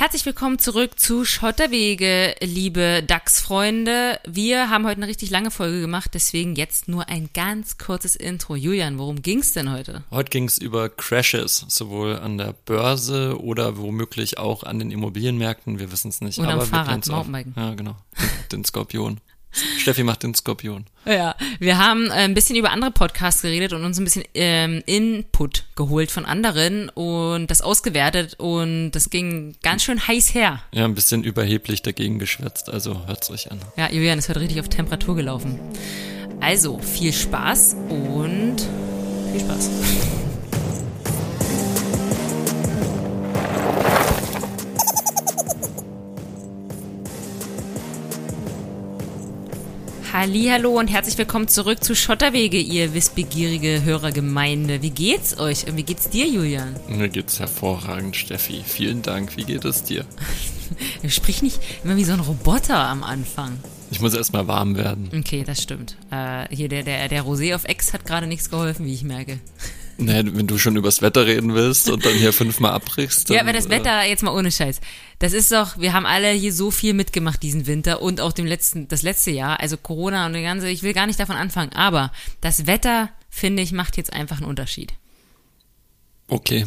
[0.00, 4.18] Herzlich willkommen zurück zu Schotterwege, liebe DAX-Freunde.
[4.26, 8.56] Wir haben heute eine richtig lange Folge gemacht, deswegen jetzt nur ein ganz kurzes Intro.
[8.56, 10.02] Julian, worum ging's denn heute?
[10.10, 15.78] Heute ging's über Crashes, sowohl an der Börse oder womöglich auch an den Immobilienmärkten.
[15.78, 16.38] Wir wissen es nicht.
[16.38, 17.52] Und aber am Fahrrad, wir Mountainbiken.
[17.54, 17.96] Ja, genau.
[18.52, 19.20] Den Skorpion.
[19.78, 20.86] Steffi macht den Skorpion.
[21.06, 24.82] Ja, wir haben äh, ein bisschen über andere Podcasts geredet und uns ein bisschen ähm,
[24.86, 30.62] Input geholt von anderen und das ausgewertet und das ging ganz schön heiß her.
[30.72, 33.58] Ja, ein bisschen überheblich dagegen geschwätzt, also hört's euch an.
[33.76, 35.58] Ja, Julian ist heute richtig auf Temperatur gelaufen.
[36.40, 38.56] Also, viel Spaß und
[39.32, 39.70] viel Spaß.
[50.12, 54.82] Hallo und herzlich willkommen zurück zu Schotterwege, ihr wissbegierige Hörergemeinde.
[54.82, 56.74] Wie geht's euch und wie geht's dir, Julian?
[56.88, 58.64] Mir geht's hervorragend, Steffi.
[58.66, 59.36] Vielen Dank.
[59.36, 60.04] Wie geht es dir?
[61.08, 63.58] Sprich nicht immer wie so ein Roboter am Anfang.
[63.92, 65.10] Ich muss erstmal warm werden.
[65.16, 65.96] Okay, das stimmt.
[66.10, 69.38] Äh, hier der, der, der Rosé auf Ex hat gerade nichts geholfen, wie ich merke.
[70.00, 73.28] Nee, wenn du schon übers Wetter reden willst und dann hier fünfmal abbrichst.
[73.28, 74.80] Dann, Ja, aber das Wetter, jetzt mal ohne Scheiß.
[75.18, 78.46] Das ist doch, wir haben alle hier so viel mitgemacht diesen Winter und auch dem
[78.46, 81.72] letzten, das letzte Jahr, also Corona und die ganze, ich will gar nicht davon anfangen,
[81.74, 84.94] aber das Wetter, finde ich, macht jetzt einfach einen Unterschied.
[86.28, 86.64] Okay.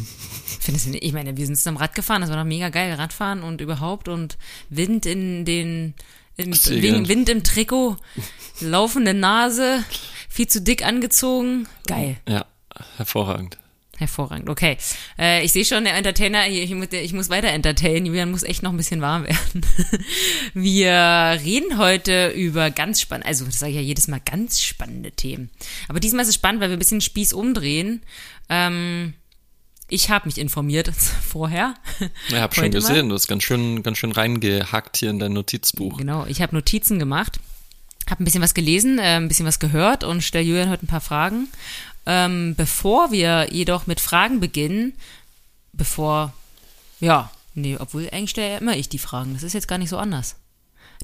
[0.60, 1.02] Findest du nicht?
[1.02, 4.06] Ich meine, wir sind zusammen Rad gefahren, das war doch mega geil, Radfahren und überhaupt
[4.06, 4.38] und
[4.68, 5.94] Wind in den,
[6.36, 7.08] in, Segeln.
[7.08, 7.96] Wind im Trikot,
[8.60, 9.82] laufende Nase,
[10.28, 12.18] viel zu dick angezogen, geil.
[12.28, 12.46] Ja,
[12.96, 13.58] hervorragend.
[13.96, 14.76] Hervorragend, okay.
[15.18, 18.62] Äh, ich sehe schon, der Entertainer, ich, muss, ich muss weiter entertainen, Julian muss echt
[18.62, 19.64] noch ein bisschen warm werden.
[20.54, 25.12] Wir reden heute über ganz spannende, also das sage ich ja jedes Mal, ganz spannende
[25.12, 25.50] Themen.
[25.88, 28.02] Aber diesmal ist es spannend, weil wir ein bisschen Spieß umdrehen.
[28.48, 29.14] Ähm,
[29.88, 30.90] ich habe mich informiert
[31.28, 31.74] vorher.
[32.28, 32.88] Ich habe schon Heute mal.
[32.88, 35.98] gesehen, du hast ganz schön, ganz schön reingehackt hier in dein Notizbuch.
[35.98, 37.38] Genau, ich habe Notizen gemacht,
[38.10, 40.88] habe ein bisschen was gelesen, äh, ein bisschen was gehört und stelle Julian heute ein
[40.88, 41.48] paar Fragen.
[42.06, 44.94] Ähm, bevor wir jedoch mit Fragen beginnen,
[45.72, 46.32] bevor,
[47.00, 49.34] ja, nee, obwohl eigentlich stelle ja immer ich die Fragen.
[49.34, 50.36] Das ist jetzt gar nicht so anders.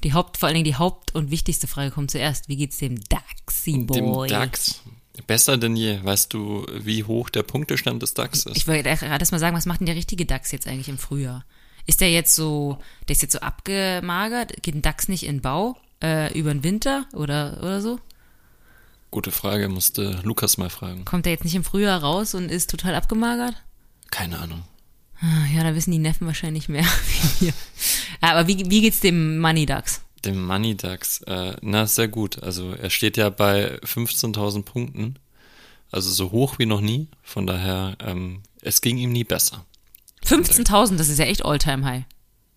[0.03, 2.47] Die Haupt, vor allen Dingen die Haupt- und wichtigste Frage kommt zuerst.
[2.49, 4.27] Wie geht's dem Daxi Boy?
[4.27, 4.81] Dem DAX.
[5.27, 5.99] Besser denn je.
[6.03, 8.57] Weißt du, wie hoch der Punktestand des DAX ist?
[8.57, 10.97] Ich wollte gerade erst mal sagen, was macht denn der richtige DAX jetzt eigentlich im
[10.97, 11.45] Frühjahr?
[11.85, 14.63] Ist der jetzt so, der ist jetzt so abgemagert?
[14.63, 17.99] Geht ein DAX nicht in Bau äh, über den Winter oder, oder so?
[19.11, 21.03] Gute Frage, musste Lukas mal fragen.
[21.05, 23.55] Kommt der jetzt nicht im Frühjahr raus und ist total abgemagert?
[24.09, 24.63] Keine Ahnung.
[25.19, 26.85] Ah, Ja, da wissen die Neffen wahrscheinlich mehr
[27.39, 27.53] wie wir.
[28.21, 30.01] Aber wie, wie geht's dem Money DAX?
[30.23, 32.41] Dem Money DAX, äh, na, sehr gut.
[32.41, 35.15] Also er steht ja bei 15.000 Punkten.
[35.91, 37.09] Also so hoch wie noch nie.
[37.21, 39.65] Von daher, ähm, es ging ihm nie besser.
[40.25, 42.03] 15.000, das ist ja echt Alltime High.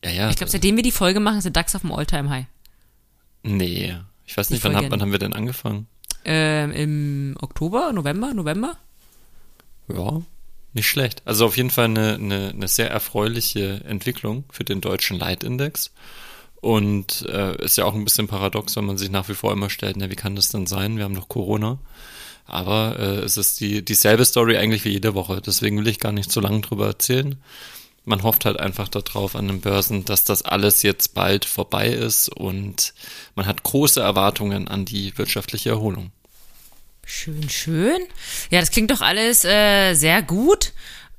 [0.04, 0.31] Ja, ja.
[0.31, 2.47] Ich glaube, seitdem wir die Folge machen, ist der DAX auf dem Alltime High.
[3.42, 3.97] nee.
[4.26, 5.86] Ich weiß nicht, wann, hab, wann haben wir denn angefangen?
[6.24, 8.76] Ähm, Im Oktober, November, November?
[9.88, 10.22] Ja,
[10.72, 11.22] nicht schlecht.
[11.24, 15.92] Also auf jeden Fall eine, eine, eine sehr erfreuliche Entwicklung für den deutschen Leitindex.
[16.56, 19.68] Und äh, ist ja auch ein bisschen paradox, wenn man sich nach wie vor immer
[19.68, 20.96] stellt, na, wie kann das denn sein?
[20.96, 21.78] Wir haben doch Corona.
[22.46, 25.41] Aber äh, es ist die, dieselbe Story eigentlich wie jede Woche.
[25.44, 27.36] Deswegen will ich gar nicht zu lange drüber erzählen.
[28.04, 32.28] Man hofft halt einfach darauf an den Börsen, dass das alles jetzt bald vorbei ist
[32.28, 32.92] und
[33.34, 36.12] man hat große Erwartungen an die wirtschaftliche Erholung.
[37.06, 38.00] Schön, schön.
[38.50, 40.72] Ja, das klingt doch alles äh, sehr gut.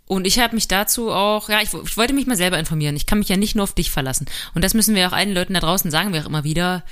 [0.07, 2.95] Und ich habe mich dazu auch, ja, ich, ich wollte mich mal selber informieren.
[2.95, 4.27] Ich kann mich ja nicht nur auf dich verlassen.
[4.53, 6.83] Und das müssen wir auch allen Leuten da draußen sagen, wir auch immer wieder.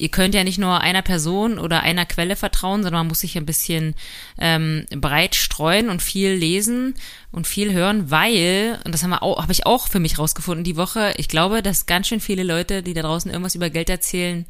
[0.00, 3.36] Ihr könnt ja nicht nur einer Person oder einer Quelle vertrauen, sondern man muss sich
[3.36, 3.96] ein bisschen
[4.38, 6.94] ähm, breit streuen und viel lesen
[7.32, 10.62] und viel hören, weil, und das haben wir auch, habe ich auch für mich rausgefunden
[10.62, 13.90] die Woche, ich glaube, dass ganz schön viele Leute, die da draußen irgendwas über Geld
[13.90, 14.46] erzählen,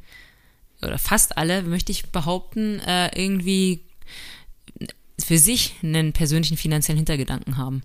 [0.82, 3.80] oder fast alle, möchte ich behaupten, äh, irgendwie
[5.18, 7.82] für sich einen persönlichen finanziellen Hintergedanken haben.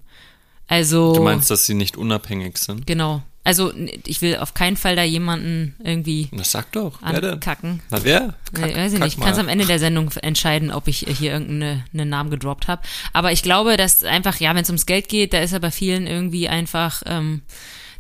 [0.67, 1.13] Also.
[1.15, 2.85] Du meinst, dass sie nicht unabhängig sind?
[2.85, 3.23] Genau.
[3.45, 3.73] Also
[4.05, 6.99] ich will auf keinen Fall da jemanden irgendwie Das sag doch.
[7.01, 7.31] Wer denn?
[7.33, 7.81] ankacken.
[7.89, 8.35] Na wer?
[8.53, 9.17] Kack, Nee, weiß ich nicht.
[9.17, 12.67] Ich kann es am Ende der Sendung entscheiden, ob ich hier irgendeinen einen Namen gedroppt
[12.69, 12.81] habe.
[13.11, 15.71] Aber ich glaube, dass einfach, ja, wenn es ums Geld geht, da ist er bei
[15.71, 17.41] vielen irgendwie einfach, ähm,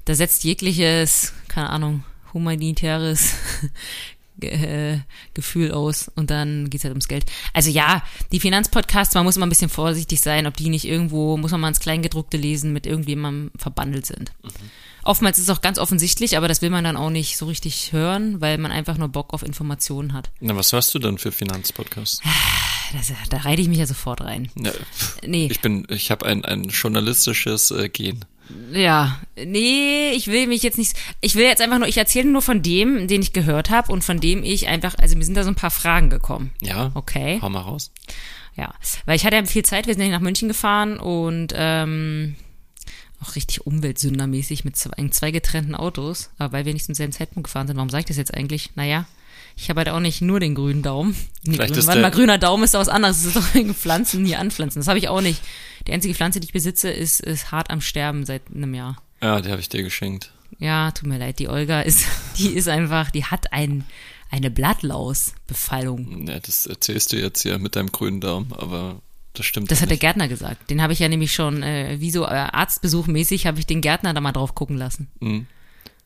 [0.05, 2.03] da setzt jegliches, keine Ahnung,
[2.33, 3.33] humanitäres
[4.39, 4.49] Ge-
[4.93, 4.99] äh,
[5.33, 7.25] Gefühl aus und dann geht's halt ums Geld.
[7.53, 8.01] Also ja,
[8.31, 11.61] die Finanzpodcasts, man muss immer ein bisschen vorsichtig sein, ob die nicht irgendwo, muss man
[11.61, 14.31] mal ins Kleingedruckte lesen, mit irgendjemandem verbandelt sind.
[15.03, 17.91] Oftmals ist es auch ganz offensichtlich, aber das will man dann auch nicht so richtig
[17.91, 20.31] hören, weil man einfach nur Bock auf Informationen hat.
[20.39, 22.21] Na, was hörst du denn für Finanzpodcasts?
[22.93, 24.49] Das, da reite ich mich ja sofort rein.
[24.55, 24.71] Ja,
[25.25, 25.47] Nee.
[25.49, 28.23] Ich bin, ich habe ein, ein journalistisches äh, Gen.
[28.71, 30.93] Ja, nee, ich will mich jetzt nicht.
[31.21, 34.03] Ich will jetzt einfach nur, ich erzähle nur von dem, den ich gehört habe und
[34.03, 36.51] von dem ich einfach, also mir sind da so ein paar Fragen gekommen.
[36.61, 36.91] Ja.
[36.93, 37.39] Okay.
[37.41, 37.91] Hau mal raus.
[38.55, 38.73] Ja,
[39.05, 42.35] weil ich hatte ja viel Zeit, wir sind ja nach München gefahren und ähm,
[43.23, 47.47] auch richtig umweltsündermäßig mit zwei, zwei getrennten Autos, aber weil wir nicht zum selben Zeitpunkt
[47.47, 47.77] gefahren sind.
[47.77, 48.71] Warum sage ich das jetzt eigentlich?
[48.75, 49.05] Naja,
[49.55, 51.15] ich habe halt auch nicht nur den grünen Daumen.
[51.43, 53.23] Nee, Vielleicht ist der- mal, grüner Daumen ist doch was anderes.
[53.23, 54.79] Das ist doch Pflanzen hier anpflanzen.
[54.79, 55.41] Das habe ich auch nicht.
[55.87, 58.97] Die einzige Pflanze, die ich besitze, ist, ist hart am Sterben seit einem Jahr.
[59.21, 60.31] Ja, die habe ich dir geschenkt.
[60.59, 62.05] Ja, tut mir leid, die Olga ist,
[62.37, 63.83] die ist einfach, die hat ein,
[64.31, 66.27] eine Blattlausbefallung.
[66.27, 69.01] Ja, das erzählst du jetzt hier mit deinem grünen Daumen, aber
[69.33, 69.71] das stimmt.
[69.71, 70.01] Das hat der nicht.
[70.01, 70.69] Gärtner gesagt.
[70.69, 74.13] Den habe ich ja nämlich schon, äh, wie so äh, Arztbesuchmäßig, habe ich den Gärtner
[74.13, 75.07] da mal drauf gucken lassen.
[75.19, 75.47] Mhm.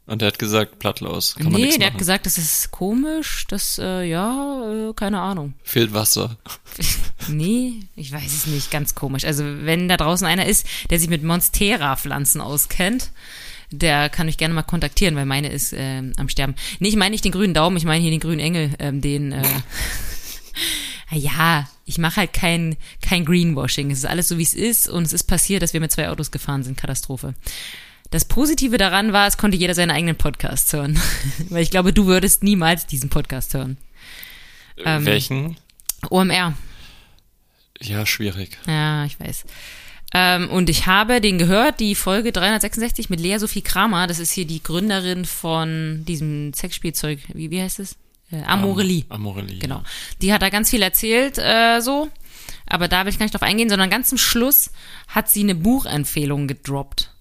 [0.08, 1.36] Und der hat gesagt, Plattlaus.
[1.36, 1.98] Kann man nee, der hat machen.
[1.98, 5.54] gesagt, das ist komisch, das, äh, ja, äh, keine Ahnung.
[5.64, 6.38] Fehlt Wasser.
[7.30, 9.26] Nee, ich weiß es nicht, ganz komisch.
[9.26, 13.12] Also wenn da draußen einer ist, der sich mit Monstera-Pflanzen auskennt,
[13.70, 16.56] der kann mich gerne mal kontaktieren, weil meine ist ähm, am Sterben.
[16.80, 19.34] Nee, ich meine nicht den grünen Daumen, ich meine hier den grünen Engel, ähm, den,
[19.34, 19.44] äh,
[21.16, 23.92] ja, ich mache halt kein, kein Greenwashing.
[23.92, 26.10] Es ist alles so, wie es ist und es ist passiert, dass wir mit zwei
[26.10, 26.78] Autos gefahren sind.
[26.78, 27.34] Katastrophe.
[28.12, 31.00] Das Positive daran war, es konnte jeder seinen eigenen Podcast hören.
[31.50, 33.78] weil ich glaube, du würdest niemals diesen Podcast hören.
[34.86, 35.58] Ähm, Welchen?
[36.10, 36.54] OMR.
[37.82, 38.58] Ja, schwierig.
[38.68, 39.46] Ja, ich weiß.
[40.14, 44.08] Ähm, und ich habe den gehört, die Folge 366 mit Lea Sophie Kramer.
[44.08, 47.20] Das ist hier die Gründerin von diesem Sexspielzeug.
[47.34, 47.98] Wie, wie heißt es?
[48.32, 49.06] Äh, Amorelie.
[49.10, 49.60] Am- Amorelie.
[49.60, 49.84] Genau.
[50.22, 52.10] Die hat da ganz viel erzählt, äh, so.
[52.66, 54.72] Aber da will ich gar nicht drauf eingehen, sondern ganz zum Schluss
[55.08, 57.12] hat sie eine Buchempfehlung gedroppt.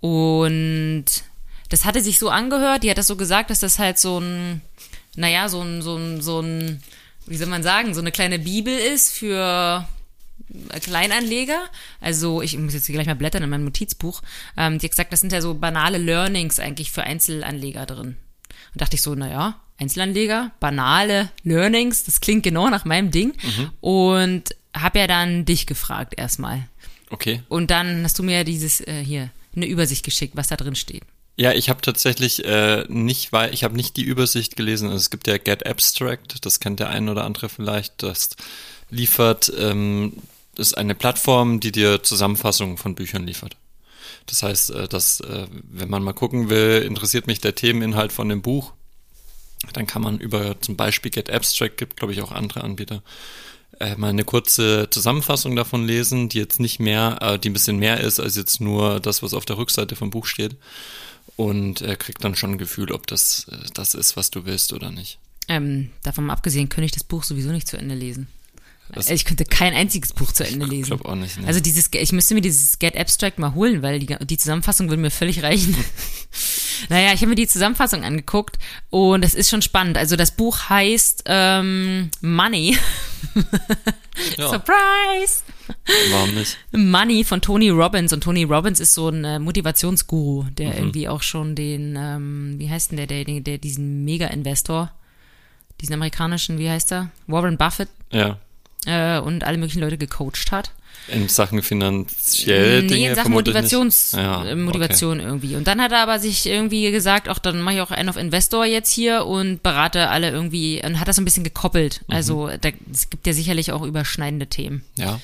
[0.00, 1.04] Und
[1.68, 4.62] das hatte sich so angehört, die hat das so gesagt, dass das halt so ein,
[5.16, 6.82] naja, so ein, so ein, so ein,
[7.26, 9.86] wie soll man sagen, so eine kleine Bibel ist für
[10.80, 11.60] Kleinanleger.
[12.00, 14.22] Also ich muss jetzt hier gleich mal blättern in meinem Notizbuch.
[14.56, 18.16] Ähm, die hat gesagt, das sind ja so banale Learnings eigentlich für Einzelanleger drin.
[18.72, 23.34] Und dachte ich so, naja, Einzelanleger, banale Learnings, das klingt genau nach meinem Ding.
[23.80, 26.68] Und habe ja dann dich gefragt erstmal.
[27.10, 27.42] Okay.
[27.48, 31.02] Und dann hast du mir dieses äh, hier eine Übersicht geschickt, was da drin steht.
[31.36, 34.88] Ja, ich habe tatsächlich äh, nicht, weil ich habe nicht die Übersicht gelesen.
[34.88, 38.02] Also es gibt ja Get Abstract, das kennt der ein oder andere vielleicht.
[38.02, 38.30] Das
[38.90, 40.12] liefert, ähm,
[40.54, 43.56] das ist eine Plattform, die dir Zusammenfassungen von Büchern liefert.
[44.26, 48.28] Das heißt, äh, dass äh, wenn man mal gucken will, interessiert mich der Themeninhalt von
[48.28, 48.72] dem Buch,
[49.72, 53.02] dann kann man über zum Beispiel Get Abstract, gibt glaube ich auch andere Anbieter,
[53.80, 57.78] äh, mal eine kurze Zusammenfassung davon lesen, die jetzt nicht mehr, äh, die ein bisschen
[57.78, 60.56] mehr ist als jetzt nur das, was auf der Rückseite vom Buch steht.
[61.36, 64.72] Und äh, kriegt dann schon ein Gefühl, ob das äh, das ist, was du willst
[64.72, 65.18] oder nicht.
[65.48, 68.28] Ähm, davon abgesehen, könnte ich das Buch sowieso nicht zu Ende lesen.
[68.92, 70.84] Das- ich könnte kein einziges Buch zu Ende lesen.
[70.86, 71.46] glaub auch nicht, ne.
[71.46, 75.00] Also dieses, ich müsste mir dieses Get Abstract mal holen, weil die, die Zusammenfassung würde
[75.02, 75.74] mir völlig reichen.
[76.90, 78.58] naja, ich habe mir die Zusammenfassung angeguckt
[78.90, 79.96] und es ist schon spannend.
[79.98, 82.76] Also das Buch heißt ähm, Money.
[84.38, 85.42] Ja, Surprise!
[86.12, 86.56] warum nicht?
[86.72, 90.74] Money von Tony Robbins und Tony Robbins ist so ein äh, Motivationsguru, der Mhm.
[90.76, 94.92] irgendwie auch schon den, ähm, wie heißt denn der, der, der, der diesen Mega-Investor,
[95.80, 97.10] diesen amerikanischen, wie heißt er?
[97.26, 98.38] Warren Buffett Ja.
[98.86, 100.70] Äh, und alle möglichen Leute gecoacht hat.
[101.08, 104.12] In Sachen finanzielle nee, Dinge in Sachen Motivations.
[104.12, 105.54] Ja, Motivation irgendwie.
[105.54, 108.16] Und dann hat er aber sich irgendwie gesagt, auch dann mache ich auch einen auf
[108.16, 112.00] Investor jetzt hier und berate alle irgendwie und hat das so ein bisschen gekoppelt.
[112.08, 112.14] Mhm.
[112.14, 114.82] Also da, es gibt ja sicherlich auch überschneidende Themen.
[114.96, 115.20] Ja.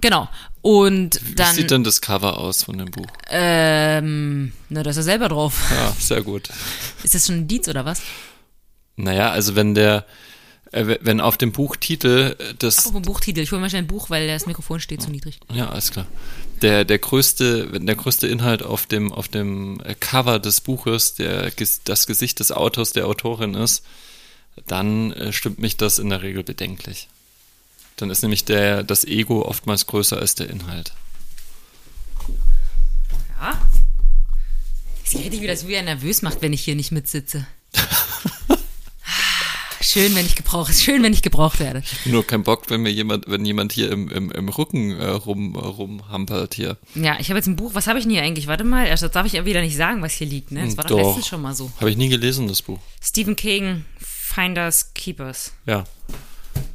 [0.00, 0.28] Genau.
[0.60, 3.06] Und Wie dann, sieht denn das Cover aus von dem Buch?
[3.30, 5.70] ähm, na, da ist er selber drauf.
[5.70, 6.48] Ja, sehr gut.
[7.04, 8.02] Ist das schon ein Dietz oder was?
[8.96, 10.04] Naja, also wenn der,
[10.72, 14.26] wenn auf dem Buchtitel äh, das, Apropos Buchtitel, ich hole mal schnell ein Buch, weil
[14.26, 15.38] das Mikrofon steht zu niedrig.
[15.52, 16.06] ja, alles klar.
[16.62, 21.14] Der, der größte, wenn der größte Inhalt auf dem, auf dem äh, Cover des Buches,
[21.14, 21.52] der,
[21.84, 23.84] das Gesicht des Autors, der Autorin ist,
[24.66, 27.08] dann äh, stimmt mich das in der Regel bedenklich.
[27.96, 30.92] Dann ist nämlich der, das Ego oftmals größer als der Inhalt.
[33.40, 33.60] Ja.
[35.04, 37.46] Ich rede wie das wieder nervös macht, wenn ich hier nicht mitsitze.
[39.82, 41.82] Schön, wenn ich gebraucht, schön, wenn ich gebraucht werde.
[42.04, 45.56] Nur kein Bock, wenn mir jemand, wenn jemand hier im, im, im Rücken äh, rum,
[45.56, 46.76] rumhampert hier.
[46.94, 47.72] Ja, ich habe jetzt ein Buch.
[47.74, 48.46] Was habe ich denn hier eigentlich?
[48.46, 50.52] Warte mal, erst das darf ich ja wieder nicht sagen, was hier liegt.
[50.52, 50.64] Ne?
[50.64, 51.06] Das war doch, Doch.
[51.06, 51.70] letztens schon mal so.
[51.80, 52.78] Habe ich nie gelesen, das Buch.
[53.02, 55.52] Stephen King, Finders Keepers.
[55.66, 55.84] Ja.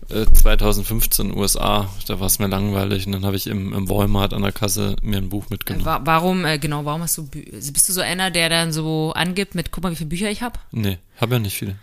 [0.10, 4.34] Äh, 2015 USA, da war es mir langweilig und dann habe ich im, im Walmart
[4.34, 5.86] an der Kasse mir ein Buch mitgenommen.
[5.86, 9.54] Wa warum, äh, genau, warum hast du, bist du so einer, der dann so angibt
[9.54, 10.60] mit, guck mal, wie viele Bücher ich habe?
[10.72, 11.76] Nee, habe ja nicht viele.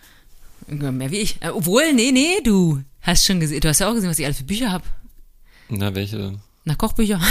[0.66, 1.42] Mehr wie ich.
[1.42, 4.24] Äh, obwohl, nee, nee, du hast schon gesehen, du hast ja auch gesehen, was ich
[4.24, 4.84] alle für Bücher habe.
[5.68, 6.40] Na, welche denn?
[6.64, 7.20] Na, Kochbücher.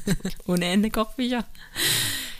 [0.46, 1.44] Ohne Ende Kochbücher.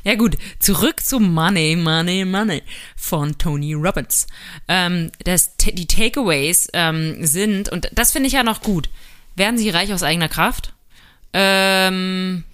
[0.05, 2.63] Ja gut, zurück zu Money, Money, Money
[2.97, 4.27] von Tony Robbins.
[4.67, 8.91] Ähm, das, die Takeaways ähm, sind, und das finde ich ja noch gut,
[9.37, 10.73] werden sie reich aus eigener Kraft?
[11.33, 12.45] Ähm,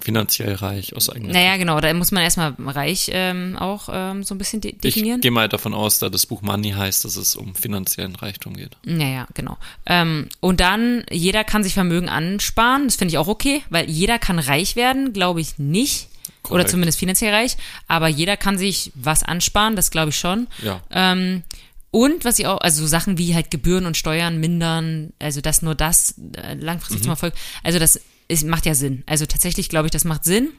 [0.00, 4.34] Finanziell reich aus eigener naja, genau, da muss man erstmal reich ähm, auch ähm, so
[4.34, 5.18] ein bisschen de definieren.
[5.18, 8.56] Ich gehe mal davon aus, da das Buch Money heißt, dass es um finanziellen Reichtum
[8.56, 8.76] geht.
[8.84, 9.58] Naja, genau.
[9.86, 14.18] Ähm, und dann, jeder kann sich Vermögen ansparen, das finde ich auch okay, weil jeder
[14.18, 16.08] kann reich werden, glaube ich nicht.
[16.44, 16.70] Oder Korrekt.
[16.70, 17.56] zumindest finanziell reich,
[17.86, 20.48] aber jeder kann sich was ansparen, das glaube ich schon.
[20.62, 20.80] Ja.
[20.90, 21.44] Ähm,
[21.92, 25.62] und was ich auch, also so Sachen wie halt Gebühren und Steuern mindern, also dass
[25.62, 27.02] nur das äh, langfristig Mhm.
[27.02, 29.02] zum Erfolg, also das ist, macht ja Sinn.
[29.06, 30.50] Also tatsächlich glaube ich, das macht Sinn.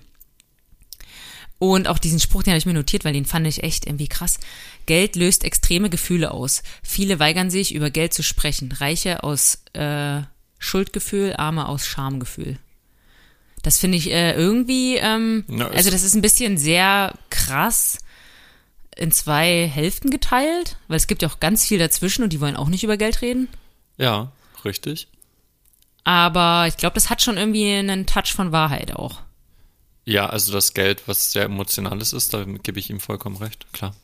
[1.60, 4.08] Und auch diesen Spruch, den habe ich mir notiert, weil den fand ich echt irgendwie
[4.10, 4.38] krass.
[4.86, 6.62] Geld löst extreme Gefühle aus.
[6.82, 8.72] Viele weigern sich, über Geld zu sprechen.
[8.74, 10.22] Reiche aus äh,
[10.60, 12.58] Schuldgefühl, Arme aus Schamgefühl.
[13.62, 18.00] Das finde ich äh, irgendwie, ähm, es- also das ist ein bisschen sehr krass
[18.98, 22.58] in zwei Hälften geteilt, weil es gibt ja auch ganz viel dazwischen und die wollen
[22.58, 23.48] auch nicht über Geld reden.
[23.98, 24.34] Ja,
[24.66, 25.08] richtig.
[26.04, 29.22] Aber ich glaube, das hat schon irgendwie einen Touch von Wahrheit auch.
[30.06, 33.96] Ja, also das Geld, was sehr emotionales ist, da gebe ich ihm vollkommen recht, klar.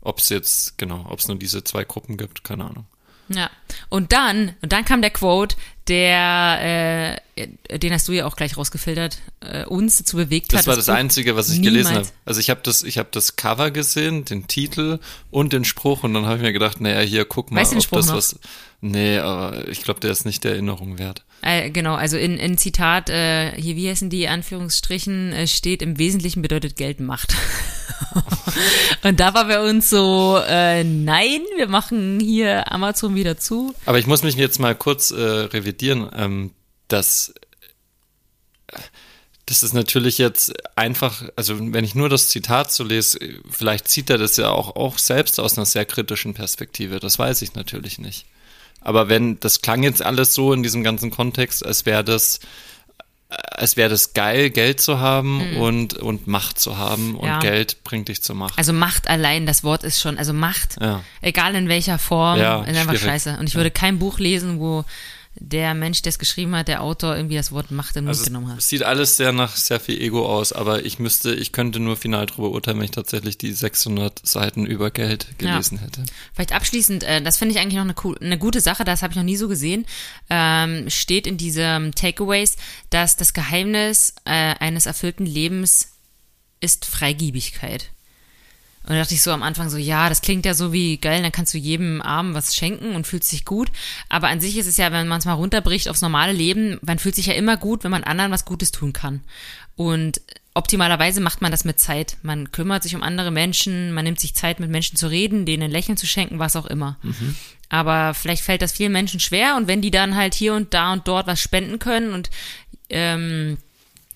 [0.00, 2.86] Ob es jetzt, genau, ob es nur diese zwei Gruppen gibt, keine Ahnung.
[3.28, 3.50] Ja.
[3.88, 5.56] Und dann, und dann kam der Quote,
[5.88, 10.66] der, äh, den hast du ja auch gleich rausgefiltert, äh, uns dazu bewegt Das hat.
[10.68, 11.98] war das Einzige, was ich gelesen habe.
[12.00, 14.98] niemals- Also ich habe das, ich habe das Cover gesehen, den Titel
[15.30, 17.82] und den Spruch und dann habe ich mir gedacht, naja, hier guck mal, Weißt ob
[17.82, 18.14] Spruch das noch?
[18.16, 18.38] was.
[18.80, 21.24] Nee, aber ich glaube, der ist nicht der Erinnerung wert.
[21.42, 25.98] Äh, genau, also in, in Zitat, äh, hier, wie heißen die Anführungsstrichen, äh, steht, im
[25.98, 27.34] Wesentlichen bedeutet Geld Macht.
[29.02, 33.74] und da war bei uns so, äh, nein, wir machen hier Amazon wieder zu.
[33.86, 36.50] Aber ich muss mich jetzt mal kurz äh, revidieren, ähm,
[36.88, 37.32] dass
[39.46, 43.18] das ist natürlich jetzt einfach, also wenn ich nur das Zitat so lese,
[43.50, 47.42] vielleicht zieht er das ja auch, auch selbst aus einer sehr kritischen Perspektive, das weiß
[47.42, 48.26] ich natürlich nicht.
[48.80, 52.40] Aber wenn, das klang jetzt alles so in diesem ganzen Kontext, als wäre das,
[53.28, 57.26] als wäre das geil, Geld zu haben und, und Macht zu haben und Mhm.
[57.28, 57.38] Ja.
[57.40, 58.58] Geld bringt dich zur Macht.
[58.58, 61.02] Also Macht allein, das Wort ist schon, also Macht, Ja.
[61.20, 63.00] egal in welcher Form, Ja, ist einfach schwierig.
[63.02, 63.36] scheiße.
[63.38, 64.84] Und ich würde kein Buch lesen, wo
[65.36, 68.16] der Mensch, der es geschrieben hat, der Autor irgendwie das Wort Macht in den Mund
[68.16, 68.58] Also genommen hat.
[68.58, 71.96] es sieht alles sehr nach sehr viel Ego aus, aber ich müsste, ich könnte nur
[71.96, 76.04] final darüber urteilen, wenn ich tatsächlich die 600 Seiten über Geld gelesen hätte.
[76.34, 79.12] Vielleicht abschließend, äh, das finde ich eigentlich noch eine, cool, eine gute Sache, das habe
[79.12, 79.86] ich noch nie so gesehen,
[80.28, 82.56] ähm, steht in diesem Takeaways,
[82.90, 85.92] dass das Geheimnis äh, eines erfüllten Lebens
[86.60, 87.90] ist Freigiebigkeit.
[88.82, 91.22] Und da dachte ich so am Anfang so, ja, das klingt ja so wie geil,
[91.22, 93.70] dann kannst du jedem Armen was schenken und fühlst dich gut.
[94.08, 96.98] Aber an sich ist es ja, wenn man es mal runterbricht aufs normale Leben, man
[96.98, 99.20] fühlt sich ja immer gut, wenn man anderen was Gutes tun kann.
[99.76, 100.20] Und
[100.54, 102.16] optimalerweise macht man das mit Zeit.
[102.22, 105.64] Man kümmert sich um andere Menschen, man nimmt sich Zeit, mit Menschen zu reden, denen
[105.64, 106.98] ein Lächeln zu schenken, was auch immer.
[107.68, 110.92] Aber vielleicht fällt das vielen Menschen schwer und wenn die dann halt hier und da
[110.92, 112.30] und dort was spenden können und
[112.88, 113.58] ähm,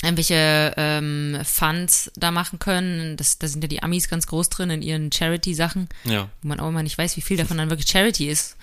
[0.02, 3.16] irgendwelche ähm, Funds da machen können.
[3.16, 6.28] Das, da sind ja die Amis ganz groß drin in ihren Charity-Sachen, Ja.
[6.42, 8.56] wo man auch immer nicht weiß, wie viel davon dann wirklich Charity ist.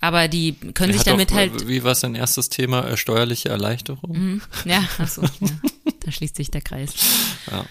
[0.00, 1.68] Aber die können Er sich damit auch, halt.
[1.68, 2.88] Wie war sein erstes Thema?
[2.88, 4.42] Äh, steuerliche Erleichterung?
[4.64, 5.48] Ja, achso, ja,
[6.04, 6.92] da schließt sich der Kreis.
[7.50, 7.64] Ja.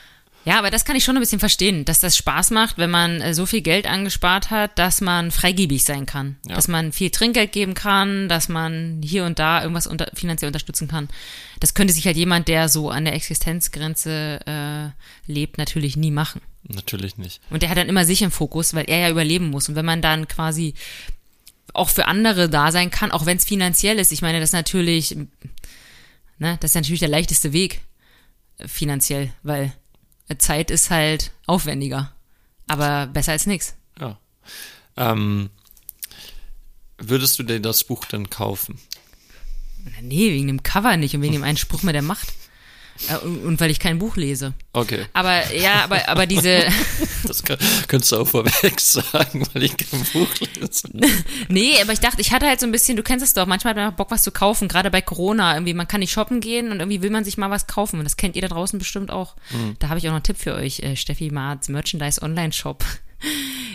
[0.43, 3.21] Ja, aber das kann ich schon ein bisschen verstehen, dass das Spaß macht, wenn man
[3.21, 6.37] äh, so viel Geld angespart hat, dass man freigebig sein kann.
[6.47, 6.55] Ja.
[6.55, 10.87] Dass man viel Trinkgeld geben kann, dass man hier und da irgendwas unter, finanziell unterstützen
[10.87, 11.09] kann.
[11.59, 16.41] Das könnte sich halt jemand, der so an der Existenzgrenze äh, lebt, natürlich nie machen.
[16.63, 17.41] Natürlich nicht.
[17.49, 19.69] Und der hat dann immer sich im Fokus, weil er ja überleben muss.
[19.69, 20.73] Und wenn man dann quasi
[21.73, 24.53] auch für andere da sein kann, auch wenn es finanziell ist, ich meine, das ist
[24.53, 25.15] natürlich,
[26.39, 27.81] ne, das ist natürlich der leichteste Weg
[28.57, 29.73] äh, finanziell, weil
[30.37, 32.13] Zeit ist halt aufwendiger.
[32.67, 33.75] Aber besser als nichts.
[33.99, 34.17] Ja.
[34.95, 35.49] Ähm,
[36.97, 38.79] würdest du dir das Buch denn kaufen?
[40.01, 42.33] Nee, wegen dem Cover nicht und wegen dem einen Spruch mit der Macht.
[43.09, 44.53] Äh, Und, weil ich kein Buch lese.
[44.73, 46.63] Okay, Aber ja, aber, aber diese,
[47.23, 50.89] das kann, könntest du auch vorweg sagen, weil ich kein Buch lese.
[51.49, 53.73] Nee, aber ich dachte, ich hatte halt so ein bisschen, du kennst es doch, manchmal
[53.75, 55.55] hat man Bock, was zu kaufen, gerade bei Corona.
[55.55, 57.97] Irgendwie, man kann nicht shoppen gehen und irgendwie will man sich mal was kaufen.
[57.99, 59.35] Und das kennt ihr da draußen bestimmt auch.
[59.79, 60.79] Da habe ich auch noch einen Tipp für euch.
[60.79, 62.83] Äh, Steffi Marz Merchandise Online Shop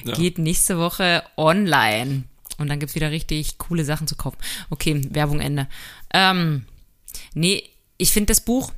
[0.04, 0.14] Ja.
[0.14, 2.24] geht nächste Woche online.
[2.58, 4.38] Und dann gibt's wieder richtig coole Sachen zu kaufen.
[4.70, 5.66] Okay, Werbung Ende.
[6.14, 6.64] Ähm,
[7.34, 7.62] nee,
[7.98, 8.72] ich finde das Buch,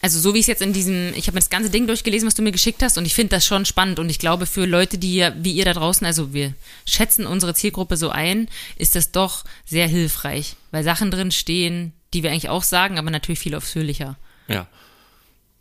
[0.00, 2.26] also so wie ich es jetzt in diesem, ich habe mir das ganze Ding durchgelesen,
[2.26, 3.98] was du mir geschickt hast, und ich finde das schon spannend.
[3.98, 7.96] Und ich glaube, für Leute, die wie ihr da draußen, also wir schätzen unsere Zielgruppe
[7.96, 12.62] so ein, ist das doch sehr hilfreich, weil Sachen drin stehen, die wir eigentlich auch
[12.62, 14.16] sagen, aber natürlich viel ausführlicher.
[14.46, 14.66] Ja.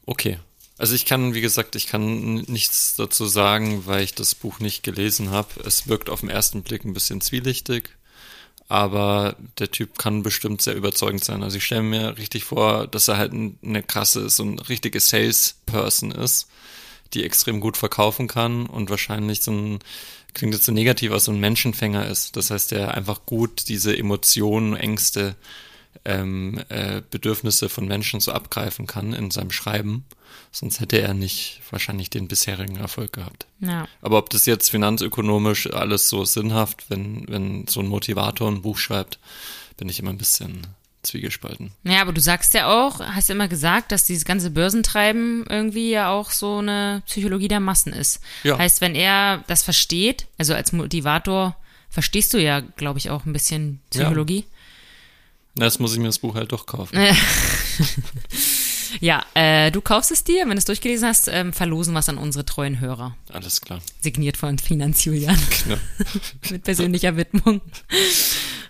[0.06, 0.40] Okay.
[0.78, 4.84] Also ich kann, wie gesagt, ich kann nichts dazu sagen, weil ich das Buch nicht
[4.84, 5.50] gelesen habe.
[5.66, 7.97] Es wirkt auf den ersten Blick ein bisschen zwielichtig,
[8.68, 11.44] aber der Typ kann bestimmt sehr überzeugend sein.
[11.44, 16.12] Also ich stelle mir richtig vor, dass er halt eine krasse, so ein richtige Salesperson
[16.12, 16.48] ist,
[17.14, 19.80] die extrem gut verkaufen kann und wahrscheinlich so ein,
[20.34, 22.36] klingt jetzt so negativ, aber so ein Menschenfänger ist.
[22.36, 25.36] Das heißt, der einfach gut diese Emotionen, Ängste,
[26.08, 30.06] ähm, äh, Bedürfnisse von Menschen so abgreifen kann in seinem Schreiben.
[30.52, 33.46] Sonst hätte er nicht wahrscheinlich den bisherigen Erfolg gehabt.
[33.60, 33.88] Ja.
[34.02, 38.78] Aber ob das jetzt finanzökonomisch alles so sinnhaft, wenn, wenn so ein Motivator ein Buch
[38.78, 39.20] schreibt,
[39.76, 40.66] bin ich immer ein bisschen
[41.04, 41.72] zwiegespalten.
[41.84, 45.92] Ja, aber du sagst ja auch, hast ja immer gesagt, dass dieses ganze Börsentreiben irgendwie
[45.92, 48.22] ja auch so eine Psychologie der Massen ist.
[48.44, 48.58] Ja.
[48.58, 51.56] Heißt, wenn er das versteht, also als Motivator
[51.90, 54.46] verstehst du ja, glaube ich, auch ein bisschen Psychologie.
[54.48, 54.57] Na,
[55.60, 56.98] Jetzt muss ich mir das Buch halt doch kaufen.
[59.00, 62.18] Ja, äh, du kaufst es dir, wenn du es durchgelesen hast, ähm, verlosen was an
[62.18, 63.16] unsere treuen Hörer.
[63.32, 63.80] Alles klar.
[64.02, 65.38] Signiert von Finanzjulian.
[65.64, 65.78] Genau.
[66.52, 67.62] Mit persönlicher Widmung.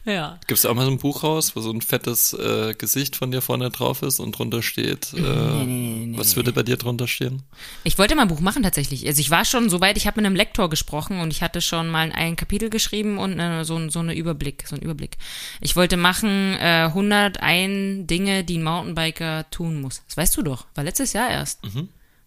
[0.07, 0.39] Ja.
[0.47, 3.29] Gibt es auch mal so ein Buch raus, wo so ein fettes äh, Gesicht von
[3.29, 6.77] dir vorne drauf ist und drunter steht, äh, nee, nee, nee, was würde bei dir
[6.77, 7.43] drunter stehen?
[7.83, 9.05] Ich wollte mal ein Buch machen tatsächlich.
[9.05, 11.59] Also ich war schon so weit, ich habe mit einem Lektor gesprochen und ich hatte
[11.59, 15.17] schon mal ein Kapitel geschrieben und äh, so, so eine Überblick, so einen Überblick.
[15.59, 20.03] Ich wollte machen äh, 101 Dinge, die ein Mountainbiker tun muss.
[20.07, 21.59] Das weißt du doch, war letztes Jahr erst.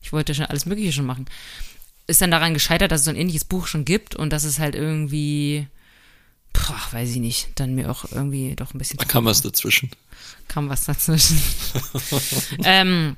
[0.03, 1.27] Ich wollte schon alles Mögliche schon machen.
[2.07, 4.59] Ist dann daran gescheitert, dass es so ein ähnliches Buch schon gibt und dass es
[4.59, 5.67] halt irgendwie,
[6.53, 9.91] boah, weiß ich nicht, dann mir auch irgendwie doch ein bisschen Da kam was dazwischen.
[10.49, 11.39] kam was dazwischen.
[12.65, 13.17] ähm,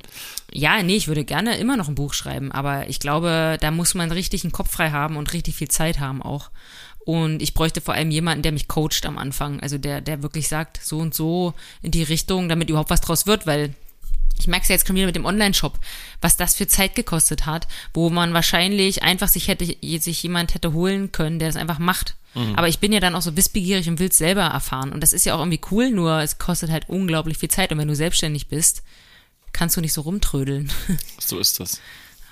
[0.53, 3.95] ja, nee, ich würde gerne immer noch ein Buch schreiben, aber ich glaube, da muss
[3.95, 6.51] man richtig einen Kopf frei haben und richtig viel Zeit haben auch.
[7.05, 10.49] Und ich bräuchte vor allem jemanden, der mich coacht am Anfang, also der, der wirklich
[10.49, 13.75] sagt, so und so in die Richtung, damit überhaupt was draus wird, weil
[14.39, 15.79] ich merke es ja jetzt schon wieder mit dem Online-Shop,
[16.21, 20.73] was das für Zeit gekostet hat, wo man wahrscheinlich einfach sich hätte, sich jemand hätte
[20.73, 22.17] holen können, der das einfach macht.
[22.57, 24.93] Aber ich bin ja dann auch so wissbegierig und will es selber erfahren.
[24.93, 27.71] Und das ist ja auch irgendwie cool, nur es kostet halt unglaublich viel Zeit.
[27.73, 28.83] Und wenn du selbstständig bist,
[29.53, 30.73] kannst du nicht so rumtrödeln.
[31.19, 31.81] So ist das.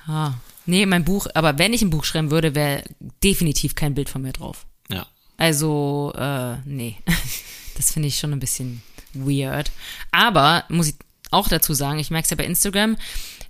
[0.07, 0.35] ah.
[0.67, 2.85] Nee, mein Buch, aber wenn ich ein Buch schreiben würde, wäre
[3.23, 4.67] definitiv kein Bild von mir drauf.
[4.89, 5.07] Ja.
[5.37, 6.97] Also, äh, nee.
[7.77, 8.83] Das finde ich schon ein bisschen
[9.15, 9.71] weird.
[10.11, 10.97] Aber, muss ich
[11.31, 12.97] auch dazu sagen, ich merke es ja bei Instagram,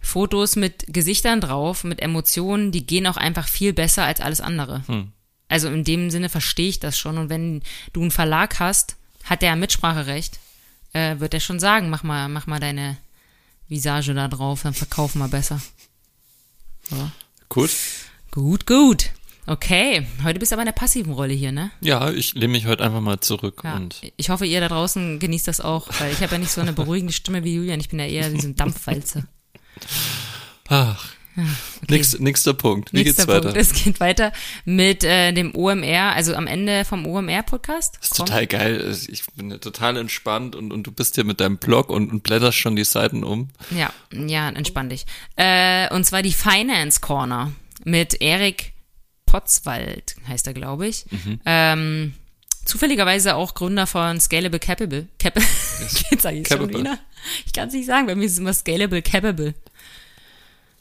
[0.01, 4.83] Fotos mit Gesichtern drauf, mit Emotionen, die gehen auch einfach viel besser als alles andere.
[5.49, 7.19] Also in dem Sinne verstehe ich das schon.
[7.19, 7.63] Und wenn
[7.93, 10.39] du einen Verlag hast, hat der Mitspracherecht,
[10.93, 12.97] äh, wird er schon sagen, mach mal, mach mal deine
[13.69, 15.61] Visage da drauf, dann verkaufen wir besser.
[16.91, 17.13] Ja.
[17.49, 17.71] Gut.
[18.31, 19.11] Gut, gut.
[19.51, 21.73] Okay, heute bist du aber in der passiven Rolle hier, ne?
[21.81, 23.75] Ja, ich lehne mich heute einfach mal zurück Ja.
[23.75, 26.61] und Ich hoffe, ihr da draußen genießt das auch, weil ich habe ja nicht so
[26.61, 27.81] eine beruhigende Stimme wie Julian.
[27.81, 29.25] Ich bin ja eher wie so ein Dampfwalze.
[30.69, 31.05] ach,
[31.89, 32.93] nix, nächster Punkt.
[32.93, 33.41] Wie Nächster geht's weiter?
[33.53, 33.57] Punkt.
[33.57, 34.33] Es geht weiter
[34.65, 37.97] mit äh, dem OMR, also am Ende vom OMR-Podcast.
[37.99, 38.97] Das ist total geil.
[39.09, 42.23] Ich bin ja total entspannt und, und du bist hier mit deinem Blog und, und
[42.23, 43.49] blätterst schon die Seiten um.
[43.77, 45.07] Ja, ja, entspann dich.
[45.35, 47.51] Äh, und zwar die Finance Corner
[47.85, 48.75] mit Erik
[49.31, 51.05] Potzwald, heißt er, glaube ich.
[51.09, 51.41] Mhm.
[51.47, 52.15] Ähm,
[52.65, 55.07] zufälligerweise auch Gründer von Scalable Capable.
[55.21, 55.37] Cap
[56.11, 56.99] Jetzt ich schon wieder.
[57.47, 59.55] Ich kann es nicht sagen, bei mir ist es immer Scalable Capable.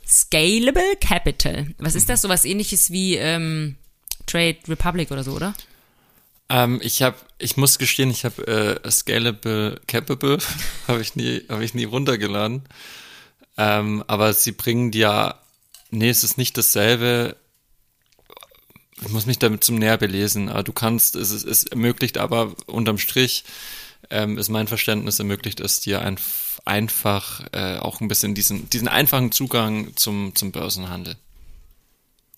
[0.08, 1.68] Scalable Capital.
[1.78, 2.24] Was ist das?
[2.24, 3.76] Sowas ähnliches wie ähm,
[4.26, 5.54] Trade Republic oder so, oder?
[6.50, 10.40] Ähm, ich habe, ich muss gestehen, ich habe äh, Scalable Capable
[10.88, 12.64] habe ich nie, habe ich nie runtergeladen.
[13.58, 15.36] Ähm, aber sie bringen dir,
[15.92, 17.36] nee, es ist nicht dasselbe.
[19.02, 20.50] Ich muss mich damit zum näher belesen.
[20.50, 23.44] Aber du kannst, es, ist, es ermöglicht aber unterm Strich,
[24.10, 26.18] ähm, ist mein Verständnis, ermöglicht es dir ein,
[26.66, 31.16] einfach äh, auch ein bisschen diesen, diesen einfachen Zugang zum, zum Börsenhandel.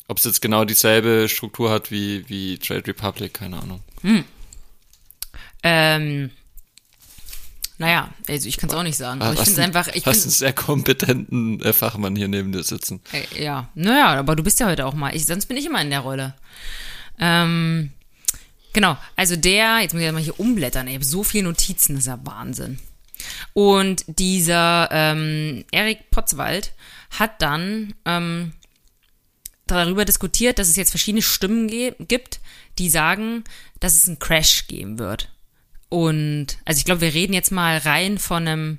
[0.08, 3.82] Ob es jetzt genau dieselbe Struktur hat wie, wie Trade Republic, keine Ahnung.
[5.64, 6.32] Ähm,
[7.82, 9.24] naja, also ich kann es auch nicht sagen.
[9.24, 12.62] Aber ich Hast finde einfach, ich hast einen sehr kompetenten äh, Fachmann hier neben dir
[12.62, 13.02] sitzen.
[13.12, 15.16] Äh, Ja, naja, aber du bist ja heute auch mal.
[15.16, 16.36] Ich, sonst bin ich immer in der Rolle.
[17.20, 17.90] Ähm,
[18.72, 22.04] genau, also der, jetzt muss ich mal hier umblättern, ich habe so viele Notizen, das
[22.04, 22.78] ist ja Wahnsinn.
[23.54, 26.74] Und dieser ähm, Erik Potzwald
[27.10, 28.54] hat dann ähm,
[29.66, 32.42] darüber diskutiert, dass es jetzt verschiedene Stimmen gibt,
[32.78, 33.44] die sagen,
[33.80, 35.31] dass es einen Crash geben wird.
[35.92, 38.78] Und also ich glaube, wir reden jetzt mal rein von einem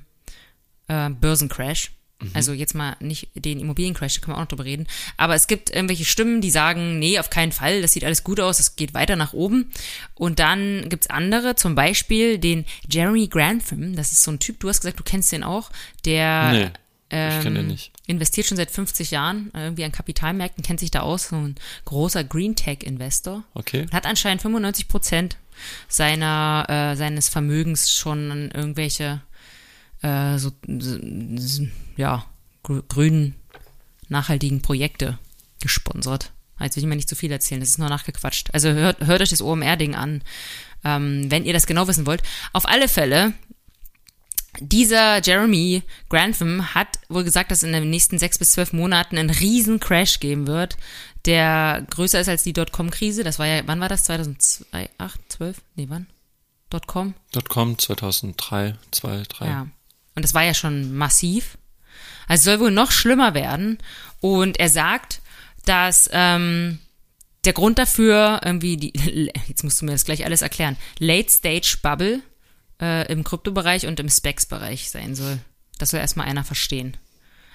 [0.87, 1.91] äh, Börsencrash.
[2.33, 4.87] Also jetzt mal nicht den Immobiliencrash, da können wir auch noch drüber reden.
[5.17, 8.39] Aber es gibt irgendwelche Stimmen, die sagen, nee, auf keinen Fall, das sieht alles gut
[8.39, 9.71] aus, es geht weiter nach oben.
[10.15, 14.69] Und dann gibt's andere, zum Beispiel den Jeremy Grantham, das ist so ein Typ, du
[14.69, 15.69] hast gesagt, du kennst den auch,
[16.05, 16.69] der Nee.
[17.09, 17.91] ähm, kenn den nicht.
[18.05, 21.55] Investiert schon seit 50 Jahren äh, irgendwie an Kapitalmärkten, kennt sich da aus, so ein
[21.85, 23.43] großer Green Tech-Investor.
[23.53, 23.87] Okay.
[23.91, 25.37] Hat anscheinend 95 Prozent
[25.87, 29.21] seiner, äh, seines Vermögens schon an irgendwelche,
[30.01, 30.51] äh, so,
[31.95, 32.25] ja,
[32.63, 33.35] grü grünen,
[34.09, 35.17] nachhaltigen Projekte
[35.61, 36.31] gesponsert.
[36.59, 38.53] Jetzt will ich mir nicht zu viel erzählen, das ist nur nachgequatscht.
[38.53, 40.21] Also hört, hört euch das OMR-Ding an,
[40.83, 42.23] ähm, wenn ihr das genau wissen wollt.
[42.53, 43.33] Auf alle Fälle,
[44.59, 49.29] dieser Jeremy Grantham hat wohl gesagt, dass in den nächsten sechs bis zwölf Monaten ein
[49.29, 50.77] riesen Crash geben wird,
[51.25, 53.23] der größer ist als die Dotcom-Krise.
[53.23, 54.03] Das war ja, wann war das?
[54.05, 55.61] 2002, 8, 12?
[55.75, 56.07] Nee, wann?
[56.69, 57.13] Dotcom?
[57.31, 59.45] Dotcom 2003, 2, 3.
[59.45, 59.67] Ja.
[60.15, 61.57] Und das war ja schon massiv.
[62.27, 63.77] Also es soll wohl noch schlimmer werden.
[64.21, 65.21] Und er sagt,
[65.65, 66.79] dass ähm,
[67.45, 68.93] der Grund dafür irgendwie die,
[69.47, 72.21] jetzt musst du mir das gleich alles erklären, Late Stage Bubble
[72.81, 75.39] äh, im Kryptobereich und im Specs-Bereich sein soll.
[75.77, 76.97] Das soll erstmal einer verstehen.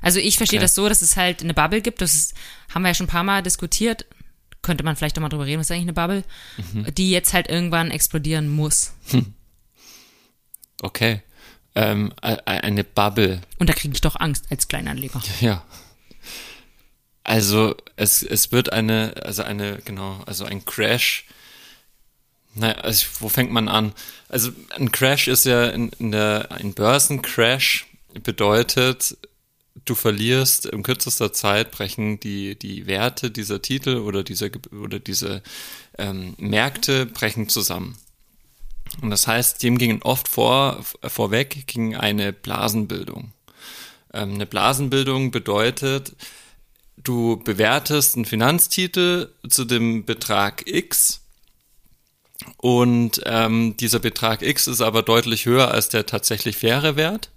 [0.01, 0.65] Also ich verstehe Okay.
[0.65, 2.01] das so, dass es halt eine Bubble gibt.
[2.01, 2.35] Das ist,
[2.73, 4.07] haben wir ja schon ein paar Mal diskutiert.
[4.63, 6.25] Könnte man vielleicht auch mal drüber reden, was ist eigentlich eine Bubble,
[6.93, 8.93] die jetzt halt irgendwann explodieren muss.
[10.83, 11.23] Okay.
[11.75, 13.41] Ähm, eine Bubble.
[13.59, 15.23] Und da kriege ich doch Angst als Kleinanleger.
[15.41, 15.65] Ja.
[17.25, 21.27] Also es, es wird eine, also eine, genau, also ein Crash.
[22.59, 23.93] Naja, also wo fängt man an?
[24.29, 27.87] Also ein Crash ist ja in, in der, ein Börsencrash
[28.23, 29.17] bedeutet,
[29.85, 35.43] du verlierst in kürzester Zeit brechen die, die Werte dieser Titel oder dieser, oder diese
[35.99, 37.97] ähm, Märkte brechen zusammen.
[39.03, 43.33] Und das heißt, dem ging oft vor, vorweg ging eine Blasenbildung.
[44.13, 46.17] Ähm, eine Blasenbildung bedeutet,
[46.97, 51.21] du bewertest einen Finanztitel zu dem Betrag X
[52.57, 57.31] und ähm, dieser Betrag X ist aber deutlich höher als der tatsächlich faire Wert.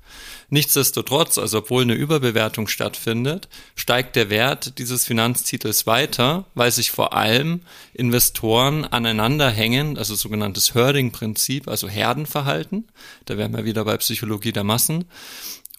[0.49, 7.13] Nichtsdestotrotz, also obwohl eine Überbewertung stattfindet, steigt der Wert dieses Finanztitels weiter, weil sich vor
[7.13, 7.61] allem
[7.93, 12.89] Investoren aneinander hängen, also sogenanntes Herding-Prinzip, also Herdenverhalten.
[13.25, 15.05] Da wären wir wieder bei Psychologie der Massen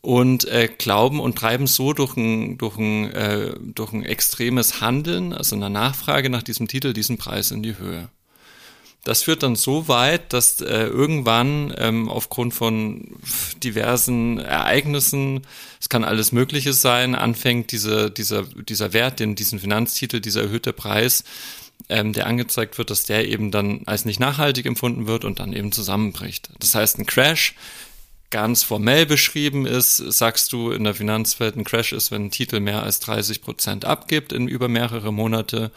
[0.01, 5.35] und äh, glauben und treiben so durch ein, durch, ein, äh, durch ein extremes Handeln,
[5.35, 8.09] also eine Nachfrage nach diesem Titel, diesen Preis in die Höhe.
[9.05, 13.17] Das führt dann so weit, dass äh, irgendwann ähm, aufgrund von
[13.63, 15.41] diversen Ereignissen,
[15.81, 20.73] es kann alles Mögliche sein, anfängt dieser, dieser, dieser Wert, den diesen Finanztitel, dieser erhöhte
[20.73, 21.25] Preis,
[21.89, 25.53] ähm, der angezeigt wird, dass der eben dann als nicht nachhaltig empfunden wird und dann
[25.53, 26.51] eben zusammenbricht.
[26.61, 27.55] Das heißt, ein Crash
[28.33, 32.59] ganz formell beschrieben ist, sagst du in der Finanzwelt ein Crash ist, wenn ein Titel
[32.59, 35.71] mehr als 30 Prozent abgibt in über mehrere Monate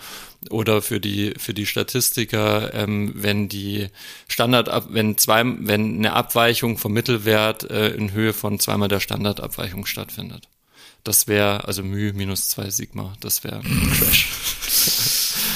[0.50, 3.90] oder für die für die Statistiker, ähm, wenn die
[4.28, 9.86] Standard wenn zwei wenn eine Abweichung vom Mittelwert äh, in Höhe von zweimal der Standardabweichung
[9.86, 10.48] stattfindet.
[11.04, 13.14] Das wäre also μ minus zwei Sigma.
[13.20, 14.28] Das wäre ein Crash.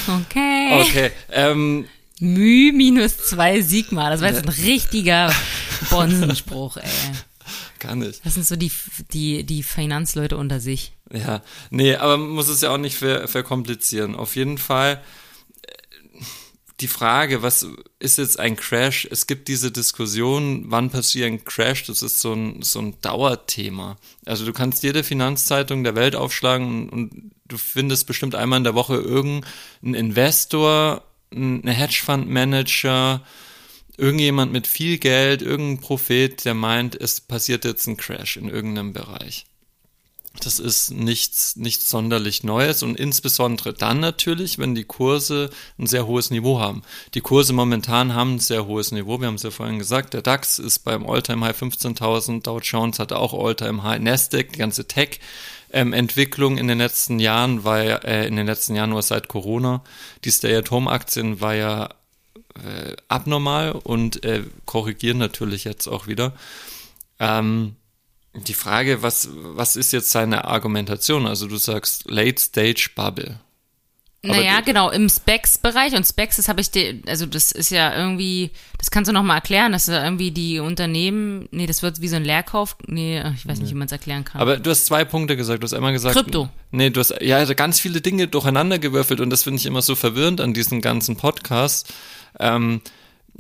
[0.08, 0.82] Okay.
[0.82, 1.12] Okay.
[1.32, 1.86] Ähm,
[2.20, 4.10] Müh minus zwei Sigma.
[4.10, 5.34] Das war jetzt ein richtiger
[5.90, 6.90] Bonsenspruch, ey.
[7.80, 8.26] gar nicht.
[8.26, 8.72] Das sind so die,
[9.12, 10.94] die, die Finanzleute unter sich.
[11.12, 14.16] Ja, nee, aber man muss es ja auch nicht ver verkomplizieren.
[14.16, 15.02] Auf jeden Fall
[15.64, 15.74] äh,
[16.80, 17.68] die Frage, was
[18.00, 19.08] ist jetzt ein Crash?
[19.10, 21.86] Es gibt diese Diskussion, wann passiert ein Crash?
[21.86, 23.98] Das ist so ein, so ein Dauerthema.
[24.26, 28.64] Also du kannst jede Finanzzeitung der Welt aufschlagen und, und du findest bestimmt einmal in
[28.64, 33.22] der Woche irgendeinen Investor, einen Hedgefondsmanager,
[34.00, 38.94] irgendjemand mit viel Geld, irgendein Prophet, der meint, es passiert jetzt ein Crash in irgendeinem
[38.94, 39.46] Bereich.
[40.42, 46.08] Das ist nichts, nichts sonderlich Neues und insbesondere dann natürlich, wenn die Kurse ein sehr
[46.08, 46.84] hohes Niveau haben.
[47.14, 49.20] Die Kurse momentan haben ein sehr hohes Niveau.
[49.20, 50.14] Wir haben es ja vorhin gesagt.
[50.14, 52.44] Der DAX ist beim Alltime High 15.000.
[52.44, 54.00] Dow Jones hatte auch Alltime High.
[54.00, 55.20] Nasdaq, die ganze Tech
[55.72, 59.28] ähm, Entwicklung in den letzten Jahren war ja, äh, in den letzten Jahren nur seit
[59.28, 59.84] Corona.
[60.24, 61.90] Die Stay-at-Home-Aktien war ja
[62.66, 66.34] äh, abnormal und äh, korrigieren natürlich jetzt auch wieder.
[67.20, 67.76] Ähm,
[68.34, 71.26] die Frage, was, was ist jetzt seine Argumentation?
[71.26, 73.40] Also du sagst Late Stage Bubble.
[74.22, 77.98] Aber Naja, genau, im Specs-Bereich und Specs, das habe ich dir, also das ist ja
[77.98, 82.10] irgendwie, das kannst du nochmal erklären, dass da irgendwie die Unternehmen, nee, das wird wie
[82.10, 84.42] so ein Leerkauf, nee, ich weiß nicht, wie man es erklären kann.
[84.42, 85.64] Aber du hast zwei Punkte gesagt.
[85.64, 86.16] Du hast einmal gesagt.
[86.16, 86.50] Krypto.
[86.72, 89.82] Nee, du hast ja also ganz viele Dinge durcheinander gewürfelt und das finde ich immer
[89.82, 91.90] so verwirrend an diesen ganzen Podcasts.
[92.40, 92.82] Ähm,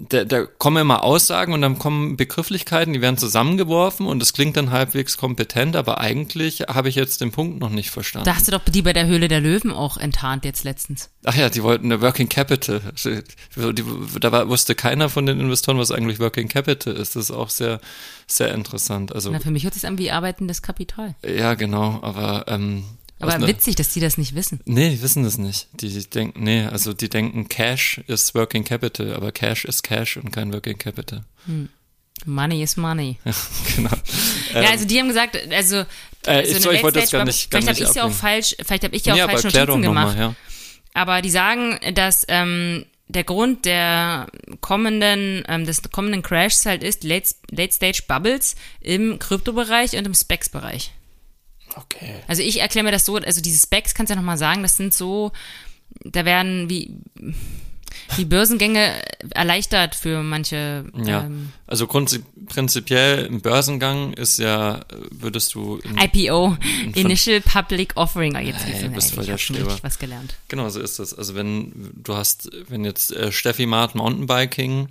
[0.07, 4.55] da, da kommen immer Aussagen und dann kommen Begrifflichkeiten, die werden zusammengeworfen und es klingt
[4.55, 8.25] dann halbwegs kompetent, aber eigentlich habe ich jetzt den Punkt noch nicht verstanden.
[8.25, 11.09] Da hast du doch die bei der Höhle der Löwen auch enttarnt jetzt letztens.
[11.25, 12.81] Ach ja, die wollten eine Working Capital.
[14.19, 17.15] Da war, wusste keiner von den Investoren, was eigentlich Working Capital ist.
[17.15, 17.81] Das ist auch sehr,
[18.27, 19.13] sehr interessant.
[19.13, 21.15] Also, Na, für mich hört sich an wie arbeitendes Kapital.
[21.25, 22.83] Ja, genau, aber ähm,
[23.19, 24.61] aber ne, witzig, dass die das nicht wissen.
[24.65, 25.67] Nee, die wissen das nicht.
[25.73, 30.17] Die, die denken, nee, also die denken, Cash ist Working Capital, aber Cash ist Cash
[30.17, 31.23] und kein Working Capital.
[31.45, 31.69] Hm.
[32.25, 33.17] Money is money.
[33.75, 33.91] genau.
[34.53, 35.85] ja, also die haben gesagt, also
[36.25, 38.55] äh, so so, ich wollte das gar nicht, gar vielleicht habe ich ja auch falsch,
[38.61, 40.17] vielleicht habe ich ja auch nee, falsch Notizen gemacht.
[40.17, 40.35] Mal, ja.
[40.93, 44.27] Aber die sagen, dass ähm, der Grund der
[44.61, 50.13] kommenden, ähm, des kommenden Crashs halt ist Late, Late Stage Bubbles im Kryptobereich und im
[50.13, 50.91] Specs-Bereich.
[51.75, 52.15] Okay.
[52.27, 54.77] Also ich erkläre mir das so, also diese Specs, kannst du ja nochmal sagen, das
[54.77, 55.31] sind so,
[56.03, 56.93] da werden wie
[58.17, 59.01] die Börsengänge
[59.31, 60.85] erleichtert für manche.
[61.03, 65.79] Ja, ähm, also prinzipiell im Börsengang ist ja, würdest du.
[65.97, 66.57] IPO,
[66.95, 68.35] Initial Public Offering.
[68.35, 69.37] Oh, jetzt hey, bist voll der
[69.81, 70.35] was gelernt.
[70.47, 71.13] Genau, so ist das.
[71.13, 74.89] Also wenn du hast, wenn jetzt äh, Steffi Mart Mountainbiking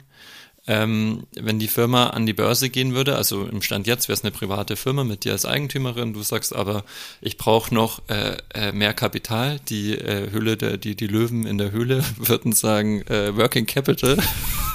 [0.68, 4.22] ähm, wenn die Firma an die Börse gehen würde, also im Stand jetzt wäre es
[4.22, 6.84] eine private Firma mit dir als Eigentümerin, du sagst aber,
[7.22, 11.56] ich brauche noch äh, äh, mehr Kapital, die äh, Höhle, der, die, die Löwen in
[11.56, 14.18] der Höhle würden sagen, äh, Working Capital.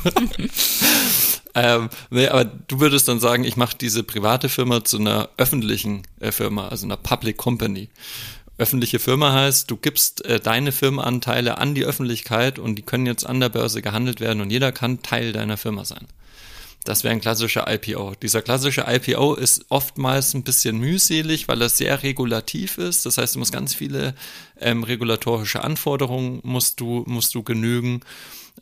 [1.53, 6.01] ähm, nee, aber du würdest dann sagen, ich mache diese private Firma zu einer öffentlichen
[6.19, 7.89] äh, Firma, also einer Public Company
[8.57, 13.25] öffentliche Firma heißt, du gibst äh, deine Firmenanteile an die Öffentlichkeit und die können jetzt
[13.25, 16.07] an der Börse gehandelt werden und jeder kann Teil deiner Firma sein.
[16.83, 18.15] Das wäre ein klassischer IPO.
[18.21, 23.05] Dieser klassische IPO ist oftmals ein bisschen mühselig, weil er sehr regulativ ist.
[23.05, 24.15] Das heißt, du musst ganz viele
[24.59, 28.01] ähm, regulatorische Anforderungen musst du, musst du genügen.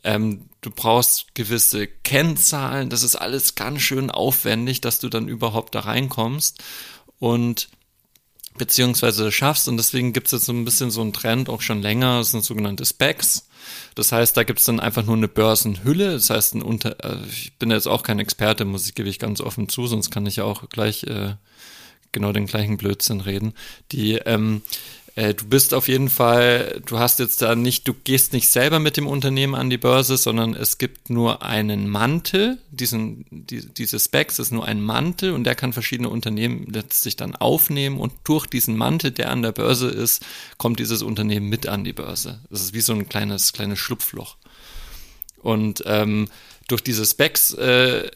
[0.04, 2.90] Ähm, du brauchst gewisse Kennzahlen.
[2.90, 6.62] Das ist alles ganz schön aufwendig, dass du dann überhaupt da reinkommst.
[7.18, 7.68] Und
[8.58, 9.68] beziehungsweise schaffst.
[9.68, 12.30] Und deswegen gibt es jetzt so ein bisschen so einen Trend auch schon länger, das
[12.32, 13.48] sind sogenannte Specs.
[13.94, 16.12] Das heißt, da gibt es dann einfach nur eine Börsenhülle.
[16.12, 19.18] Das heißt, ein Unter äh, ich bin jetzt auch kein Experte, muss ich, gebe ich
[19.18, 21.34] ganz offen zu, sonst kann ich ja auch gleich äh,
[22.12, 23.54] genau den gleichen Blödsinn reden.
[23.90, 24.62] Die ähm,
[25.14, 28.78] äh, du bist auf jeden Fall, du hast jetzt da nicht, du gehst nicht selber
[28.78, 34.00] mit dem Unternehmen an die Börse, sondern es gibt nur einen Mantel, diesen, die, diese
[34.00, 38.46] Specs ist nur ein Mantel und der kann verschiedene Unternehmen letztlich dann aufnehmen und durch
[38.46, 40.24] diesen Mantel, der an der Börse ist,
[40.56, 42.40] kommt dieses Unternehmen mit an die Börse.
[42.48, 44.36] Das ist wie so ein kleines, kleines Schlupfloch.
[45.42, 46.28] Und ähm,
[46.72, 48.10] durch diese Specs äh,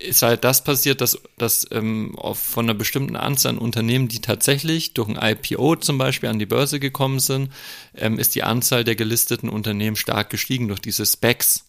[0.00, 4.92] ist halt das passiert, dass, dass ähm, von einer bestimmten Anzahl an Unternehmen, die tatsächlich
[4.92, 7.50] durch ein IPO zum Beispiel an die Börse gekommen sind,
[7.94, 11.64] ähm, ist die Anzahl der gelisteten Unternehmen stark gestiegen durch diese Specs.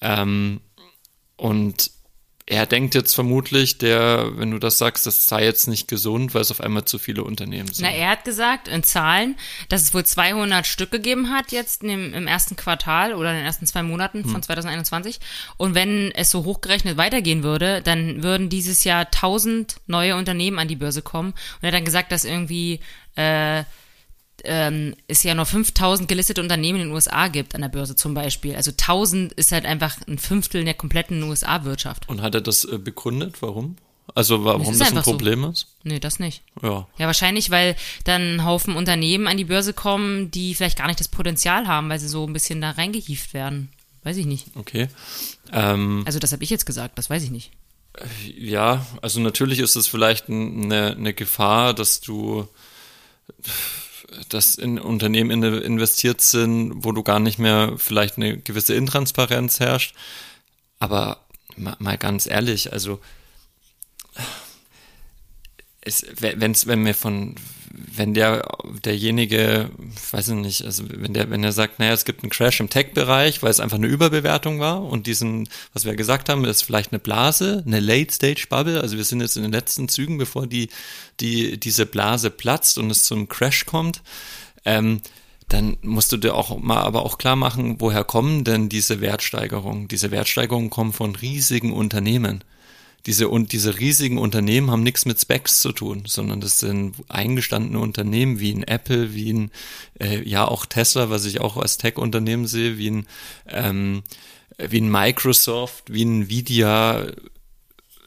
[0.00, 0.60] Ähm,
[1.36, 1.90] und
[2.48, 6.42] er denkt jetzt vermutlich, der, wenn du das sagst, das sei jetzt nicht gesund, weil
[6.42, 7.84] es auf einmal zu viele Unternehmen sind.
[7.84, 9.36] Na, er hat gesagt in Zahlen,
[9.68, 13.44] dass es wohl 200 Stück gegeben hat jetzt im, im ersten Quartal oder in den
[13.44, 14.42] ersten zwei Monaten von hm.
[14.44, 15.18] 2021.
[15.56, 20.68] Und wenn es so hochgerechnet weitergehen würde, dann würden dieses Jahr 1000 neue Unternehmen an
[20.68, 21.30] die Börse kommen.
[21.30, 22.78] Und er hat dann gesagt, dass irgendwie
[23.16, 23.64] äh,
[24.46, 28.14] ähm, es ja noch 5000 gelistete Unternehmen in den USA gibt, an der Börse zum
[28.14, 28.56] Beispiel.
[28.56, 32.08] Also 1000 ist halt einfach ein Fünftel der kompletten USA-Wirtschaft.
[32.08, 33.42] Und hat er das äh, begründet?
[33.42, 33.76] Warum?
[34.14, 35.50] Also warum das, das ein Problem so.
[35.50, 35.66] ist?
[35.82, 36.42] Nee, das nicht.
[36.62, 36.86] Ja.
[36.96, 41.00] Ja, wahrscheinlich, weil dann ein Haufen Unternehmen an die Börse kommen, die vielleicht gar nicht
[41.00, 43.70] das Potenzial haben, weil sie so ein bisschen da reingehieft werden.
[44.04, 44.46] Weiß ich nicht.
[44.54, 44.88] Okay.
[45.52, 47.50] Ähm, also das habe ich jetzt gesagt, das weiß ich nicht.
[48.38, 52.46] Ja, also natürlich ist es vielleicht eine, eine Gefahr, dass du
[54.28, 59.94] dass in Unternehmen investiert sind, wo du gar nicht mehr vielleicht eine gewisse Intransparenz herrscht.
[60.78, 61.20] Aber
[61.56, 63.00] mal ganz ehrlich, also
[65.80, 67.36] es, wenn's, wenn wir von,
[67.76, 68.46] wenn der,
[68.84, 69.70] derjenige,
[70.10, 72.70] weiß ich nicht, also wenn der, wenn er sagt, naja, es gibt einen Crash im
[72.70, 76.92] Tech-Bereich, weil es einfach eine Überbewertung war und diesen, was wir gesagt haben, ist vielleicht
[76.92, 80.68] eine Blase, eine Late-Stage-Bubble, also wir sind jetzt in den letzten Zügen, bevor die,
[81.20, 84.02] die, diese Blase platzt und es zum Crash kommt,
[84.64, 85.00] ähm,
[85.48, 89.86] dann musst du dir auch mal aber auch klar machen, woher kommen denn diese Wertsteigerungen?
[89.86, 92.42] Diese Wertsteigerungen kommen von riesigen Unternehmen
[93.06, 97.78] diese und diese riesigen Unternehmen haben nichts mit Specs zu tun, sondern das sind eingestandene
[97.78, 99.50] Unternehmen wie ein Apple, wie ein
[100.00, 103.06] äh, ja auch Tesla, was ich auch als Tech-Unternehmen sehe, wie ein
[103.48, 104.02] ähm,
[104.58, 107.06] wie ein Microsoft, wie ein Nvidia,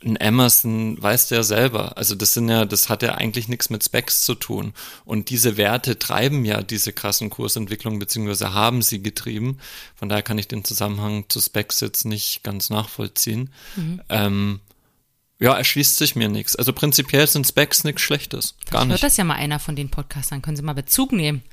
[0.04, 1.98] ein Emerson weiß der selber.
[1.98, 4.74] Also das sind ja, das hat ja eigentlich nichts mit Specs zu tun.
[5.06, 9.60] Und diese Werte treiben ja diese krassen Kursentwicklungen, beziehungsweise haben sie getrieben.
[9.96, 13.52] Von daher kann ich den Zusammenhang zu Specs jetzt nicht ganz nachvollziehen.
[13.76, 14.02] Mhm.
[14.10, 14.60] Ähm,
[15.40, 16.58] ja, erschließt sich mir nichts.
[16.58, 18.56] Also prinzipiell sind Specs nichts Schlechtes.
[18.72, 18.92] Gar nicht.
[18.92, 20.42] Hört das ja mal einer von den Podcastern.
[20.42, 21.44] Können Sie mal Bezug nehmen?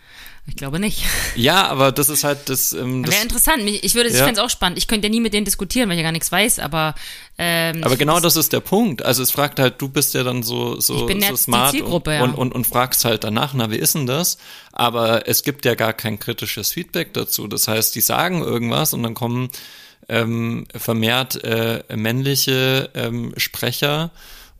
[0.48, 1.04] Ich glaube nicht.
[1.36, 2.72] Ja, aber das ist halt das.
[2.72, 3.62] Ähm, das Wäre interessant.
[3.62, 4.14] Ich würde, ja.
[4.14, 4.78] ich fände es auch spannend.
[4.78, 6.94] Ich könnte ja nie mit denen diskutieren, weil ich ja gar nichts weiß, aber.
[7.36, 9.04] Ähm, aber genau das ist der Punkt.
[9.04, 12.06] Also es fragt halt, du bist ja dann so so, ich bin so smart und,
[12.06, 12.24] ja.
[12.24, 14.38] und, und, und fragst halt danach, na wie ist denn das?
[14.72, 17.48] Aber es gibt ja gar kein kritisches Feedback dazu.
[17.48, 19.50] Das heißt, die sagen irgendwas und dann kommen
[20.08, 24.10] ähm, vermehrt äh, männliche ähm, Sprecher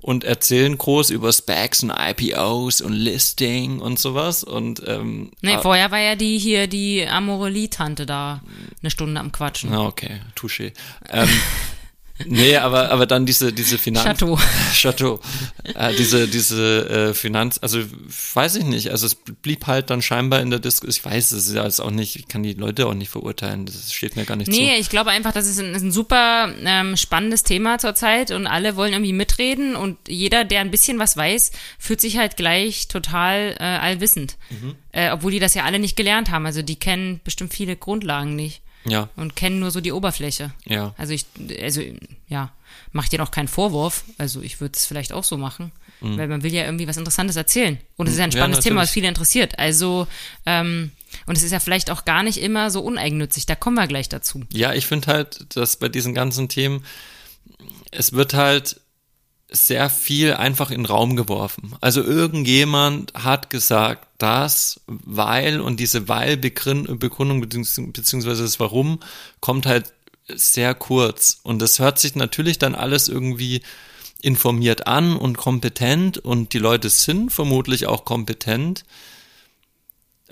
[0.07, 4.45] und erzählen groß über Specs und IPOs und Listing und sowas.
[4.45, 8.41] Und ähm, nee, vorher war ja die hier die Amorelie-Tante da
[8.83, 9.73] eine Stunde am Quatschen.
[9.73, 10.73] Ah, okay, touché.
[11.11, 11.29] Ähm,
[12.25, 14.05] Nee, aber, aber dann diese, diese Finanz.
[14.05, 14.39] Chateau.
[14.73, 15.21] Chateau.
[15.75, 17.81] Äh, diese, diese äh, Finanz, also
[18.35, 18.91] weiß ich nicht.
[18.91, 20.91] Also es blieb halt dann scheinbar in der Diskussion.
[20.91, 23.67] Ich weiß, es ist ja jetzt auch nicht, ich kann die Leute auch nicht verurteilen.
[23.67, 24.63] Das steht mir gar nicht nee, zu.
[24.63, 28.47] Nee, ich glaube einfach, das ist ein, ist ein super ähm, spannendes Thema zurzeit und
[28.47, 32.89] alle wollen irgendwie mitreden und jeder, der ein bisschen was weiß, fühlt sich halt gleich
[32.89, 34.37] total äh, allwissend.
[34.49, 34.75] Mhm.
[34.93, 36.47] Äh, obwohl die das ja alle nicht gelernt haben.
[36.47, 38.63] Also die kennen bestimmt viele Grundlagen nicht.
[38.89, 39.09] Ja.
[39.17, 40.53] Und kennen nur so die Oberfläche.
[40.65, 40.95] Ja.
[40.97, 41.27] Also ich,
[41.63, 41.83] also
[42.29, 42.53] ja,
[42.93, 44.05] macht dir noch keinen Vorwurf.
[44.19, 46.19] Also ich würde es vielleicht auch so machen, mhm.
[46.19, 47.79] weil man will ja irgendwie was Interessantes erzählen.
[47.97, 49.59] Und es ist ja ein spannendes ja, Thema, was viele interessiert.
[49.59, 50.07] Also
[50.45, 50.93] ähm,
[51.27, 53.47] und es ist ja vielleicht auch gar nicht immer so uneigennützig.
[53.47, 54.43] Da kommen wir gleich dazu.
[54.53, 56.85] Ja, ich finde halt, dass bei diesen ganzen Themen
[57.91, 58.81] es wird halt
[59.49, 61.75] sehr viel einfach in den Raum geworfen.
[61.81, 66.99] Also irgendjemand hat gesagt, das, weil und diese Weil-Begründung
[67.41, 69.01] beziehungsweise das Warum
[69.41, 69.93] kommt halt
[70.29, 71.41] sehr kurz.
[71.43, 73.63] Und das hört sich natürlich dann alles irgendwie
[74.23, 78.85] informiert an und kompetent und die Leute sind vermutlich auch kompetent.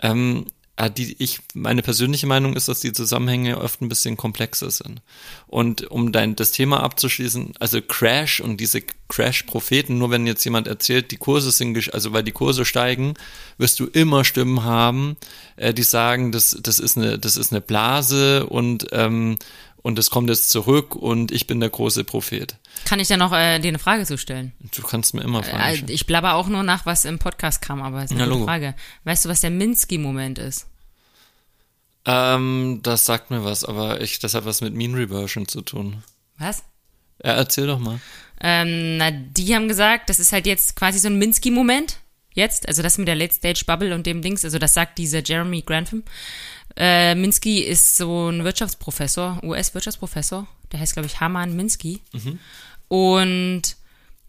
[0.02, 0.46] Ähm,
[0.76, 5.02] die, ich, meine persönliche Meinung ist, dass die Zusammenhänge oft ein bisschen komplexer sind.
[5.46, 10.66] Und um dein, das Thema abzuschließen, also Crash und diese Crash-Propheten, nur wenn jetzt jemand
[10.66, 13.14] erzählt, die Kurse sind, also weil die Kurse steigen,
[13.56, 15.16] wirst du immer Stimmen haben,
[15.56, 19.36] äh, die sagen, das, das ist eine, das ist eine Blase und, ähm,
[19.84, 22.56] und es kommt jetzt zurück und ich bin der große Prophet.
[22.86, 24.52] Kann ich da noch äh, dir eine Frage zu stellen?
[24.74, 27.82] Du kannst mir immer Fragen äh, ich blabber auch nur nach, was im Podcast kam,
[27.82, 28.74] aber es ist eine ja, Frage.
[29.04, 30.66] Weißt du, was der Minsky-Moment ist?
[32.06, 36.02] Ähm, das sagt mir was, aber ich, das hat was mit Mean Reversion zu tun.
[36.38, 36.64] Was?
[37.22, 38.00] Ja, erzähl doch mal.
[38.40, 41.98] Ähm, na, die haben gesagt, das ist halt jetzt quasi so ein Minsky-Moment.
[42.32, 45.22] Jetzt, also das mit der Late Stage Bubble und dem Dings, also das sagt dieser
[45.22, 46.04] Jeremy Grantham.
[46.76, 50.46] Äh, Minsky ist so ein Wirtschaftsprofessor, US-Wirtschaftsprofessor.
[50.72, 52.00] Der heißt, glaube ich, Haman Minsky.
[52.12, 52.38] Mhm.
[52.88, 53.62] Und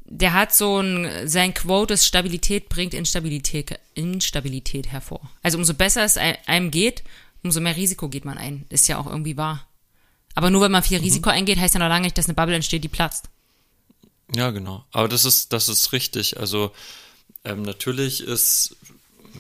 [0.06, 5.22] der hat so ein, sein Quote ist, Stabilität bringt Instabilität, Instabilität hervor.
[5.42, 7.04] Also umso besser es einem geht,
[7.44, 8.66] umso mehr Risiko geht man ein.
[8.70, 9.68] Ist ja auch irgendwie wahr.
[10.36, 11.06] Aber nur wenn man viel mhm.
[11.06, 13.30] Risiko eingeht, heißt ja noch lange nicht, dass eine Bubble entsteht, die platzt.
[14.36, 14.86] Ja, genau.
[14.92, 16.38] Aber das ist, das ist richtig.
[16.40, 16.72] Also
[17.44, 18.76] ähm, natürlich ist,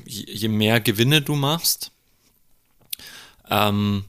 [0.05, 1.91] je mehr Gewinne du machst,
[3.49, 4.05] ähm,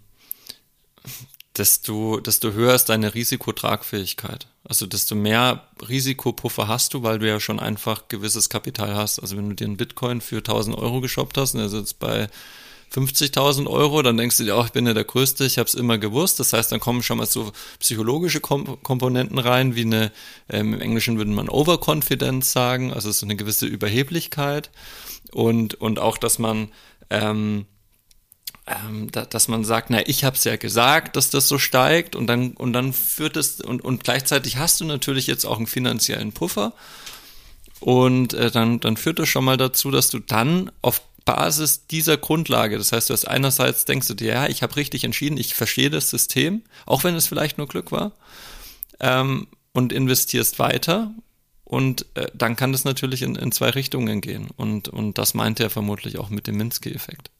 [1.56, 4.46] desto, desto höher ist deine Risikotragfähigkeit.
[4.68, 9.20] Also desto mehr Risikopuffer hast du, weil du ja schon einfach gewisses Kapital hast.
[9.20, 12.28] Also wenn du dir einen Bitcoin für 1000 Euro geshoppt hast und er sitzt bei
[12.94, 15.74] 50.000 Euro, dann denkst du dir auch, ich bin ja der Größte, ich habe es
[15.74, 16.40] immer gewusst.
[16.40, 20.12] Das heißt, dann kommen schon mal so psychologische Kom Komponenten rein, wie eine,
[20.48, 24.70] ähm, im Englischen würde man Overconfidence sagen, also so eine gewisse Überheblichkeit
[25.32, 26.70] und, und auch, dass man
[27.10, 27.66] ähm,
[28.66, 32.16] ähm, da, dass man sagt, na, ich habe es ja gesagt, dass das so steigt
[32.16, 35.66] und dann und dann führt es und und gleichzeitig hast du natürlich jetzt auch einen
[35.66, 36.72] finanziellen Puffer
[37.80, 42.16] und äh, dann dann führt das schon mal dazu, dass du dann auf Basis dieser
[42.16, 45.54] Grundlage, das heißt, du hast einerseits denkst du dir, ja, ich habe richtig entschieden, ich
[45.54, 48.12] verstehe das System, auch wenn es vielleicht nur Glück war,
[49.00, 51.12] ähm, und investierst weiter
[51.64, 54.48] und äh, dann kann das natürlich in, in zwei Richtungen gehen.
[54.56, 57.30] Und, und das meint er vermutlich auch mit dem Minsky-Effekt.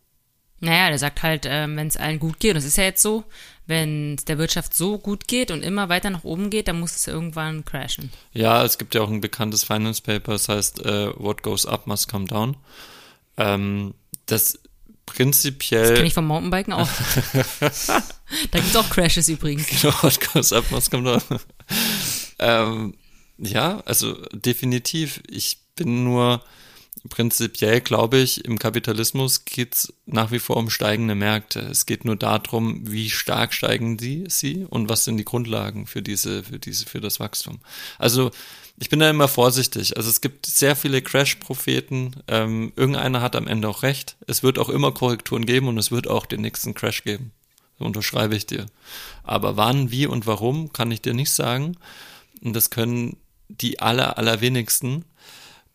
[0.60, 3.02] Naja, der sagt halt, äh, wenn es allen gut geht, und es ist ja jetzt
[3.02, 3.24] so,
[3.66, 6.94] wenn es der Wirtschaft so gut geht und immer weiter nach oben geht, dann muss
[6.94, 8.10] es irgendwann crashen.
[8.32, 11.86] Ja, es gibt ja auch ein bekanntes Finance Paper, das heißt, äh, what goes up
[11.86, 12.56] must come down.
[13.36, 13.94] Ähm,
[14.26, 14.58] das
[15.04, 15.82] prinzipiell.
[15.82, 16.88] Das kenne ich vom Mountainbiken auch.
[17.60, 19.66] da gibt es auch Crashes übrigens.
[19.68, 21.40] Genau, what goes up must come down.
[22.38, 22.94] ähm,
[23.38, 25.22] ja, also definitiv.
[25.28, 26.42] Ich bin nur
[27.08, 31.60] prinzipiell glaube ich, im Kapitalismus geht es nach wie vor um steigende Märkte.
[31.60, 36.02] Es geht nur darum, wie stark steigen die, sie und was sind die Grundlagen für
[36.02, 37.60] diese, für diese, für das Wachstum.
[37.98, 38.30] Also
[38.78, 39.96] ich bin da immer vorsichtig.
[39.96, 42.16] Also es gibt sehr viele Crash-Propheten.
[42.28, 44.16] Ähm, irgendeiner hat am Ende auch recht.
[44.26, 47.32] Es wird auch immer Korrekturen geben und es wird auch den nächsten Crash geben.
[47.78, 48.66] So unterschreibe ich dir.
[49.22, 51.76] Aber wann, wie und warum, kann ich dir nicht sagen.
[52.42, 53.16] Und das können
[53.48, 55.04] die aller, allerwenigsten.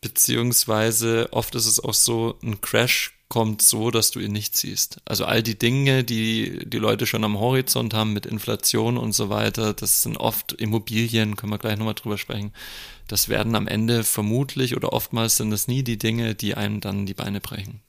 [0.02, 5.00] Beziehungsweise oft ist es auch so, ein Crash kommt so, dass du ihn nicht siehst.
[5.06, 9.30] Also all die Dinge, die die Leute schon am Horizont haben mit Inflation und so
[9.30, 12.52] weiter, das sind oft Immobilien, können wir gleich nochmal drüber sprechen.
[13.08, 17.06] Das werden am Ende vermutlich oder oftmals sind es nie die Dinge, die einem dann
[17.06, 17.80] die Beine brechen.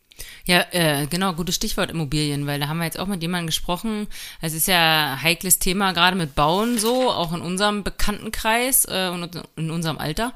[0.46, 4.08] Ja, äh, genau, gutes Stichwort Immobilien, weil da haben wir jetzt auch mit jemandem gesprochen.
[4.42, 9.42] Es ist ja heikles Thema, gerade mit Bauen so, auch in unserem Bekanntenkreis äh, und
[9.56, 10.34] in unserem Alter.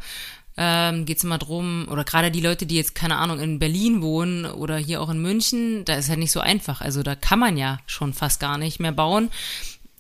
[0.60, 4.02] Ähm, geht es immer drum, oder gerade die Leute, die jetzt, keine Ahnung, in Berlin
[4.02, 6.82] wohnen oder hier auch in München, da ist halt nicht so einfach.
[6.82, 9.30] Also da kann man ja schon fast gar nicht mehr bauen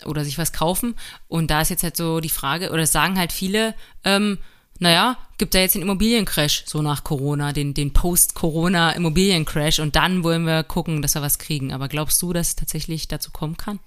[0.05, 0.95] oder sich was kaufen.
[1.28, 4.39] Und da ist jetzt halt so die Frage, oder sagen halt viele, ähm,
[4.80, 10.45] naja, gibt da jetzt den Immobiliencrash, so nach Corona, den, den Post-Corona-Immobiliencrash und dann wollen
[10.45, 11.74] wir gucken, dass wir was kriegen.
[11.74, 13.80] Aber glaubst du, dass es tatsächlich dazu kommen kann?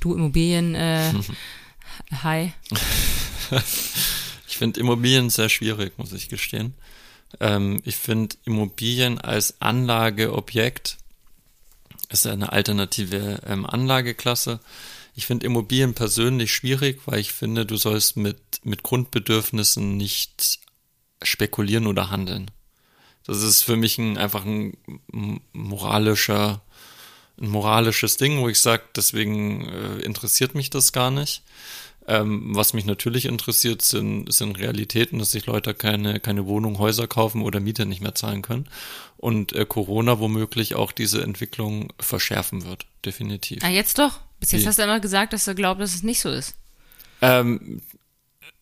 [0.00, 1.12] Du Immobilien, äh,
[2.22, 2.52] hi.
[4.60, 6.74] ich finde Immobilien sehr schwierig, muss ich gestehen.
[7.40, 10.98] Ähm, ich finde Immobilien als Anlageobjekt
[12.10, 14.60] ist eine alternative ähm, Anlageklasse
[15.20, 20.60] ich finde Immobilien persönlich schwierig, weil ich finde, du sollst mit, mit Grundbedürfnissen nicht
[21.22, 22.50] spekulieren oder handeln.
[23.26, 24.78] Das ist für mich ein, einfach ein
[25.52, 26.62] moralischer,
[27.38, 31.42] ein moralisches Ding, wo ich sage, deswegen äh, interessiert mich das gar nicht.
[32.10, 37.06] Ähm, was mich natürlich interessiert, sind, sind Realitäten, dass sich Leute keine, keine Wohnung, Häuser
[37.06, 38.66] kaufen oder Miete nicht mehr zahlen können.
[39.16, 43.62] Und äh, Corona womöglich auch diese Entwicklung verschärfen wird, definitiv.
[43.62, 44.18] Ah, jetzt doch?
[44.40, 44.66] Bis jetzt Wie?
[44.66, 46.56] hast du immer gesagt, dass du glaubst, dass es nicht so ist.
[47.22, 47.80] Ähm,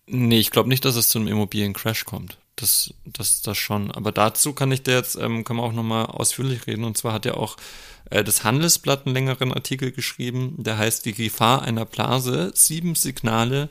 [0.07, 2.37] nee, ich glaube nicht, dass es zu einem Immobiliencrash kommt.
[2.61, 3.93] Das, das, das schon.
[3.93, 6.83] Aber dazu kann ich dir jetzt, ähm, können wir auch nochmal ausführlich reden.
[6.83, 7.57] Und zwar hat ja auch
[8.11, 13.69] äh, das Handelsblatt einen längeren Artikel geschrieben, der heißt Die Gefahr einer Blase, sieben Signale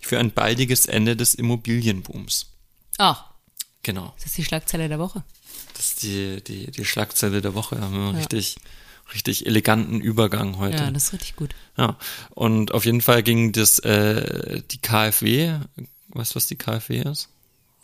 [0.00, 2.46] für ein baldiges Ende des Immobilienbooms.
[2.96, 3.26] Ach.
[3.82, 4.14] Genau.
[4.16, 5.22] Das ist die Schlagzeile der Woche.
[5.74, 7.80] Das ist die, die, die Schlagzeile der Woche.
[7.80, 8.18] Haben wir ja.
[8.18, 8.56] richtig
[9.12, 10.84] richtig eleganten Übergang heute.
[10.84, 11.54] Ja, das ist richtig gut.
[11.76, 11.96] Ja,
[12.30, 15.58] und auf jeden Fall ging das, äh, die KfW,
[16.10, 17.28] weißt du, was die KfW ist?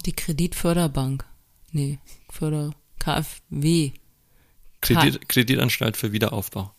[0.06, 1.24] Die Kreditförderbank.
[1.72, 1.98] Nee,
[2.30, 3.92] Förder, KfW.
[4.80, 6.72] Kredit, Kreditanstalt für Wiederaufbau.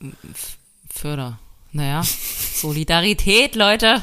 [0.90, 1.40] Förder.
[1.74, 2.04] Naja,
[2.56, 4.02] Solidarität, Leute.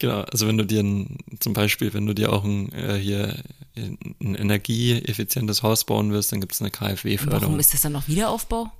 [0.00, 3.40] Genau, also wenn du dir ein, zum Beispiel, wenn du dir auch ein, äh, hier
[3.76, 7.42] ein energieeffizientes Haus bauen willst, dann gibt es eine KfW-Förderung.
[7.42, 8.72] Warum ist das dann noch Wiederaufbau?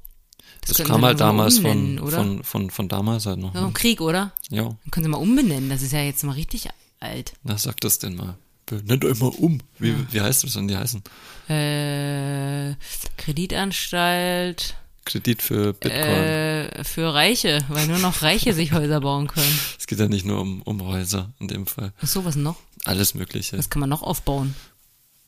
[0.62, 3.54] Das, das kam halt damals von, von, von, von damals halt noch.
[3.54, 3.72] Ja, ne?
[3.72, 4.32] Krieg, oder?
[4.50, 4.64] Ja.
[4.64, 6.68] Dann können Sie mal umbenennen, das ist ja jetzt mal richtig
[6.98, 7.34] alt.
[7.44, 8.36] Na, sag das denn mal.
[8.70, 9.60] Nennt euch mal um.
[9.78, 9.96] Wie, ja.
[10.10, 11.02] wie heißt das denn, die heißen?
[11.48, 12.74] Äh,
[13.16, 14.76] Kreditanstalt.
[15.04, 16.00] Kredit für Bitcoin.
[16.00, 19.58] Äh, für Reiche, weil nur noch Reiche sich Häuser bauen können.
[19.78, 21.92] Es geht ja nicht nur um, um Häuser in dem Fall.
[22.02, 22.56] Ach so, was noch?
[22.84, 23.56] Alles Mögliche.
[23.56, 24.56] Was kann man noch aufbauen?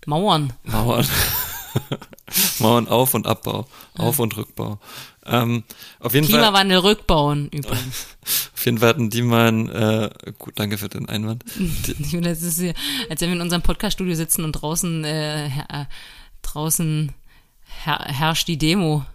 [0.04, 0.52] Mauern.
[0.64, 1.06] Mauern.
[2.58, 3.66] Mauern auf und Abbau,
[3.96, 4.78] auf und Rückbau.
[5.28, 5.64] Ähm,
[6.00, 8.06] auf jeden Klimawandel Fall, rückbauen übrigens.
[8.54, 11.44] Auf jeden Fall hatten die mal, äh, gut, danke für den Einwand.
[11.56, 12.74] Die, das ist hier,
[13.08, 15.84] als wenn wir in unserem Podcaststudio sitzen und draußen, äh, äh,
[16.42, 17.12] draußen
[17.84, 19.06] her, herrscht die Demo.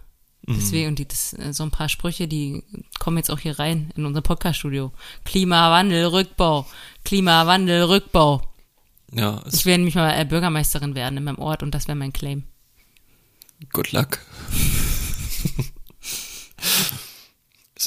[0.46, 0.54] Mhm.
[0.56, 2.62] Deswegen, und die, das, äh, so ein paar Sprüche, die
[2.98, 4.92] kommen jetzt auch hier rein in unser Podcaststudio.
[5.24, 6.66] Klimawandel, Rückbau.
[7.04, 8.42] Klimawandel, Rückbau.
[9.14, 9.42] Ja.
[9.52, 12.44] Ich werde nämlich mal äh, Bürgermeisterin werden in meinem Ort und das wäre mein Claim.
[13.72, 14.18] Good luck.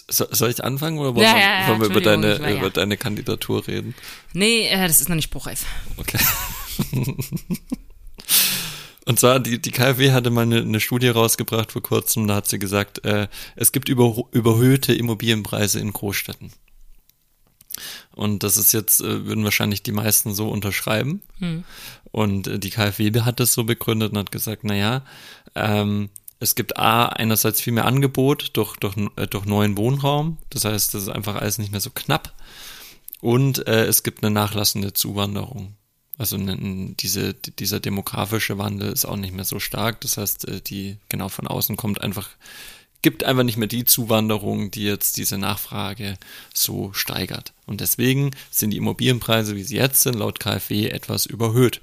[0.10, 3.68] soll ich anfangen oder wollen, ja, ja, ja, wir über deine, war, über deine Kandidatur
[3.68, 3.94] reden?
[4.34, 5.66] Nee, äh, das ist noch nicht spruchreif.
[5.98, 6.20] Okay.
[9.06, 12.48] Und zwar, die, die KfW hatte mal eine, eine Studie rausgebracht vor kurzem, da hat
[12.48, 16.52] sie gesagt, äh, es gibt über, überhöhte Immobilienpreise in Großstädten.
[18.16, 21.22] Und das ist jetzt, äh, würden wahrscheinlich die meisten so unterschreiben.
[21.40, 21.64] Hm.
[22.12, 25.04] Und äh, die KfW hat das so begründet und hat gesagt, naja,
[25.56, 26.10] ähm,
[26.40, 30.38] es gibt A, einerseits viel mehr Angebot durch, durch, äh, durch neuen Wohnraum.
[30.50, 32.34] Das heißt, das ist einfach alles nicht mehr so knapp.
[33.22, 35.76] Und äh, es gibt eine nachlassende Zuwanderung.
[36.20, 40.02] Also diese, dieser demografische Wandel ist auch nicht mehr so stark.
[40.02, 42.30] Das heißt, die genau von außen kommt einfach,
[43.02, 46.18] gibt einfach nicht mehr die Zuwanderung, die jetzt diese Nachfrage
[46.54, 47.54] so steigert.
[47.66, 51.82] Und deswegen sind die Immobilienpreise, wie sie jetzt sind, laut KfW etwas überhöht.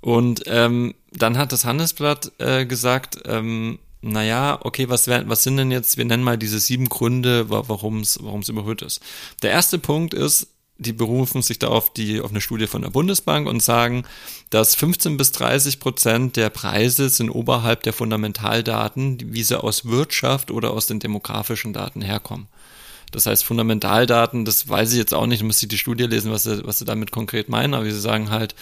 [0.00, 5.56] Und ähm, dann hat das Handelsblatt äh, gesagt, ähm, naja, okay, was, wär, was sind
[5.56, 9.00] denn jetzt, wir nennen mal diese sieben Gründe, warum es warum es überhöht ist.
[9.42, 10.46] Der erste Punkt ist,
[10.78, 14.04] die berufen sich da auf, die, auf eine Studie von der Bundesbank und sagen,
[14.50, 20.52] dass 15 bis 30 Prozent der Preise sind oberhalb der Fundamentaldaten, wie sie aus Wirtschaft
[20.52, 22.46] oder aus den demografischen Daten herkommen.
[23.10, 26.44] Das heißt, Fundamentaldaten, das weiß ich jetzt auch nicht, muss ich die Studie lesen, was
[26.44, 28.54] sie, was sie damit konkret meinen, aber sie sagen halt,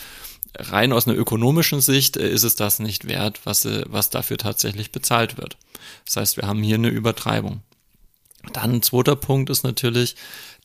[0.58, 4.38] rein aus einer ökonomischen Sicht äh, ist es das nicht wert, was, äh, was dafür
[4.38, 5.58] tatsächlich bezahlt wird.
[6.06, 7.60] Das heißt, wir haben hier eine Übertreibung.
[8.52, 10.14] Dann ein zweiter Punkt ist natürlich,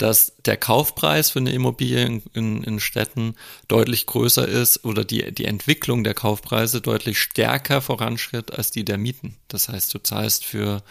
[0.02, 3.36] dass der Kaufpreis für eine Immobilie in, in, in, Städten
[3.68, 8.97] deutlich größer ist oder die, die Entwicklung der Kaufpreise deutlich stärker voranschritt als die der
[8.97, 9.36] Mieten.
[9.47, 10.82] Das heißt, du zahlst für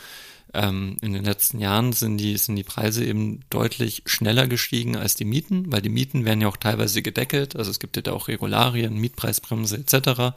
[0.55, 5.17] ähm, in den letzten Jahren sind die, sind die Preise eben deutlich schneller gestiegen als
[5.17, 7.57] die Mieten, weil die Mieten werden ja auch teilweise gedeckelt.
[7.57, 10.37] Also es gibt ja da auch Regularien, Mietpreisbremse etc.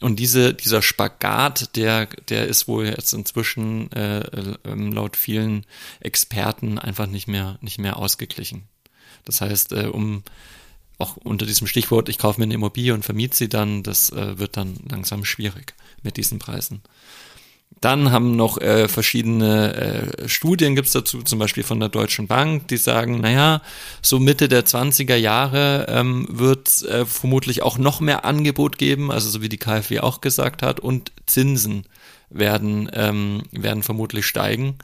[0.00, 5.66] Und diese, dieser Spagat, der, der ist wohl jetzt inzwischen äh, ähm, laut vielen
[6.00, 8.68] Experten einfach nicht mehr, nicht mehr ausgeglichen.
[9.24, 10.22] Das heißt, äh, um
[10.98, 14.38] auch unter diesem Stichwort, ich kaufe mir eine Immobilie und vermiete sie dann, das äh,
[14.38, 16.82] wird dann langsam schwierig mit diesen Preisen.
[17.80, 19.74] Dann haben noch äh, verschiedene
[20.22, 23.62] äh, Studien gibt's dazu, zum Beispiel von der Deutschen Bank, die sagen, naja,
[24.02, 29.30] so Mitte der 20er Jahre ähm, wird äh, vermutlich auch noch mehr Angebot geben, also
[29.30, 31.84] so wie die KfW auch gesagt hat, und Zinsen
[32.30, 34.78] werden, ähm, werden vermutlich steigen,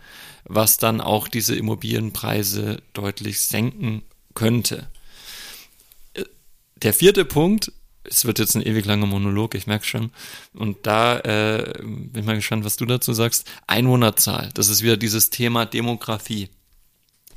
[0.45, 4.03] was dann auch diese Immobilienpreise deutlich senken
[4.35, 4.87] könnte.
[6.14, 6.22] Äh,
[6.76, 7.72] der vierte Punkt
[8.05, 10.11] es wird jetzt ein ewig langer Monolog, ich merke schon.
[10.52, 13.50] Und da äh, bin ich mal gespannt, was du dazu sagst.
[13.66, 16.50] Einwohnerzahl, das ist wieder dieses Thema Demografie.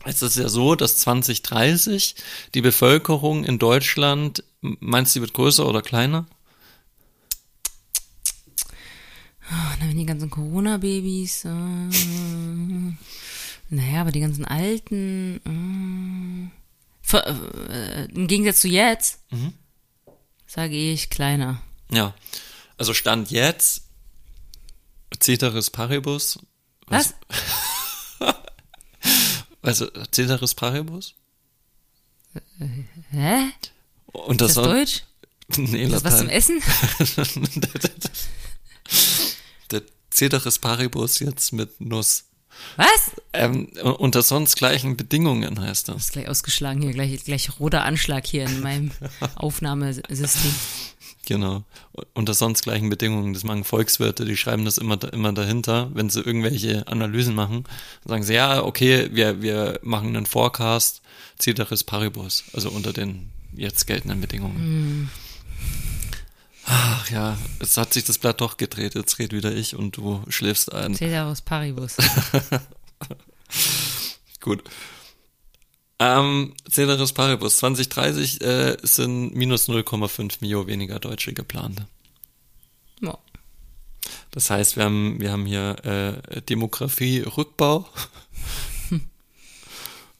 [0.06, 2.16] Es ist ja so, dass 2030
[2.54, 6.28] die Bevölkerung in Deutschland, meinst du, die wird größer oder kleiner?
[9.50, 11.50] Oh, wenn die ganzen Corona-Babys, äh,
[13.70, 16.52] naja, aber die ganzen Alten, äh,
[17.02, 17.26] für,
[17.70, 19.54] äh, im Gegensatz zu jetzt, mhm
[20.58, 21.62] sage ich kleiner.
[21.92, 22.16] Ja,
[22.80, 23.84] also Stand jetzt,
[25.20, 26.40] Ceteris Paribus.
[26.88, 27.14] Was?
[29.62, 31.14] also Ceteris Paribus?
[33.12, 33.52] Hä?
[34.08, 35.04] Und das das Deutsch?
[35.58, 36.60] Nee, ist das was zum Essen?
[39.72, 42.26] der Ceteris Paribus jetzt mit Nuss.
[42.76, 43.12] Was?
[43.34, 45.96] Ähm, unter sonst gleichen Bedingungen heißt das.
[45.96, 48.92] Das ist gleich ausgeschlagen hier, gleich, gleich roter Anschlag hier in meinem
[49.36, 50.54] Aufnahmesystem.
[51.28, 51.64] Genau.
[52.14, 53.34] Unter sonst gleichen Bedingungen.
[53.34, 57.66] Das machen Volkswirte, die schreiben das immer, immer dahinter, wenn sie irgendwelche Analysen machen.
[58.06, 61.02] Sagen sie, ja, okay, wir, wir machen einen Forecast,
[61.38, 65.04] Ceteris Paribus, also unter den jetzt geltenden Bedingungen.
[65.04, 65.10] Mm.
[66.70, 68.94] Ach ja, jetzt hat sich das Blatt doch gedreht.
[68.94, 70.94] Jetzt red wieder ich und du schläfst ein.
[70.94, 71.96] Ceteris Paribus.
[74.42, 74.64] Gut.
[76.00, 77.58] Ähm, Ceteris Paribus.
[77.58, 81.84] 2030 äh, sind minus 0,5 Mio weniger Deutsche geplant.
[83.02, 83.18] Ja.
[84.32, 87.88] Das heißt, wir haben, wir haben hier äh, Demografie-Rückbau.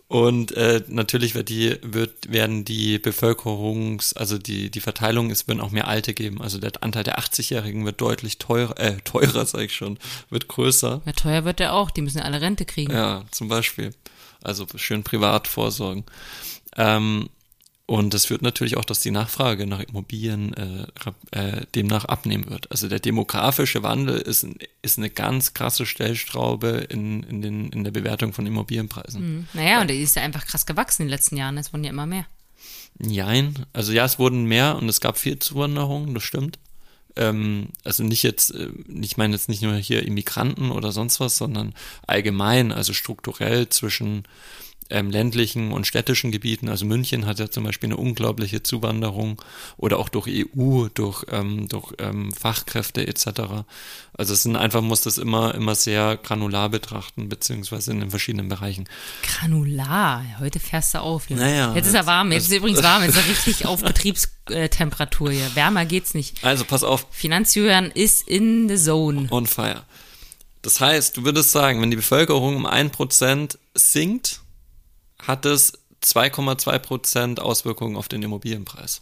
[0.10, 5.60] Und äh, natürlich wird die, wird, werden die Bevölkerungs-, also die, die Verteilung, es werden
[5.60, 6.42] auch mehr Alte geben.
[6.42, 10.00] Also der Anteil der 80-Jährigen wird deutlich teurer, äh, teurer, sag ich schon,
[10.30, 11.02] wird größer.
[11.06, 12.94] Ja, teuer wird der auch, die müssen alle Rente kriegen.
[12.94, 13.94] Ja, zum Beispiel.
[14.42, 16.06] Also schön privat vorsorgen.
[16.78, 17.28] Ähm,
[17.88, 20.88] und das führt natürlich auch, dass die Nachfrage nach Immobilien äh,
[21.32, 22.70] äh, demnach abnehmen wird.
[22.70, 24.46] Also der demografische Wandel ist,
[24.82, 29.22] ist eine ganz krasse Stellschraube in, in, den, in der Bewertung von Immobilienpreisen.
[29.22, 29.48] Mhm.
[29.54, 31.58] Naja, und die ist ja einfach krass gewachsen in den letzten Jahren.
[31.58, 32.26] Es wurden ja immer mehr.
[33.00, 36.60] Nein, also ja, es wurden mehr und es gab viel Zuwanderung, das stimmt.
[37.16, 38.70] Ähm, also nicht jetzt, äh,
[39.00, 41.74] ich meine jetzt nicht nur hier Immigranten oder sonst was, sondern
[42.06, 44.24] allgemein, also strukturell zwischen
[44.90, 46.70] ähm, ländlichen und städtischen Gebieten.
[46.70, 49.42] Also München hat ja zum Beispiel eine unglaubliche Zuwanderung
[49.78, 53.66] oder auch durch EU, durch, ähm, durch ähm, Fachkräfte etc.
[54.14, 58.50] Also es sind einfach, muss das immer, immer sehr granular betrachten, beziehungsweise in den verschiedenen
[58.50, 58.88] Bereichen.
[59.24, 61.30] Granular, heute fährst du auf.
[61.30, 61.42] Junge.
[61.42, 63.82] Naja, jetzt ist er warm, jetzt ist es übrigens warm, jetzt ist er richtig auf
[63.82, 65.56] Betriebstemperatur hier.
[65.56, 66.44] Wärmer geht's nicht.
[66.44, 67.08] Also pass auf.
[67.12, 69.28] Finanzjulian ist in the zone.
[69.32, 69.84] On fire.
[70.62, 74.42] Das heißt, du würdest sagen, wenn die Bevölkerung um ein Prozent sinkt,
[75.26, 79.02] hat es 2,2% Auswirkungen auf den Immobilienpreis.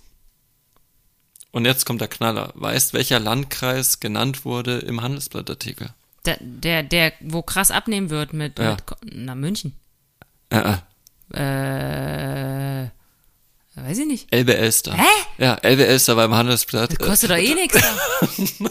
[1.52, 2.52] Und jetzt kommt der Knaller.
[2.56, 5.90] Weißt, welcher Landkreis genannt wurde im Handelsblattartikel?
[6.26, 8.72] Der, der, der wo krass abnehmen wird mit, ja.
[8.72, 9.74] mit na, München.
[10.50, 10.76] Äh,
[11.34, 12.84] äh.
[12.84, 12.90] Äh,
[13.76, 14.28] weiß ich nicht.
[14.32, 14.94] Elbe Elster.
[14.94, 15.08] Hä?
[15.38, 16.92] Ja, Elbe Elster war im Handelsblatt.
[16.92, 17.82] Das kostet doch eh nichts.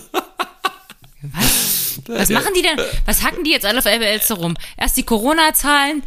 [2.09, 2.29] Was?
[2.31, 2.79] Machen die denn?
[3.07, 4.57] Was hacken die jetzt alle auf Elster rum?
[4.77, 6.03] Erst die Corona-Zahlen,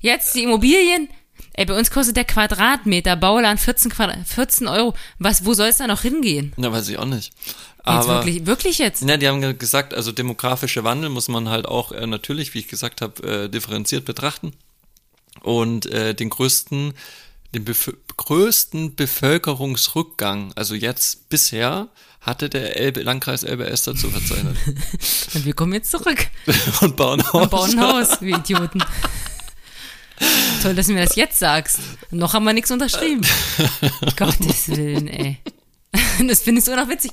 [0.00, 1.08] jetzt die Immobilien.
[1.54, 4.94] Ey, bei uns kostet der Quadratmeter Bauland 14, Quadrat, 14 Euro.
[5.18, 6.52] Was, wo soll es da noch hingehen?
[6.56, 7.32] Na, weiß ich auch nicht.
[7.34, 9.02] Jetzt Aber, wirklich, wirklich jetzt?
[9.02, 12.60] Ja, die haben ge- gesagt, also demografischer Wandel muss man halt auch äh, natürlich, wie
[12.60, 14.52] ich gesagt habe, äh, differenziert betrachten.
[15.40, 16.94] Und äh, den größten,
[17.54, 21.88] den bef größten Bevölkerungsrückgang, also jetzt bisher,
[22.22, 24.56] hatte der Elbe, Landkreis Elbe-Elster zu verzeichnen.
[25.34, 26.28] Und wir kommen jetzt zurück
[26.80, 27.42] Und bauen Haus.
[27.42, 28.82] und bauen ein Haus, wie Idioten.
[30.62, 31.80] Toll, dass du mir das jetzt sagst.
[32.10, 33.26] Noch haben wir nichts unterschrieben.
[34.16, 35.38] Gottes Willen, ey.
[36.26, 37.10] Das findest du auch noch witzig.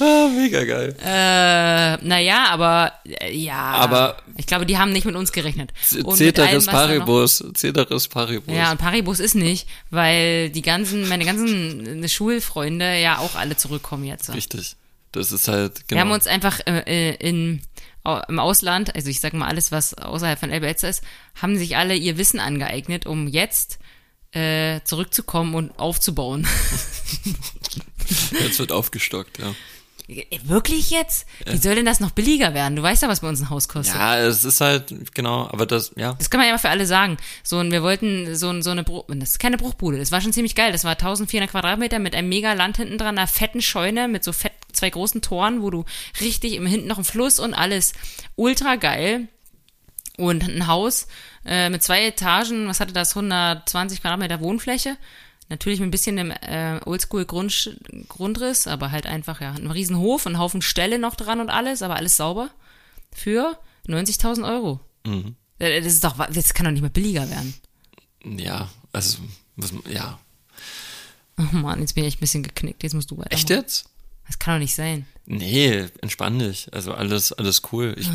[0.00, 0.96] Ah, mega geil.
[1.04, 3.56] Äh, naja, aber äh, ja.
[3.56, 5.72] Aber- ich glaube, die haben nicht mit uns gerechnet.
[6.04, 8.54] Und Ceteris Paribus, Ceteris Paribus.
[8.54, 13.56] Ja, und Paribus ist nicht, weil die ganzen, meine ganzen äh, Schulfreunde ja auch alle
[13.56, 14.32] zurückkommen jetzt.
[14.34, 14.76] Richtig.
[15.12, 15.98] Das ist halt, genau.
[15.98, 17.62] Wir haben uns einfach äh, äh, in,
[18.28, 21.02] im Ausland, also ich sag mal alles, was außerhalb von Elbe-Elster ist,
[21.40, 23.78] haben sich alle ihr Wissen angeeignet, um jetzt
[24.32, 26.46] äh, zurückzukommen und aufzubauen.
[28.40, 29.54] Jetzt wird aufgestockt, ja.
[30.06, 31.26] Wirklich jetzt?
[31.46, 32.76] Wie soll denn das noch billiger werden?
[32.76, 33.94] Du weißt ja, was bei uns ein Haus kostet.
[33.96, 36.12] Ja, es ist halt, genau, aber das, ja.
[36.14, 37.16] Das kann man ja mal für alle sagen.
[37.42, 39.96] So, und wir wollten so, so eine, Bruch, das ist keine Bruchbude.
[39.96, 40.72] Das war schon ziemlich geil.
[40.72, 44.32] Das war 1400 Quadratmeter mit einem mega Land hinten dran, einer fetten Scheune mit so
[44.32, 45.86] fett, zwei großen Toren, wo du
[46.20, 47.94] richtig im hinten noch ein Fluss und alles
[48.36, 49.28] ultra geil.
[50.16, 51.08] Und ein Haus
[51.46, 53.16] äh, mit zwei Etagen, was hatte das?
[53.16, 54.96] 120 Quadratmeter Wohnfläche.
[55.48, 60.38] Natürlich mit ein bisschen dem äh, Oldschool-Grundriss, aber halt einfach, ja, ein riesen Hof, ein
[60.38, 62.50] Haufen Ställe noch dran und alles, aber alles sauber.
[63.12, 64.80] Für 90.000 Euro.
[65.06, 65.36] Mhm.
[65.58, 67.54] Äh, Das ist doch, wa- das kann doch nicht mehr billiger werden.
[68.24, 69.18] Ja, also,
[69.56, 70.18] was, ja.
[71.38, 72.82] Oh Mann, jetzt bin ich echt ein bisschen geknickt.
[72.82, 73.32] Jetzt musst du weiter.
[73.32, 73.86] Echt jetzt?
[74.26, 75.06] Das kann doch nicht sein.
[75.26, 76.72] Nee, entspann dich.
[76.72, 77.94] Also alles, alles cool.
[77.98, 78.08] Ich,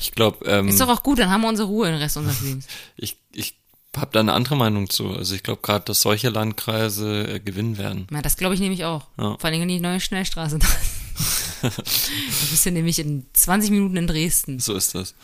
[0.00, 2.40] ich glaube, ähm, Ist doch auch gut, dann haben wir unsere Ruhe den Rest unseres
[2.40, 2.66] Lebens.
[2.96, 3.56] ich, ich
[3.96, 5.10] habe da eine andere Meinung zu.
[5.10, 8.06] Also ich glaube gerade, dass solche Landkreise äh, gewinnen werden.
[8.10, 9.06] Ja, das glaube ich nämlich auch.
[9.18, 9.36] Ja.
[9.38, 11.12] Vor allem, wenn die neue Schnellstraße da ist.
[11.62, 14.58] Du bist ja nämlich in 20 Minuten in Dresden.
[14.58, 15.14] So ist das.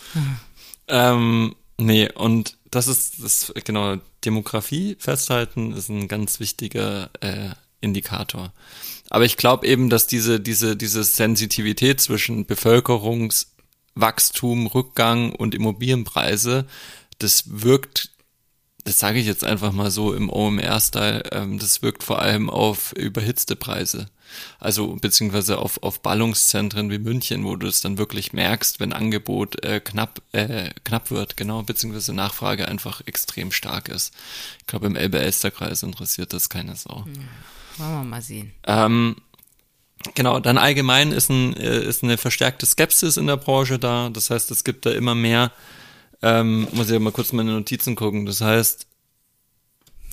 [0.87, 7.51] Ähm, nee, und das ist, das, genau, Demografie festhalten ist ein ganz wichtiger äh,
[7.81, 8.53] Indikator.
[9.11, 16.67] Aber ich glaube eben, dass diese, diese, diese Sensitivität zwischen Bevölkerungswachstum, Rückgang und Immobilienpreise,
[17.19, 18.11] das wirkt,
[18.89, 22.93] das sage ich jetzt einfach mal so im OMR-Style, ähm, das wirkt vor allem auf
[22.93, 24.09] überhitzte Preise.
[24.59, 29.63] Also beziehungsweise auf, auf Ballungszentren wie München, wo du es dann wirklich merkst, wenn Angebot
[29.63, 34.15] äh, knapp, äh, knapp wird, genau, beziehungsweise Nachfrage einfach extrem stark ist.
[34.61, 37.05] Ich glaube, im Elbe-Elster-Kreis interessiert das keine Sau.
[37.77, 38.53] Wollen wir mal sehen.
[38.67, 39.17] Ähm,
[40.15, 44.09] genau, dann allgemein ist, ein, äh, ist eine verstärkte Skepsis in der Branche da.
[44.09, 45.53] Das heißt, es gibt da immer mehr,
[46.23, 48.87] ähm, muss ich mal kurz meine Notizen gucken, das heißt,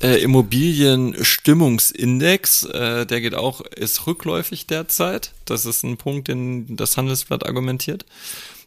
[0.01, 5.32] äh, Immobilienstimmungsindex, äh, der geht auch, ist rückläufig derzeit.
[5.45, 8.06] Das ist ein Punkt, den das Handelsblatt argumentiert.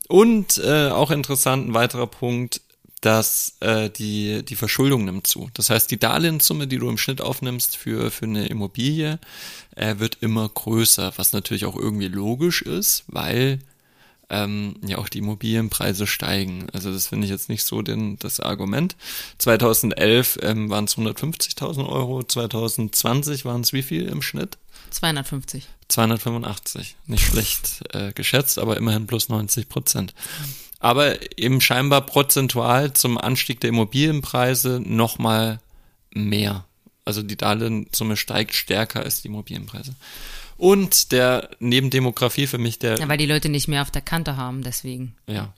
[0.08, 2.62] Und äh, auch interessant, ein weiterer Punkt,
[3.02, 5.50] dass äh, die, die Verschuldung nimmt zu.
[5.54, 9.20] Das heißt, die Darlehenssumme, die du im Schnitt aufnimmst für, für eine Immobilie,
[9.76, 13.60] äh, wird immer größer, was natürlich auch irgendwie logisch ist, weil
[14.30, 16.66] ähm, ja auch die Immobilienpreise steigen.
[16.72, 18.96] Also das finde ich jetzt nicht so den, das Argument.
[19.38, 24.58] 2011 ähm, waren es 150.000 Euro, 2020 waren es wie viel im Schnitt?
[24.90, 25.66] 250.
[25.88, 26.96] 285.
[27.06, 30.14] Nicht schlecht äh, geschätzt, aber immerhin plus 90 Prozent.
[30.80, 35.60] Aber eben scheinbar prozentual zum Anstieg der Immobilienpreise nochmal
[36.14, 36.64] mehr.
[37.04, 39.94] Also die Darlehenssumme steigt stärker als die Immobilienpreise.
[40.58, 44.02] Und der neben Demografie für mich der Ja, weil die Leute nicht mehr auf der
[44.02, 45.14] Kante haben, deswegen.
[45.26, 45.54] ja.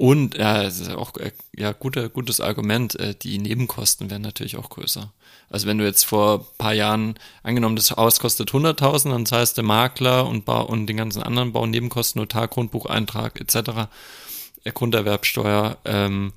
[0.00, 4.56] Und ja, es ist auch äh, ja guter, gutes Argument, äh, die Nebenkosten werden natürlich
[4.56, 5.12] auch größer.
[5.50, 9.58] Also wenn du jetzt vor ein paar Jahren angenommen, das Haus kostet 100.000, dann zahlst
[9.58, 13.90] der Makler und, Bau, und den ganzen anderen Baunebenkosten, Notar, Grundbucheintrag etc.,
[14.64, 16.32] äh, Grunderwerbsteuer, ähm,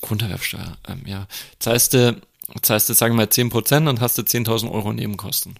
[0.00, 1.26] Grunderwerbsteuer, ähm, ja,
[1.58, 2.18] zahlst du,
[2.62, 5.56] zahlst du, sagen wir mal 10%, dann hast du 10.000 Euro Nebenkosten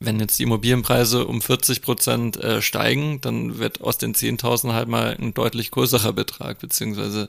[0.00, 4.88] wenn jetzt die Immobilienpreise um 40 Prozent äh, steigen, dann wird aus den 10.000 halt
[4.88, 7.28] mal ein deutlich größerer Betrag, beziehungsweise,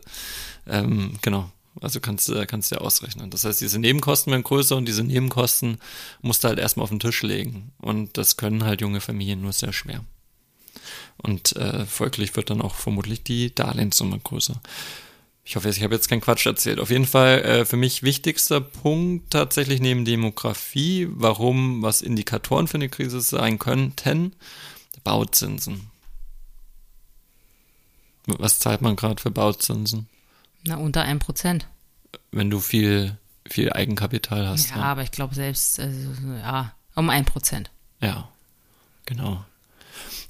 [0.68, 1.52] ähm, genau,
[1.82, 3.30] also kannst du kannst du ja ausrechnen.
[3.30, 5.78] Das heißt, diese Nebenkosten werden größer und diese Nebenkosten
[6.22, 7.72] musst du halt erstmal auf den Tisch legen.
[7.80, 10.04] Und das können halt junge Familien nur sehr schwer.
[11.18, 14.62] Und äh, folglich wird dann auch vermutlich die Darlehenssumme größer.
[15.44, 16.80] Ich hoffe, ich habe jetzt keinen Quatsch erzählt.
[16.80, 22.76] Auf jeden Fall äh, für mich wichtigster Punkt tatsächlich neben Demografie, warum, was Indikatoren für
[22.76, 24.34] eine Krise sein könnten,
[25.04, 25.90] Bauzinsen.
[28.28, 30.08] Was zahlt man gerade für Bauzinsen?
[30.66, 31.68] Na, unter einem Prozent.
[32.32, 33.18] Wenn du viel,
[33.48, 34.70] viel Eigenkapital hast.
[34.70, 34.82] Ja, ja.
[34.84, 37.72] aber ich glaube selbst, also, ja, um ein Prozent.
[38.02, 38.30] Ja,
[39.06, 39.44] genau.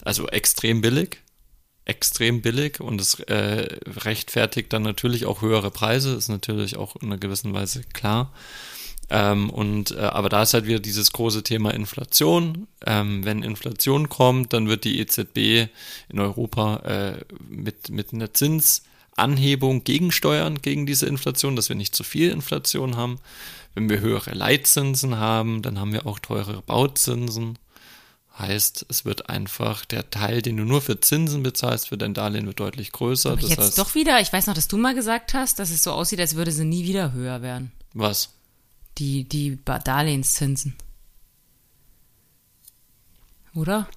[0.03, 1.22] Also extrem billig.
[1.89, 7.07] Extrem billig und es äh, rechtfertigt dann natürlich auch höhere Preise, ist natürlich auch in
[7.07, 8.31] einer gewissen Weise klar.
[9.09, 12.67] Ähm, und äh, aber da ist halt wieder dieses große Thema Inflation.
[12.85, 15.71] Ähm, wenn Inflation kommt, dann wird die EZB
[16.09, 22.03] in Europa äh, mit, mit einer Zinsanhebung gegensteuern gegen diese Inflation, dass wir nicht zu
[22.03, 23.19] viel Inflation haben.
[23.73, 27.57] Wenn wir höhere Leitzinsen haben, dann haben wir auch teurere Bauzinsen.
[28.39, 32.47] Heißt, es wird einfach der Teil, den du nur für Zinsen bezahlst, für dein Darlehen
[32.47, 33.31] wird deutlich größer.
[33.31, 35.71] Aber das jetzt heißt, doch wieder, ich weiß noch, dass du mal gesagt hast, dass
[35.71, 37.73] es so aussieht, als würde sie nie wieder höher werden.
[37.93, 38.29] Was?
[38.97, 40.75] Die, die Darlehenszinsen.
[43.53, 43.89] Oder?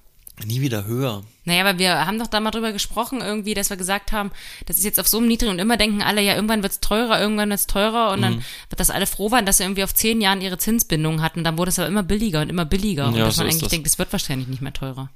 [0.45, 1.23] Nie wieder höher.
[1.45, 4.31] Naja, aber wir haben doch da mal drüber gesprochen, irgendwie, dass wir gesagt haben,
[4.65, 7.21] das ist jetzt auf so einem niedrigen und immer denken alle, ja, irgendwann wird's teurer,
[7.21, 8.35] irgendwann wird's teurer und dann
[8.69, 11.43] wird das alle froh waren, dass sie irgendwie auf zehn Jahren ihre Zinsbindung hatten.
[11.43, 13.07] Dann wurde es aber immer billiger und immer billiger.
[13.07, 13.71] Und Ja, dass so man eigentlich das.
[13.71, 15.11] denkt, es wird wahrscheinlich nicht mehr teurer.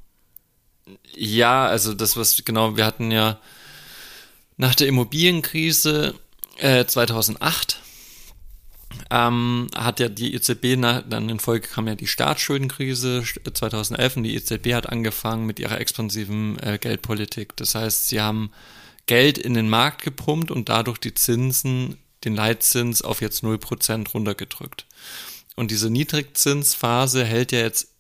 [1.16, 3.40] Ja, also das, was genau, wir hatten ja
[4.58, 6.14] nach der Immobilienkrise
[6.58, 7.82] äh, 2008
[9.10, 13.24] ähm, hat ja die EZB, nach, dann in Folge kam ja die Staatsschuldenkrise
[13.54, 17.56] 2011 und die EZB hat angefangen mit ihrer expansiven äh, Geldpolitik.
[17.56, 18.52] Das heißt, sie haben
[19.06, 24.86] Geld in den Markt gepumpt und dadurch die Zinsen, den Leitzins auf jetzt 0% runtergedrückt.
[25.56, 27.94] Und diese Niedrigzinsphase hält ja jetzt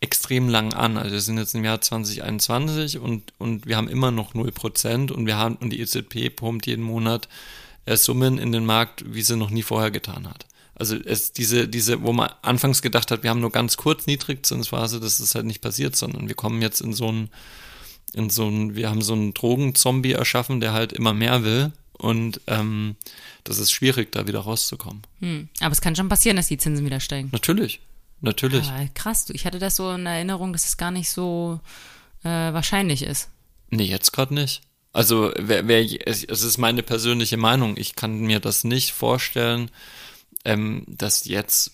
[0.00, 0.98] extrem lang an.
[0.98, 5.26] Also wir sind jetzt im Jahr 2021 und, und wir haben immer noch 0% und
[5.26, 9.36] wir haben, und die EZB pumpt jeden Monat äh, Summen in den Markt, wie sie
[9.36, 10.46] noch nie vorher getan hat.
[10.74, 14.98] Also es diese, diese, wo man anfangs gedacht hat, wir haben nur ganz kurz Niedrigzinsphase,
[14.98, 17.30] das ist halt nicht passiert, sondern wir kommen jetzt in so ein,
[18.12, 22.40] in so ein, wir haben so einen Drogenzombie erschaffen, der halt immer mehr will und
[22.48, 22.96] ähm,
[23.44, 25.02] das ist schwierig, da wieder rauszukommen.
[25.20, 25.48] Hm.
[25.60, 27.28] Aber es kann schon passieren, dass die Zinsen wieder steigen.
[27.30, 27.80] Natürlich,
[28.20, 28.68] natürlich.
[28.68, 31.60] Aber krass, ich hatte das so in Erinnerung, dass es gar nicht so
[32.24, 33.28] äh, wahrscheinlich ist.
[33.70, 34.62] Nee, jetzt gerade nicht.
[34.94, 37.76] Also wer, wer, es ist meine persönliche Meinung.
[37.76, 39.70] Ich kann mir das nicht vorstellen,
[40.44, 41.72] ähm, dass jetzt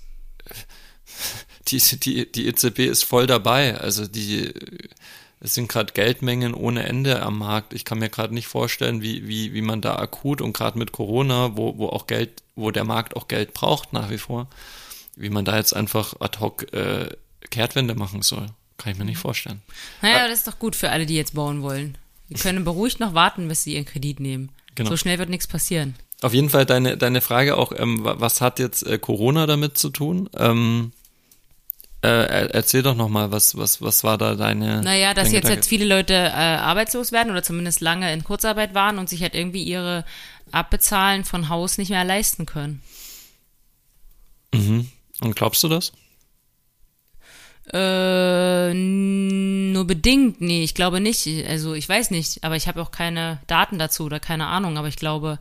[1.69, 3.79] die, die, die EZB ist voll dabei.
[3.79, 4.53] Also die
[5.43, 7.73] es sind gerade Geldmengen ohne Ende am Markt.
[7.73, 10.93] Ich kann mir gerade nicht vorstellen, wie, wie, wie man da akut und gerade mit
[10.93, 14.49] Corona, wo, wo auch Geld, wo der Markt auch Geld braucht nach wie vor,
[15.17, 17.09] wie man da jetzt einfach ad hoc äh,
[17.49, 18.47] Kehrtwende machen soll.
[18.77, 19.63] Kann ich mir nicht vorstellen.
[20.03, 21.97] Naja, das ist doch gut für alle, die jetzt bauen wollen.
[22.31, 24.51] Die können beruhigt noch warten, bis sie ihren Kredit nehmen.
[24.77, 24.91] Genau.
[24.91, 25.95] So schnell wird nichts passieren.
[26.23, 29.77] Auf jeden Fall deine, deine Frage auch, ähm, wa- was hat jetzt äh, Corona damit
[29.79, 30.29] zu tun?
[30.37, 30.93] Ähm,
[32.03, 34.81] äh, er- erzähl doch nochmal, was, was, was war da deine.
[34.83, 35.57] Naja, dass dein jetzt, Gedanke?
[35.61, 39.35] jetzt viele Leute äh, arbeitslos werden oder zumindest lange in Kurzarbeit waren und sich halt
[39.35, 40.05] irgendwie ihre
[40.53, 42.83] Abbezahlen von Haus nicht mehr leisten können.
[44.55, 44.89] Mhm.
[45.21, 45.93] Und glaubst du das?
[47.73, 51.27] Äh, nur bedingt, nee, ich glaube nicht.
[51.49, 54.89] Also ich weiß nicht, aber ich habe auch keine Daten dazu oder keine Ahnung, aber
[54.89, 55.39] ich glaube,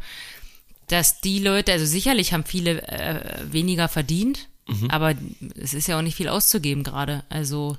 [0.88, 3.21] dass die Leute, also sicherlich haben viele äh,
[3.51, 4.47] weniger verdient,
[4.89, 5.15] aber
[5.59, 7.23] es ist ja auch nicht viel auszugeben gerade.
[7.30, 7.75] Also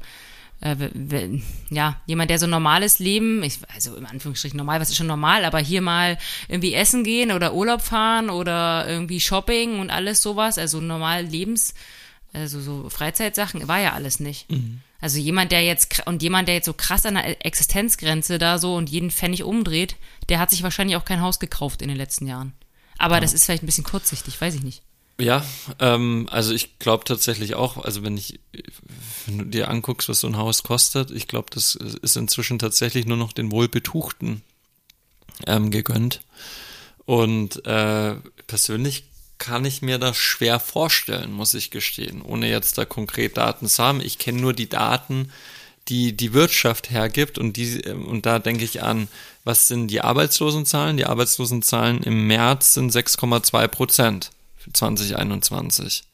[0.61, 1.41] äh, w- w-
[1.71, 5.07] ja, jemand, der so ein normales Leben, ich, also im Anführungsstrichen normal, was ist schon
[5.07, 10.21] normal, aber hier mal irgendwie essen gehen oder Urlaub fahren oder irgendwie Shopping und alles
[10.21, 11.75] sowas, also normal Lebens,
[12.33, 14.47] also so Freizeitsachen, war ja alles nicht.
[15.01, 18.77] Also jemand, der jetzt, und jemand, der jetzt so krass an der Existenzgrenze da so
[18.77, 19.97] und jeden Pfennig umdreht,
[20.29, 22.53] der hat sich wahrscheinlich auch kein Haus gekauft in den letzten Jahren.
[22.99, 24.83] Aber das ist vielleicht ein bisschen kurzsichtig, weiß ich nicht.
[25.19, 25.45] Ja,
[25.79, 28.41] ähm, also ich glaube tatsächlich auch, also wenn ich,
[29.27, 33.07] wenn du dir anguckst, was so ein Haus kostet, ich glaube, das ist inzwischen tatsächlich
[33.07, 34.43] nur noch den Wohlbetuchten
[35.47, 36.21] ähm, gegönnt.
[37.05, 38.17] Und äh,
[38.47, 39.10] persönlich
[39.41, 43.83] kann ich mir das schwer vorstellen, muss ich gestehen, ohne jetzt da konkret Daten zu
[43.83, 44.01] haben.
[44.01, 45.33] Ich kenne nur die Daten,
[45.89, 49.09] die die Wirtschaft hergibt und die ähm, und da denke ich an,
[49.43, 50.97] was sind die Arbeitslosenzahlen?
[50.97, 56.05] Die Arbeitslosenzahlen im März sind 6,2 Prozent für 2021.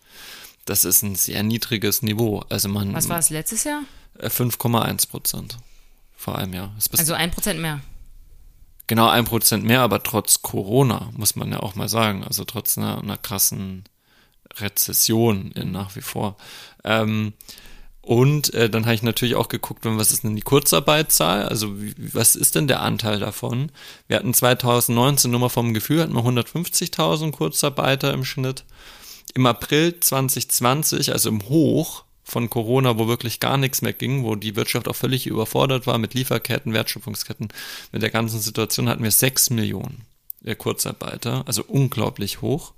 [0.64, 2.45] Das ist ein sehr niedriges Niveau.
[2.49, 3.83] Also man Was war es letztes Jahr?
[4.18, 5.59] äh, 5,1 Prozent
[6.16, 6.74] vor einem Jahr.
[6.97, 7.81] Also ein Prozent mehr.
[8.87, 12.24] Genau ein Prozent mehr, aber trotz Corona, muss man ja auch mal sagen.
[12.24, 13.84] Also trotz einer, einer krassen
[14.59, 16.37] Rezession in, nach wie vor.
[16.84, 17.34] Ähm,
[18.01, 21.49] Und äh, dann habe ich natürlich auch geguckt, was ist denn die Kurzarbeitszahl?
[21.49, 23.72] Also wie, was ist denn der Anteil davon?
[24.07, 28.64] Wir hatten 2019 nur mal vom Gefühl, hatten wir 150.000 Kurzarbeiter im Schnitt.
[29.34, 34.35] Im April 2020, also im Hoch von Corona, wo wirklich gar nichts mehr ging, wo
[34.35, 37.49] die Wirtschaft auch völlig überfordert war mit Lieferketten, Wertschöpfungsketten,
[37.93, 40.05] mit der ganzen Situation, hatten wir 6 Millionen
[40.59, 42.72] Kurzarbeiter, also unglaublich hoch.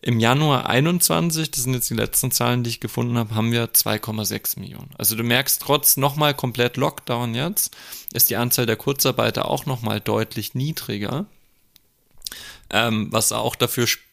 [0.00, 3.72] Im Januar 21, das sind jetzt die letzten Zahlen, die ich gefunden habe, haben wir
[3.72, 4.90] 2,6 Millionen.
[4.98, 7.76] Also du merkst, trotz nochmal komplett Lockdown jetzt,
[8.12, 11.26] ist die Anzahl der Kurzarbeiter auch nochmal deutlich niedriger.
[12.70, 14.11] Ähm, was auch dafür spricht,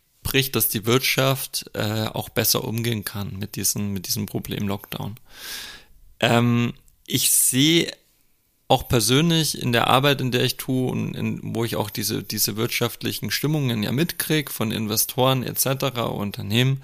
[0.52, 5.16] dass die Wirtschaft äh, auch besser umgehen kann mit diesem, mit diesem Problem Lockdown.
[6.20, 6.74] Ähm,
[7.08, 7.92] ich sehe
[8.68, 12.22] auch persönlich in der Arbeit, in der ich tue und in, wo ich auch diese,
[12.22, 16.84] diese wirtschaftlichen Stimmungen ja mitkriege von Investoren etc., Unternehmen,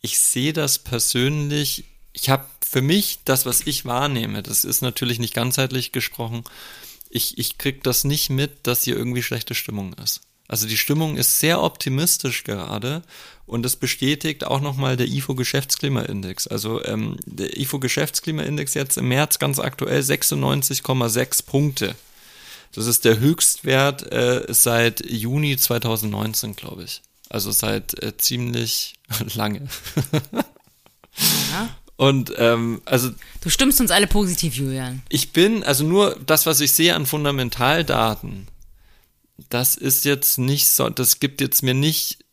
[0.00, 5.20] ich sehe das persönlich, ich habe für mich das, was ich wahrnehme, das ist natürlich
[5.20, 6.42] nicht ganzheitlich gesprochen,
[7.08, 10.22] ich, ich kriege das nicht mit, dass hier irgendwie schlechte Stimmung ist.
[10.46, 13.02] Also die Stimmung ist sehr optimistisch gerade
[13.46, 16.46] und das bestätigt auch nochmal der IFO Geschäftsklimaindex.
[16.46, 21.94] Also ähm, der IFO Geschäftsklimaindex jetzt im März ganz aktuell 96,6 Punkte.
[22.74, 27.02] Das ist der Höchstwert äh, seit Juni 2019, glaube ich.
[27.30, 28.94] Also seit äh, ziemlich
[29.34, 29.68] lange.
[31.52, 31.68] ja.
[31.96, 35.02] Und ähm, also du stimmst uns alle positiv, Julian.
[35.08, 38.48] Ich bin also nur das, was ich sehe an Fundamentaldaten
[39.50, 42.24] das ist jetzt nicht so, das gibt jetzt mir nicht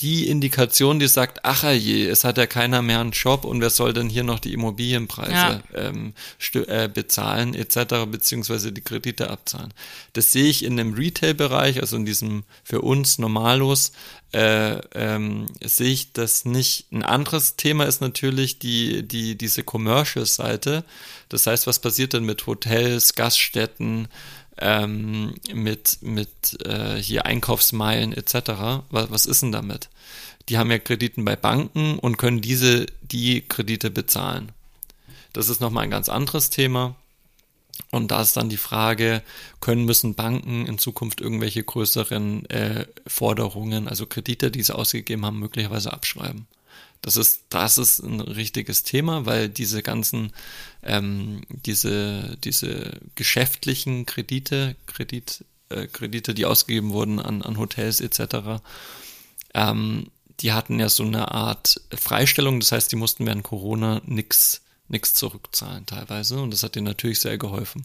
[0.00, 3.70] die Indikation, die sagt, ach je, es hat ja keiner mehr einen Job und wer
[3.70, 5.62] soll denn hier noch die Immobilienpreise ja.
[5.74, 6.14] ähm,
[6.52, 8.06] äh, bezahlen etc.
[8.08, 9.74] beziehungsweise die Kredite abzahlen.
[10.12, 13.92] Das sehe ich in dem Retail-Bereich, also in diesem für uns normalos,
[14.32, 16.92] äh, ähm, sehe ich das nicht.
[16.92, 20.84] Ein anderes Thema ist natürlich die, die, diese Commercial-Seite.
[21.28, 24.08] Das heißt, was passiert denn mit Hotels, Gaststätten,
[24.58, 28.84] ähm, mit, mit äh, hier Einkaufsmeilen etc.
[28.90, 29.88] Was, was ist denn damit?
[30.48, 34.52] Die haben ja Krediten bei Banken und können diese die Kredite bezahlen.
[35.32, 36.96] Das ist nochmal ein ganz anderes Thema.
[37.90, 39.22] Und da ist dann die Frage,
[39.60, 45.40] können müssen Banken in Zukunft irgendwelche größeren äh, Forderungen, also Kredite, die sie ausgegeben haben,
[45.40, 46.46] möglicherweise abschreiben?
[47.04, 50.32] Das ist, das ist ein richtiges Thema, weil diese ganzen,
[50.82, 58.62] ähm, diese, diese geschäftlichen Kredite, Kredit, äh, Kredite, die ausgegeben wurden an, an Hotels etc.,
[59.52, 64.62] ähm, die hatten ja so eine Art Freistellung, das heißt, die mussten während Corona nichts
[64.88, 67.84] nix zurückzahlen teilweise und das hat denen natürlich sehr geholfen.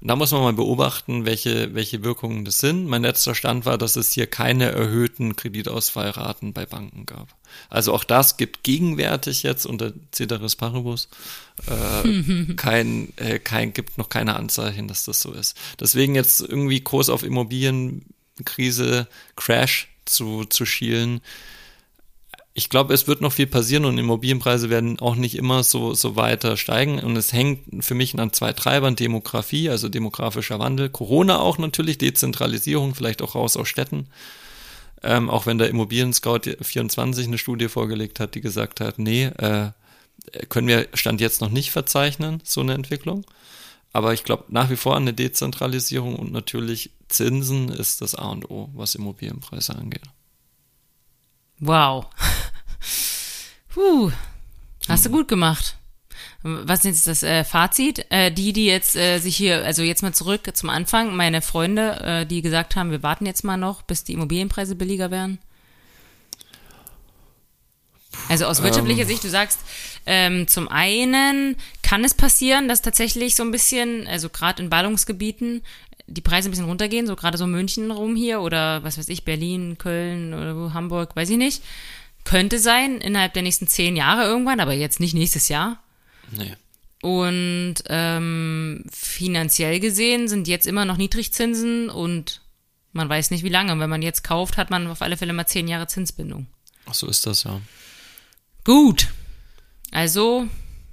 [0.00, 2.86] Und da muss man mal beobachten, welche, welche Wirkungen das sind.
[2.86, 7.28] Mein letzter Stand war, dass es hier keine erhöhten Kreditausfallraten bei Banken gab.
[7.68, 11.08] Also auch das gibt gegenwärtig jetzt unter Ceteris Paribus
[11.66, 15.56] äh, kein, äh, kein, gibt noch keine Anzeichen, dass das so ist.
[15.78, 21.20] Deswegen jetzt irgendwie Kurs auf Immobilienkrise, Crash zu, zu schielen,
[22.52, 26.16] ich glaube, es wird noch viel passieren und Immobilienpreise werden auch nicht immer so, so
[26.16, 26.98] weiter steigen.
[26.98, 31.98] Und es hängt für mich an zwei Treibern, Demografie, also demografischer Wandel, Corona auch natürlich,
[31.98, 34.08] Dezentralisierung, vielleicht auch raus aus Städten.
[35.02, 39.70] Ähm, auch wenn der Immobilien-Scout 24 eine Studie vorgelegt hat, die gesagt hat, nee, äh,
[40.48, 43.24] können wir Stand jetzt noch nicht verzeichnen, so eine Entwicklung.
[43.92, 48.28] Aber ich glaube nach wie vor an eine Dezentralisierung und natürlich Zinsen ist das A
[48.28, 50.02] und O, was Immobilienpreise angeht.
[51.60, 52.06] Wow.
[53.68, 54.10] Puh.
[54.88, 55.76] Hast du gut gemacht.
[56.42, 58.06] Was ist jetzt das äh, Fazit?
[58.08, 62.00] Äh, die, die jetzt äh, sich hier, also jetzt mal zurück zum Anfang, meine Freunde,
[62.00, 65.38] äh, die gesagt haben, wir warten jetzt mal noch, bis die Immobilienpreise billiger werden.
[68.28, 69.08] Also aus wirtschaftlicher ähm.
[69.08, 69.60] Sicht, du sagst,
[70.06, 75.62] ähm, zum einen kann es passieren, dass tatsächlich so ein bisschen, also gerade in Ballungsgebieten,
[76.10, 79.24] die Preise ein bisschen runtergehen, so gerade so München rum hier oder was weiß ich,
[79.24, 81.62] Berlin, Köln oder Hamburg, weiß ich nicht.
[82.24, 85.82] Könnte sein, innerhalb der nächsten zehn Jahre irgendwann, aber jetzt nicht nächstes Jahr.
[86.32, 86.54] Nee.
[87.02, 92.42] Und ähm, finanziell gesehen sind jetzt immer noch Niedrigzinsen und
[92.92, 93.72] man weiß nicht wie lange.
[93.72, 96.46] Und wenn man jetzt kauft, hat man auf alle Fälle mal zehn Jahre Zinsbindung.
[96.86, 97.60] Ach, so ist das ja.
[98.64, 99.08] Gut.
[99.92, 100.46] Also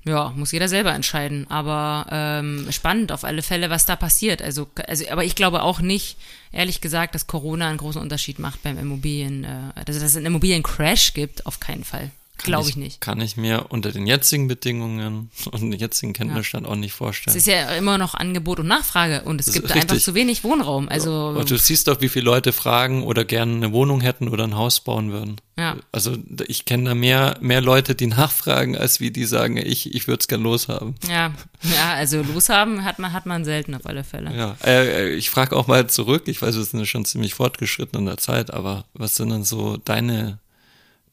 [0.07, 1.45] ja, muss jeder selber entscheiden.
[1.49, 4.41] Aber ähm, spannend auf alle Fälle, was da passiert.
[4.41, 6.17] Also, also, aber ich glaube auch nicht,
[6.51, 11.13] ehrlich gesagt, dass Corona einen großen Unterschied macht beim Immobilien, äh, dass es einen Immobiliencrash
[11.13, 12.11] gibt, auf keinen Fall.
[12.37, 13.01] Glaube ich nicht.
[13.01, 17.35] Kann ich mir unter den jetzigen Bedingungen und den jetzigen Kenntnisstand auch nicht vorstellen.
[17.35, 20.43] Es ist ja immer noch Angebot und Nachfrage und es Das gibt einfach zu wenig
[20.43, 20.89] Wohnraum.
[20.89, 24.43] Also Und du siehst doch, wie viele Leute fragen oder gerne eine Wohnung hätten oder
[24.43, 25.37] ein Haus bauen würden.
[25.57, 25.75] Ja.
[25.91, 26.15] Also
[26.47, 30.21] ich kenne da mehr, mehr Leute, die nachfragen, als wie die sagen, ich, ich würde
[30.21, 30.95] es gern loshaben.
[31.09, 31.33] ja,
[31.63, 34.35] ja, also loshaben hat man hat man selten auf alle Fälle.
[34.35, 37.99] Ja, äh, ich frage auch mal zurück, ich weiß, wir sind ja schon ziemlich fortgeschritten
[37.99, 40.39] in der Zeit, aber was sind denn so deine,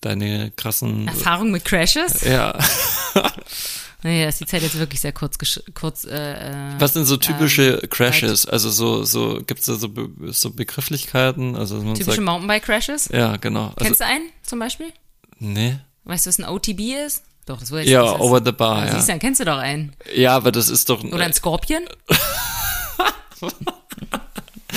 [0.00, 1.08] deine krassen...
[1.08, 2.22] Erfahrung mit Crashes?
[2.22, 2.58] Ja,
[4.06, 5.38] Nee, das ist die Zeit jetzt wirklich sehr kurz
[5.72, 8.44] kurz äh, äh, was sind so typische Ähm, Crashes?
[8.44, 11.56] Also so, so gibt's da so, Be so Begrifflichkeiten?
[11.56, 13.08] Also man typische sagt, Mountainbike Crashes.
[13.10, 13.68] ja, genau.
[13.68, 14.92] Also, Kennst du einen zum Beispiel?
[15.38, 15.78] nee.
[16.06, 17.22] Weißt du, was ein OTB ist?
[17.46, 17.90] Doch, das weiß ich.
[17.92, 18.92] Ja, over the bar, Ah, ja.
[18.92, 19.94] Siehst du, dann kennst du doch einen.
[20.14, 21.82] Ja, aber das ist doch Oder ein Scorpion?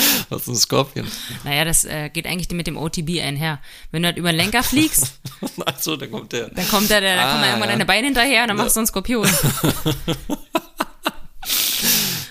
[0.30, 1.08] was ist ein Scorpion.
[1.44, 3.60] Naja, das äh, geht eigentlich mit dem OTB einher.
[3.92, 5.20] Wenn du halt über den Lenker fliegst,
[5.66, 6.50] Achso, da kommt der.
[6.50, 7.76] dann kommt da, der, da Ah, kommen dann irgendwann ja.
[7.76, 9.28] deine Beine hinterher und dann machst du einen Skorpion.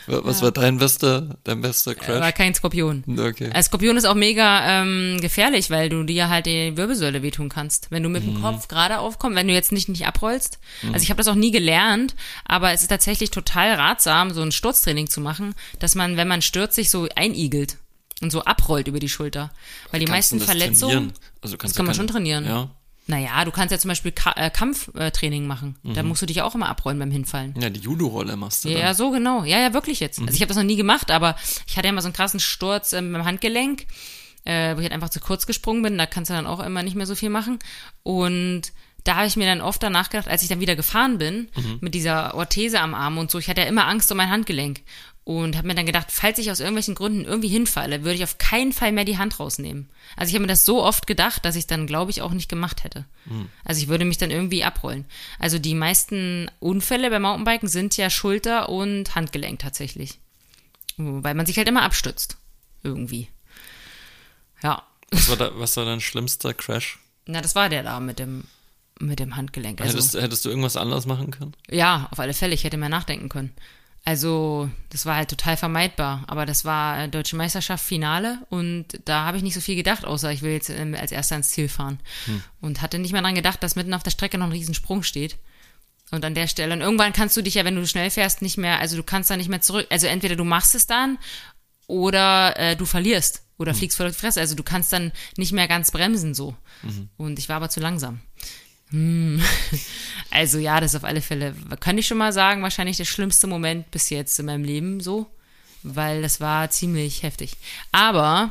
[0.07, 2.35] Was war dein bester, dein bester Crash?
[2.35, 3.05] kein Skorpion.
[3.19, 3.51] Okay.
[3.53, 7.91] Als Skorpion ist auch mega ähm, gefährlich, weil du dir halt die Wirbelsäule wehtun kannst.
[7.91, 10.59] Wenn du mit dem Kopf gerade aufkommst, wenn du jetzt nicht, nicht abrollst.
[10.93, 14.53] Also ich habe das auch nie gelernt, aber es ist tatsächlich total ratsam, so ein
[14.53, 17.79] Sturztraining zu machen, dass man, wenn man stürzt, sich so einigelt
[18.23, 19.51] und so abrollt über die Schulter.
[19.91, 21.13] Weil die meisten das Verletzungen, trainieren?
[21.43, 22.45] Also kannst das kann man keine- schon trainieren.
[22.47, 22.71] Ja.
[23.07, 25.77] Naja, du kannst ja zum Beispiel Ka äh, Kampftraining machen.
[25.85, 26.09] Da Mhm.
[26.09, 27.55] musst du dich auch immer abrollen beim Hinfallen.
[27.61, 28.83] Ja, die Judo-Rolle machst du Ja, dann.
[28.87, 29.45] ja, so genau.
[29.45, 30.19] Ja, ja, wirklich jetzt.
[30.21, 30.27] Mhm.
[30.27, 31.37] Also ich habe das noch nie gemacht, aber
[31.67, 33.87] ich hatte ja mal so einen krassen Sturz ähm, beim Handgelenk,
[34.45, 35.99] äh, wo ich halt einfach zu kurz gesprungen bin.
[35.99, 37.59] Da kannst du dann auch immer nicht mehr so viel machen.
[38.03, 38.73] Und
[39.05, 41.79] da habe ich mir dann oft danach gedacht, als ich dann wieder gefahren bin, Mhm.
[41.81, 44.81] mit dieser Orthese am Arm und so, ich hatte ja immer Angst um mein Handgelenk.
[45.27, 48.39] Und habe mir dann gedacht, falls ich aus irgendwelchen Gründen irgendwie hinfalle, würde ich auf
[48.39, 49.91] keinen Fall mehr die Hand rausnehmen.
[50.17, 52.49] Also ich habe mir das so oft gedacht, dass ich dann, glaube ich, auch nicht
[52.49, 53.07] gemacht hätte.
[53.65, 55.05] Also ich würde mich dann irgendwie abrollen.
[55.41, 60.21] Also die meisten Unfälle beim Mountainbiken sind ja Schulter und Handgelenk tatsächlich.
[60.97, 62.37] Weil man sich halt immer abstützt.
[62.85, 63.27] Irgendwie.
[64.63, 64.85] Ja.
[65.11, 67.01] Was war, da, was war dein schlimmster Crash?
[67.27, 68.45] Na, das war der da mit dem,
[69.01, 69.81] mit dem Handgelenk.
[69.81, 71.55] Also, hättest, hättest du irgendwas anders machen können?
[71.69, 72.55] Ja, auf alle Fälle.
[72.55, 73.53] Ich hätte mehr nachdenken können.
[74.07, 76.23] Also, das war halt total vermeidbar.
[76.29, 80.05] Aber das war äh, Deutsche Meisterschaft Finale und da habe ich nicht so viel gedacht,
[80.05, 81.99] außer ich will jetzt ähm, als erster ins Ziel fahren.
[82.61, 85.37] Und hatte nicht mehr dran gedacht, dass mitten auf der Strecke noch ein Riesensprung steht.
[86.13, 88.57] Und an der Stelle, und irgendwann kannst du dich ja, wenn du schnell fährst, nicht
[88.59, 89.89] mehr, also du kannst da nicht mehr zurück.
[89.91, 91.19] Also entweder du machst es dann
[91.89, 94.39] oder äh, du verlierst oder fliegst vor die Fresse.
[94.39, 96.55] Also du kannst dann nicht mehr ganz bremsen so.
[97.17, 98.21] Und ich war aber zu langsam.
[98.91, 99.43] Hm.
[100.29, 103.91] Also ja, das auf alle Fälle, kann ich schon mal sagen, wahrscheinlich der schlimmste Moment
[103.91, 105.31] bis jetzt in meinem Leben so,
[105.83, 107.57] weil das war ziemlich heftig.
[107.91, 108.51] Aber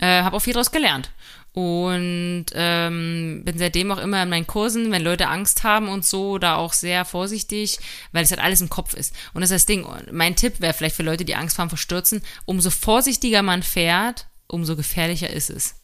[0.00, 1.10] äh, habe auch viel daraus gelernt.
[1.54, 6.38] Und ähm, bin seitdem auch immer in meinen Kursen, wenn Leute Angst haben und so,
[6.38, 7.78] da auch sehr vorsichtig,
[8.10, 9.14] weil es halt alles im Kopf ist.
[9.32, 9.86] Und das ist das Ding.
[10.10, 14.26] Mein Tipp wäre vielleicht für Leute, die Angst haben vor Stürzen, umso vorsichtiger man fährt,
[14.48, 15.76] umso gefährlicher ist es.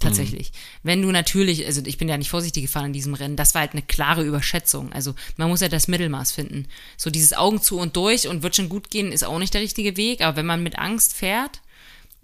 [0.00, 0.52] Tatsächlich.
[0.84, 3.62] Wenn du natürlich, also ich bin ja nicht vorsichtig gefahren in diesem Rennen, das war
[3.62, 4.92] halt eine klare Überschätzung.
[4.92, 6.66] Also man muss ja das Mittelmaß finden.
[6.96, 9.60] So dieses Augen zu und durch und wird schon gut gehen, ist auch nicht der
[9.60, 10.20] richtige Weg.
[10.20, 11.62] Aber wenn man mit Angst fährt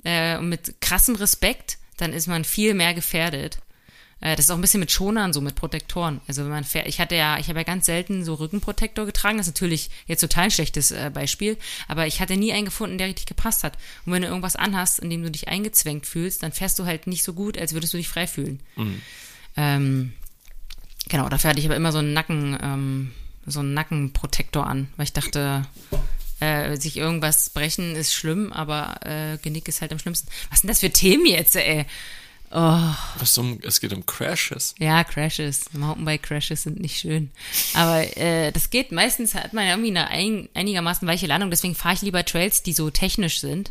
[0.05, 3.59] äh, und mit krassem Respekt, dann ist man viel mehr gefährdet.
[4.21, 6.21] Äh, das ist auch ein bisschen mit Schonern, so mit Protektoren.
[6.27, 9.39] Also wenn man fährt, ich hatte ja, ich habe ja ganz selten so Rückenprotektor getragen.
[9.39, 11.57] Das ist natürlich jetzt total ein schlechtes äh, Beispiel,
[11.89, 13.75] aber ich hatte nie einen gefunden, der richtig gepasst hat.
[14.07, 17.07] Und wenn du irgendwas anhast, in dem du dich eingezwängt fühlst, dann fährst du halt
[17.07, 18.61] nicht so gut, als würdest du dich frei fühlen.
[19.57, 20.12] Ähm,
[21.09, 23.12] genau, dafür hatte ich aber immer so einen Nacken, ähm,
[23.47, 25.67] so einen Nackenprotektor an, weil ich dachte,
[26.41, 30.29] äh, sich irgendwas brechen ist schlimm, aber äh, Genick ist halt am schlimmsten.
[30.51, 31.87] Was sind das für Themen jetzt, ey?
[33.19, 34.77] Was um, es geht um Crashes.
[34.79, 37.31] Ja, Crashes, Mountainbike-Crashes sind nicht schön.
[37.75, 41.75] Aber äh, das geht, meistens hat man ja irgendwie eine ein, einigermaßen weiche Landung, deswegen
[41.75, 43.71] fahre ich lieber Trails, die so technisch sind.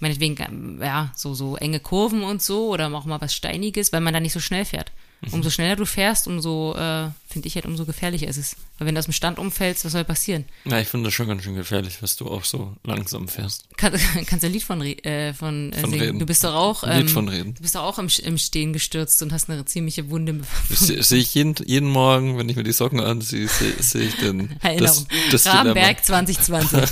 [0.00, 4.00] Meinetwegen, ähm, ja, so, so enge Kurven und so oder auch mal was Steiniges, weil
[4.00, 4.90] man da nicht so schnell fährt.
[5.32, 8.54] Umso schneller du fährst, umso, äh, finde ich halt, umso gefährlicher ist es.
[8.78, 10.44] Weil wenn du aus dem Stand umfällst, was soll passieren?
[10.64, 13.64] Ja, ich finde das schon ganz schön gefährlich, was du auch so langsam fährst.
[13.76, 13.92] Kann,
[14.26, 16.02] kannst du ein Lied von, äh, von, äh, Von singen.
[16.04, 16.18] reden.
[16.20, 17.54] Du bist doch auch, Ein Lied ähm, von reden.
[17.54, 20.40] du bist doch auch im, im Stehen gestürzt und hast eine ziemliche Wunde.
[20.70, 24.02] Das sehe seh ich jeden, jeden Morgen, wenn ich mir die Socken anziehe, sehe seh
[24.04, 25.06] ich den, das, Erinnerung.
[25.32, 25.58] das Dilemma.
[25.60, 26.90] Rabenberg 2020.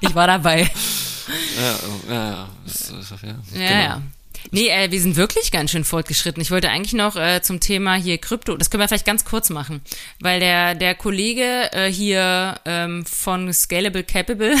[0.00, 0.62] ich war dabei.
[1.56, 3.70] Ja, ja, ja, das, das, ja, Ja, genau.
[3.70, 4.02] ja.
[4.50, 6.42] Nee, äh, wir sind wirklich ganz schön fortgeschritten.
[6.42, 9.50] Ich wollte eigentlich noch äh, zum Thema hier Krypto, das können wir vielleicht ganz kurz
[9.50, 9.80] machen,
[10.20, 14.54] weil der, der Kollege äh, hier ähm, von Scalable Capable,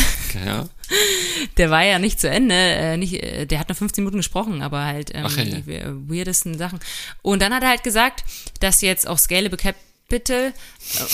[0.44, 0.68] ja.
[1.56, 4.62] der war ja nicht zu Ende, äh, nicht, äh, der hat nur 15 Minuten gesprochen,
[4.62, 5.44] aber halt ähm, Ach, ja.
[5.44, 6.78] die we- weirdesten Sachen.
[7.22, 8.24] Und dann hat er halt gesagt,
[8.60, 9.80] dass jetzt auch Scalable Capital
[10.12, 10.52] äh,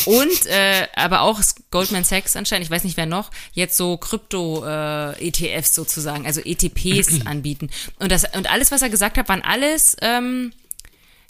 [0.07, 1.41] und äh, aber auch
[1.71, 7.71] Goldman Sachs anscheinend, ich weiß nicht wer noch, jetzt so Krypto-ETFs sozusagen, also ETPs anbieten.
[7.99, 10.53] Und das und alles, was er gesagt hat, waren alles, ähm,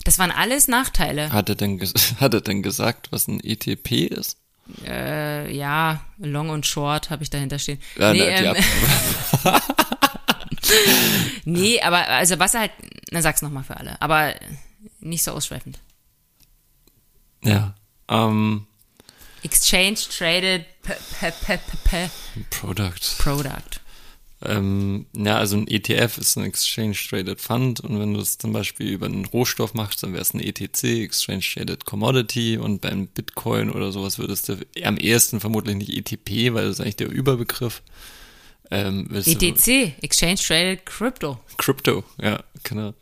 [0.03, 1.31] das waren alles Nachteile.
[1.31, 1.79] Hat er denn,
[2.19, 4.37] hat er denn gesagt, was ein ETP ist?
[4.85, 7.79] Äh, ja, Long und Short habe ich dahinter stehen.
[7.97, 8.63] Ja, nee, na, ähm,
[11.45, 12.71] nee, aber also was er halt,
[13.11, 14.35] na sag's nochmal für alle, aber
[14.99, 15.79] nicht so ausschweifend.
[17.43, 17.75] Ja.
[18.07, 18.65] Ähm,
[19.43, 22.09] Exchange Traded P P P P P
[22.49, 23.17] Product.
[23.19, 23.79] Product.
[24.41, 28.53] Ähm, ja, also ein ETF ist ein Exchange Traded Fund und wenn du es zum
[28.53, 33.07] Beispiel über einen Rohstoff machst, dann wäre es ein ETC, Exchange Traded Commodity und beim
[33.07, 37.09] Bitcoin oder sowas würdest du am ehesten vermutlich nicht ETP, weil das ist eigentlich der
[37.09, 37.81] Überbegriff.
[38.71, 41.39] Ähm, ETC, Exchange Traded Crypto.
[41.57, 42.93] Crypto, ja, genau.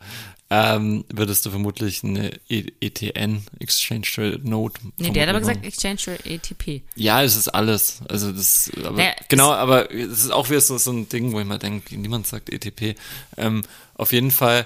[0.50, 4.80] Ähm, würdest du vermutlich eine E- ETN, Exchange Traded Note.
[4.98, 5.66] Nee, der hat aber gesagt.
[5.66, 6.84] Exchange Traded ETP.
[6.96, 8.00] Ja, es ist alles.
[8.08, 11.40] Also das, aber Naja, genau, aber es ist auch wieder so, so ein Ding, wo
[11.42, 12.96] ich mal denke, niemand sagt ETP.
[13.36, 13.64] Ähm,
[13.96, 14.66] auf jeden Fall,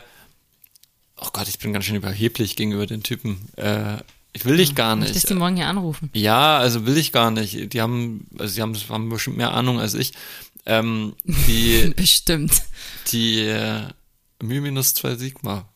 [1.18, 3.50] oh Gott, ich bin ganz schön überheblich gegenüber den Typen.
[3.56, 3.98] Äh,
[4.34, 6.10] ich will dich gar Nicht, dass die morgen hier anrufen.
[6.14, 7.74] Ja, also will ich gar nicht.
[7.74, 10.14] Die haben, also die haben, haben bestimmt mehr Ahnung als ich.
[10.68, 12.54] Ähm, die, Bestimmt.
[13.12, 13.82] die äh,
[14.42, 15.70] Mu minus 2 Sigma.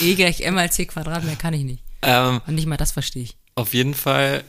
[0.00, 1.82] E gleich M mal C Quadrat, mehr kann ich nicht.
[2.02, 3.36] Ähm, Und nicht mal das verstehe ich.
[3.54, 4.44] Auf jeden Fall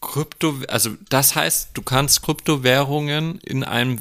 [0.00, 4.00] Krypto, also das heißt, du kannst Kryptowährungen in einem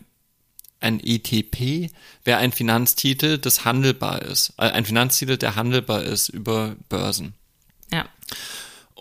[0.79, 1.91] ein ETP
[2.25, 4.53] wäre ein Finanztitel, das handelbar ist.
[4.57, 7.35] Äh, Ein Finanztitel, der handelbar ist über Börsen.
[7.89, 8.05] Ja.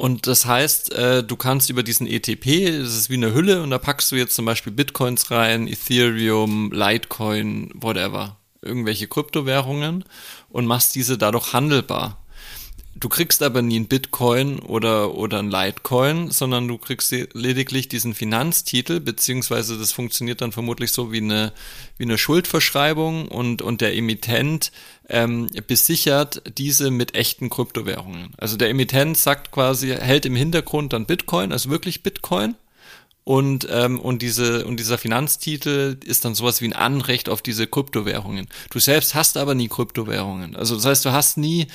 [0.03, 3.71] Und das heißt, äh, du kannst über diesen ETP, das ist wie eine Hülle, und
[3.71, 10.05] da packst du jetzt zum Beispiel Bitcoins rein, Ethereum, Litecoin, whatever, irgendwelche Kryptowährungen
[10.49, 12.21] und machst diese dadurch handelbar.
[12.95, 18.15] Du kriegst aber nie einen Bitcoin oder, oder einen Litecoin, sondern du kriegst lediglich diesen
[18.15, 21.53] Finanztitel, beziehungsweise das funktioniert dann vermutlich so wie eine,
[21.97, 24.73] wie eine Schuldverschreibung und, und der Emittent
[25.09, 28.35] ähm, besichert diese mit echten Kryptowährungen.
[28.37, 32.57] Also der Emittent sagt quasi, hält im Hintergrund dann Bitcoin, also wirklich Bitcoin,
[33.25, 37.69] und, ähm, und, diese, und dieser Finanztitel ist dann sowas wie ein Anrecht auf diese
[37.69, 38.49] Kryptowährungen.
[38.71, 40.57] Du selbst hast aber nie Kryptowährungen.
[40.57, 41.69] Also das heißt, du hast nie,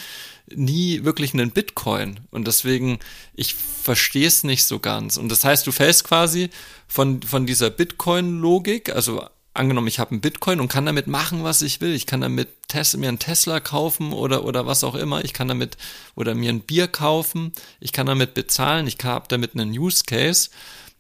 [0.54, 2.22] nie wirklich einen Bitcoin.
[2.32, 3.00] Und deswegen,
[3.36, 5.18] ich verstehe es nicht so ganz.
[5.18, 6.50] Und das heißt, du fällst quasi
[6.88, 9.24] von, von dieser Bitcoin-Logik, also
[9.58, 11.94] angenommen, ich habe einen Bitcoin und kann damit machen, was ich will.
[11.94, 15.24] Ich kann damit Tes mir einen Tesla kaufen oder, oder was auch immer.
[15.26, 15.78] Ich kann damit
[16.16, 17.54] oder mir ein Bier kaufen.
[17.80, 18.88] Ich kann damit bezahlen.
[18.88, 20.50] Ich habe damit einen Use Case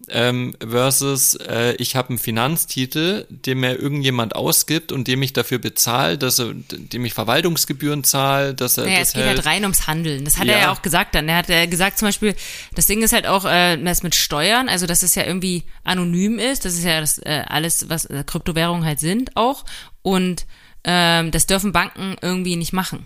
[0.10, 5.58] ähm, versus äh, ich habe einen Finanztitel, den mir irgendjemand ausgibt und dem ich dafür
[5.60, 9.38] bezahle, dass er, dem ich Verwaltungsgebühren zahle, dass er Naja, das es geht hält.
[9.38, 10.24] halt rein ums Handeln.
[10.24, 10.62] Das hat er Ja.
[10.62, 11.28] ja auch gesagt dann.
[11.28, 12.36] Er hat äh, gesagt zum Beispiel,
[12.76, 16.40] das Ding ist halt auch, äh, das mit Steuern, also dass es ja irgendwie anonym
[16.40, 16.64] ist.
[16.64, 19.66] Das ist ja das äh, alles, was äh, Kryptowährungen halt sind auch.
[20.04, 20.46] Und
[20.84, 23.06] ähm, das dürfen Banken irgendwie nicht machen.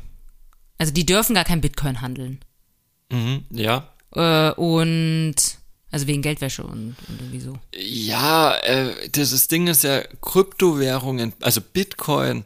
[0.78, 2.40] Also die dürfen gar kein Bitcoin handeln.
[3.12, 3.88] Mhm, ja.
[4.14, 5.36] Äh, und
[5.92, 7.58] also wegen Geldwäsche und, und irgendwie so.
[7.76, 12.44] Ja, äh, das Ding ist ja, Kryptowährungen, also Bitcoin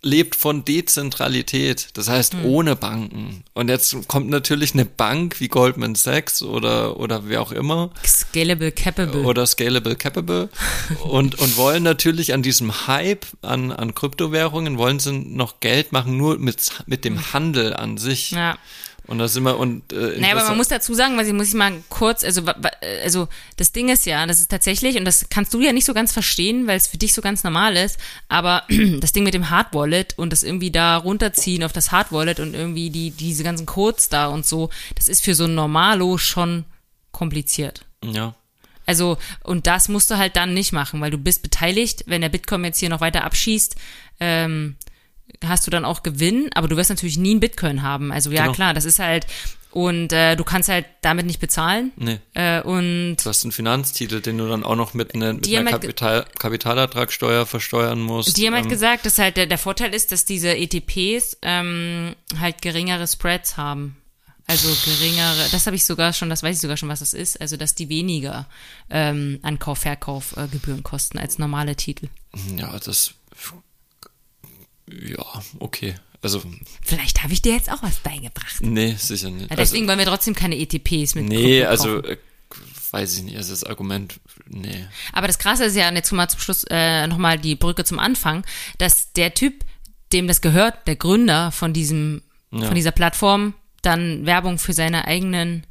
[0.00, 2.44] lebt von Dezentralität, das heißt Hm.
[2.44, 3.42] ohne Banken.
[3.54, 8.70] Und jetzt kommt natürlich eine Bank wie Goldman Sachs oder, oder wer auch immer Scalable
[8.70, 9.24] Capable.
[9.24, 10.50] oder Scalable Capable
[11.02, 16.16] und, und wollen natürlich an diesem Hype an, an Kryptowährungen, wollen sie noch Geld machen,
[16.16, 18.30] nur mit, mit dem Handel an sich.
[18.30, 18.38] Hm.
[18.38, 18.58] ja.
[19.08, 21.48] Und da sind wir und äh, Naja, aber man muss dazu sagen, weil ich muss
[21.48, 22.42] ich mal kurz, also,
[23.02, 25.94] also das Ding ist ja, das ist tatsächlich, und das kannst du ja nicht so
[25.94, 27.98] ganz verstehen, weil es für dich so ganz normal ist,
[28.28, 28.64] aber
[29.00, 32.38] das Ding mit dem Hard Wallet und das irgendwie da runterziehen auf das Hard Wallet
[32.38, 36.18] und irgendwie die, diese ganzen Codes da und so, das ist für so ein Normalo
[36.18, 36.66] schon
[37.10, 37.86] kompliziert.
[38.04, 38.34] ja.
[38.84, 42.30] Also, und das musst du halt dann nicht machen, weil du bist beteiligt, wenn der
[42.30, 43.76] Bitcoin jetzt hier noch weiter abschießt,
[44.18, 44.76] ähm,
[45.44, 48.12] hast du dann auch Gewinn, aber du wirst natürlich nie einen Bitcoin haben.
[48.12, 48.54] Also ja, Genau.
[48.54, 49.26] klar, das ist halt,
[49.70, 51.92] und äh, du kannst halt damit nicht bezahlen.
[51.96, 52.18] Nee.
[52.34, 55.70] Äh, und Du hast einen Finanztitel, den du dann auch noch mit, einer- mit einer
[55.70, 58.36] halt Kapital, Kapitalertragssteuer versteuern musst.
[58.36, 62.14] die haben halt Ähm, gesagt, dass halt der, der Vorteil ist, dass diese ETPs ähm,
[62.40, 63.96] halt geringere Spreads haben.
[64.50, 67.38] Also geringere, das habe ich sogar schon, das weiß ich sogar schon, was das ist.
[67.38, 68.46] Also dass die weniger
[68.88, 72.08] ähm, Ankauf, Verkauf äh, Gebühren kosten als normale Titel.
[72.56, 73.12] Ja, das.
[75.06, 75.24] Ja,
[75.58, 75.94] okay.
[76.20, 76.42] Also,
[76.84, 78.60] Vielleicht habe ich dir jetzt auch was beigebracht.
[78.60, 79.50] nee, sicher nicht.
[79.50, 82.16] Ja, deswegen wollen wir trotzdem keine ETPs mit also, nee, also, äh,
[82.90, 83.36] weiß ich nicht.
[83.36, 84.84] Also, das Argument nee.
[85.12, 87.98] Aber das Krasse ist ja, und jetzt mal zum Schluss äh, nochmal die Brücke zum
[88.00, 88.44] Anfang,
[88.78, 89.64] dass der Typ,
[90.12, 92.66] dem das gehört, der Gründer von diesem, Ja.
[92.66, 95.64] von dieser Plattform, dann Werbung für seine eigenen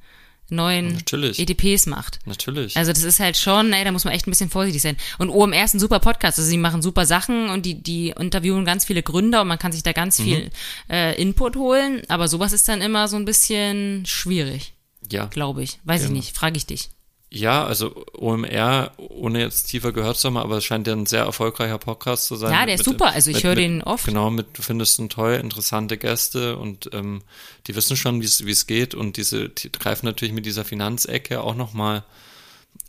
[0.50, 1.40] neuen Natürlich.
[1.40, 2.20] EDPs macht.
[2.26, 2.78] Natürlich.
[2.78, 4.98] Also das ist halt schon, ey, da muss man echt ein bisschen vorsichtig sein.
[5.18, 8.64] Und OMR ist ein super Podcast, also sie machen super Sachen und die, die interviewen
[8.66, 9.96] ganz viele Gründer und man kann sich da Mhm.
[9.96, 10.50] ganz viel
[10.90, 14.74] äh, Input holen, aber sowas ist dann immer so ein bisschen schwierig,
[15.12, 15.26] ja.
[15.26, 15.80] glaube ich.
[15.84, 16.18] Weiß ich Genau.
[16.20, 16.90] nicht, frage ich dich.
[17.30, 21.24] Ja, also OMR, ohne jetzt tiefer gehört zu haben, aber es scheint ja ein sehr
[21.24, 22.54] erfolgreicher Podcast zu sein.
[22.54, 23.08] Ja, der ist super.
[23.12, 24.06] Also ich höre mit- den oft.
[24.06, 27.22] Genau, mit, du findest ihn toll, interessante Gäste und ähm,
[27.68, 30.64] die wissen schon, wie es wie es geht und diese, die greifen natürlich mit dieser
[30.64, 32.06] Finanzecke auch nochmal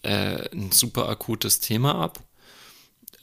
[0.02, 2.20] äh, ein super akutes Thema ab.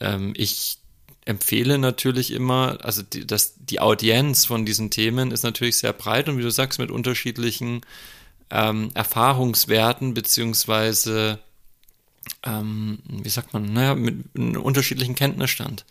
[0.00, 0.78] Ähm, ich
[1.24, 6.28] empfehle natürlich immer, also die, das, die Audienz von diesen Themen ist natürlich sehr breit
[6.28, 7.80] und wie du sagst, mit unterschiedlichen
[8.50, 11.38] ähm, Erfahrungswerten beziehungsweise
[12.44, 15.84] ähm, wie sagt man, naja, mit einem unterschiedlichen Kenntnisstand.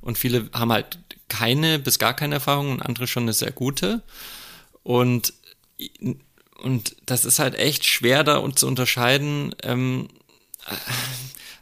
[0.00, 0.98] Und viele haben halt
[1.28, 4.02] keine bis gar keine Erfahrung und andere schon eine sehr gute.
[4.82, 5.32] Und,
[6.62, 10.08] und das ist halt echt schwer da und zu unterscheiden, ähm,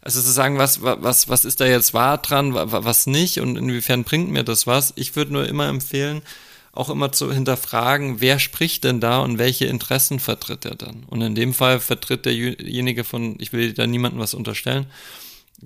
[0.01, 3.41] also zu sagen, was, was, was ist da jetzt wahr dran, wa- wa- was nicht
[3.41, 4.93] und inwiefern bringt mir das was.
[4.97, 6.23] Ich würde nur immer empfehlen,
[6.77, 11.05] auch immer zu hinterfragen, wer spricht denn da und welche Interessen vertritt er dann.
[11.09, 14.87] Und in dem Fall vertritt derjenige von, ich will da niemandem was unterstellen,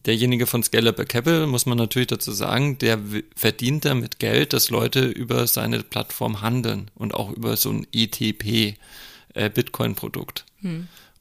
[0.06, 2.98] derjenige von Scalable Capital, muss man natürlich dazu sagen, der
[3.34, 8.76] verdient damit Geld, dass Leute über seine Plattform handeln und auch über so ein ETP,
[9.34, 10.44] äh, Bitcoin-Produkt.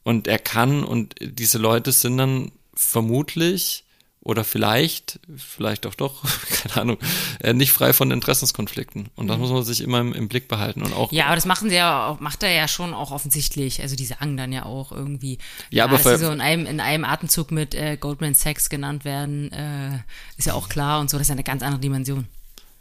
[0.02, 3.84] Und er kann, und diese Leute sind dann vermutlich
[4.22, 6.98] oder vielleicht, vielleicht auch doch, keine Ahnung,
[7.40, 9.08] äh, nicht frei von Interessenskonflikten.
[9.16, 10.82] Und das muss man sich immer im, im Blick behalten.
[10.82, 13.80] Und auch Ja, aber das machen sie ja, macht er ja schon auch offensichtlich.
[13.80, 15.38] Also die sagen dann ja auch irgendwie,
[15.70, 18.68] Ja, aber dass ver- sie so in einem, in einem Atemzug mit äh, Goldman Sachs
[18.68, 20.00] genannt werden, äh,
[20.36, 21.16] ist ja auch klar und so.
[21.16, 22.28] Das ist ja eine ganz andere Dimension.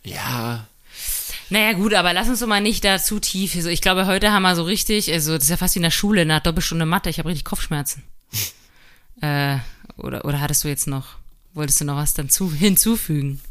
[0.03, 0.68] ja,
[1.49, 3.56] Naja, gut, aber lass uns doch mal nicht da zu tief.
[3.56, 5.84] Also ich glaube, heute haben wir so richtig, also das ist ja fast wie in
[5.84, 8.03] der Schule, nach Doppelstunde Mathe, ich habe richtig Kopfschmerzen.
[9.22, 9.57] äh,
[9.98, 11.18] oder, oder hattest du jetzt noch,
[11.53, 13.41] wolltest du noch was dann zu, hinzufügen?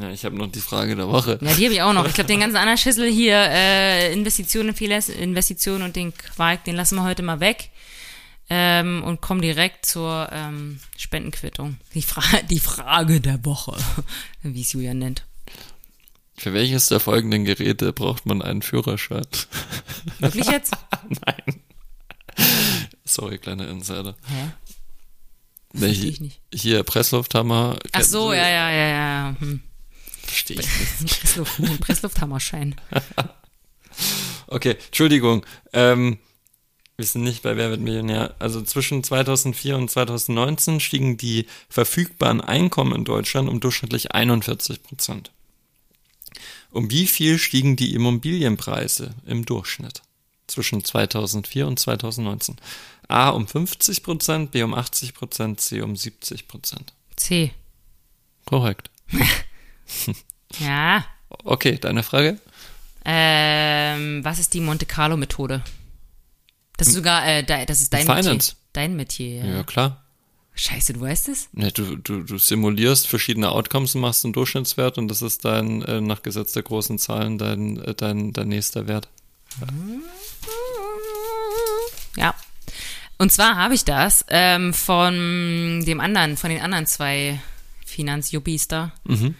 [0.00, 1.38] ja ich habe noch die Frage der Woche.
[1.40, 2.06] Ja, die habe ich auch noch.
[2.06, 6.76] Ich glaube, den ganzen anderen Schüssel hier, äh, Investitionen, Fehler, Investitionen und den Quark, den
[6.76, 7.70] lassen wir heute mal weg.
[8.50, 11.78] Ähm, und kommen direkt zur ähm, Spendenquittung.
[11.94, 13.76] Die, Fra die Frage der Woche,
[14.42, 15.24] wie es Julian nennt.
[16.36, 19.26] Für welches der folgenden Geräte braucht man einen Führerschein?
[20.18, 20.76] Wirklich jetzt?
[21.08, 21.60] Nein.
[23.04, 24.16] Sorry, kleiner Insider.
[24.26, 24.50] Hä?
[25.72, 26.40] Nee, versteh ich nicht.
[26.52, 27.78] Hier, Presslufthammer.
[27.92, 29.36] Ach so, ja, ja, ja, ja.
[29.38, 29.62] Hm.
[30.22, 30.66] Verstehe ich
[31.00, 31.20] nicht.
[31.20, 32.74] Pressluft, ein Presslufthammerschein.
[34.46, 35.46] Okay, Entschuldigung.
[35.72, 36.18] Ähm,
[36.96, 38.34] wir sind nicht bei Wer wird Millionär.
[38.38, 45.32] Also zwischen 2004 und 2019 stiegen die verfügbaren Einkommen in Deutschland um durchschnittlich 41 Prozent.
[46.70, 50.02] Um wie viel stiegen die Immobilienpreise im Durchschnitt
[50.46, 52.56] zwischen 2004 und 2019?
[53.12, 56.92] A um 50 Prozent, B um 80 Prozent, C um 70 Prozent.
[57.16, 57.52] C.
[58.44, 58.90] Korrekt.
[60.58, 61.04] Ja.
[61.44, 62.38] Okay, deine Frage?
[63.04, 65.62] Ähm, was ist die Monte Carlo Methode?
[66.76, 68.30] Das ist sogar, äh, das ist dein Finance.
[68.30, 68.54] Metier.
[68.72, 69.56] Dein Metier, ja.
[69.56, 70.04] Ja, klar.
[70.54, 71.48] Scheiße, du weißt es?
[71.52, 75.82] Ne, du, du, du simulierst verschiedene Outcomes und machst einen Durchschnittswert und das ist dein,
[75.82, 79.08] äh, nach Gesetz der großen Zahlen, dein, äh, dein, dein nächster Wert.
[82.16, 82.34] Ja.
[83.18, 87.40] Und zwar habe ich das ähm, von dem anderen, von den anderen zwei
[87.86, 88.92] Finanzjuppis da.
[89.04, 89.34] Mhm.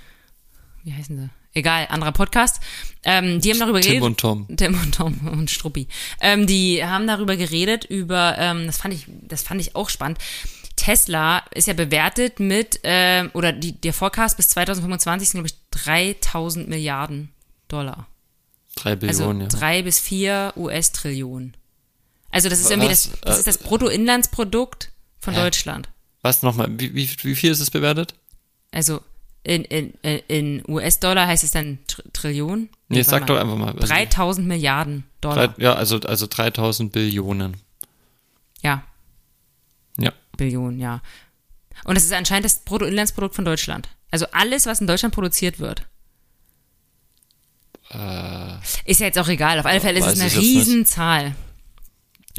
[0.84, 1.30] Wie heißen sie?
[1.54, 2.62] Egal, anderer Podcast.
[3.04, 4.06] Ähm, die haben darüber Tim geredet.
[4.06, 4.46] und Tom.
[4.56, 5.86] Tim und Tom und Struppi.
[6.20, 10.18] Ähm, die haben darüber geredet, über, ähm, das fand ich, das fand ich auch spannend.
[10.76, 15.84] Tesla ist ja bewertet mit, ähm, oder die, der Forecast bis 2025 sind, glaube ich,
[15.84, 17.28] 3000 Milliarden
[17.68, 18.06] Dollar.
[18.74, 19.48] Drei Also Billionen, ja.
[19.48, 21.54] drei bis vier US-Trillionen.
[22.32, 24.90] Also das ist irgendwie das, das ist das Äh, Bruttoinlandsprodukt
[25.20, 25.40] von hä?
[25.40, 25.88] Deutschland.
[26.22, 28.14] Was nochmal, wie, wie, wie viel ist es bewertet?
[28.72, 29.00] Also
[29.44, 29.92] in, in,
[30.28, 32.68] in US-Dollar heißt es dann Tr Trillion?
[32.88, 33.72] Nee, warte sag doch einfach mal.
[33.74, 35.54] Also, 3000 Milliarden Dollar.
[35.58, 37.56] ja, also, also 3000 Billionen.
[38.62, 38.84] Ja,
[39.98, 40.12] Ja.
[40.36, 41.00] Billionen, ja.
[41.84, 43.88] Und das ist anscheinend das Bruttoinlandsprodukt von Deutschland.
[44.12, 45.82] Also alles, was in Deutschland produziert wird.
[47.90, 48.54] Äh,
[48.84, 49.58] Ist ja jetzt auch egal.
[49.58, 50.66] Auf alle Fälle ist es eine jetzt nicht.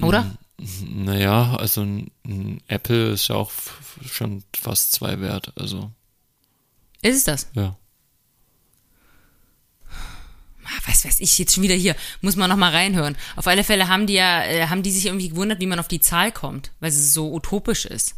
[0.02, 0.38] Oder?
[0.86, 3.52] naja, also ein, ein Apple ist ja auch
[4.06, 5.92] schon fast zwei wert, also,
[7.02, 7.48] Ist es das?
[7.54, 7.76] ja.
[10.66, 11.96] Ah, Was weiß ich jetzt schon wieder hier?
[12.22, 13.18] Muss man noch mal reinhören.
[13.36, 15.90] Auf alle Fälle haben die ja, äh, haben die sich irgendwie gewundert, wie man auf
[15.90, 18.16] die Zahl kommt, weil sie so utopisch ist.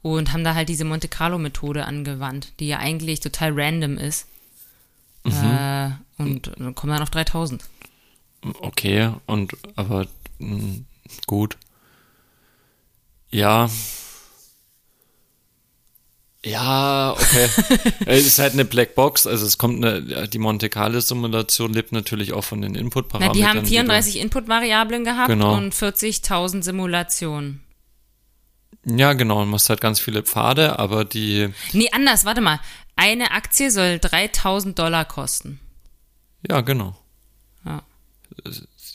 [0.00, 4.26] und haben da halt diese Monte Carlo Methode angewandt, die ja eigentlich total random ist.
[5.24, 7.62] Äh, und dann kommen dann auf 3000.
[8.60, 10.06] Okay, und aber
[10.38, 10.80] mh,
[11.26, 11.56] gut.
[13.30, 13.68] Ja.
[16.44, 17.48] Ja, okay.
[18.06, 22.32] es ist halt eine Blackbox, also es kommt eine, die Monte Carlo Simulation lebt natürlich
[22.32, 23.34] auch von den Input-Parametern.
[23.36, 25.54] die haben du- 34 Input-Variablen gehabt Genau.
[25.56, 27.62] und 40.000 Simulationen.
[28.86, 32.60] Ja, genau, du machst halt ganz viele Pfade, aber die, Nee, anders, warte mal.
[32.94, 35.58] Eine Aktie soll 3000 Dollar kosten.
[36.48, 36.96] ja, genau.
[37.64, 37.82] Ja.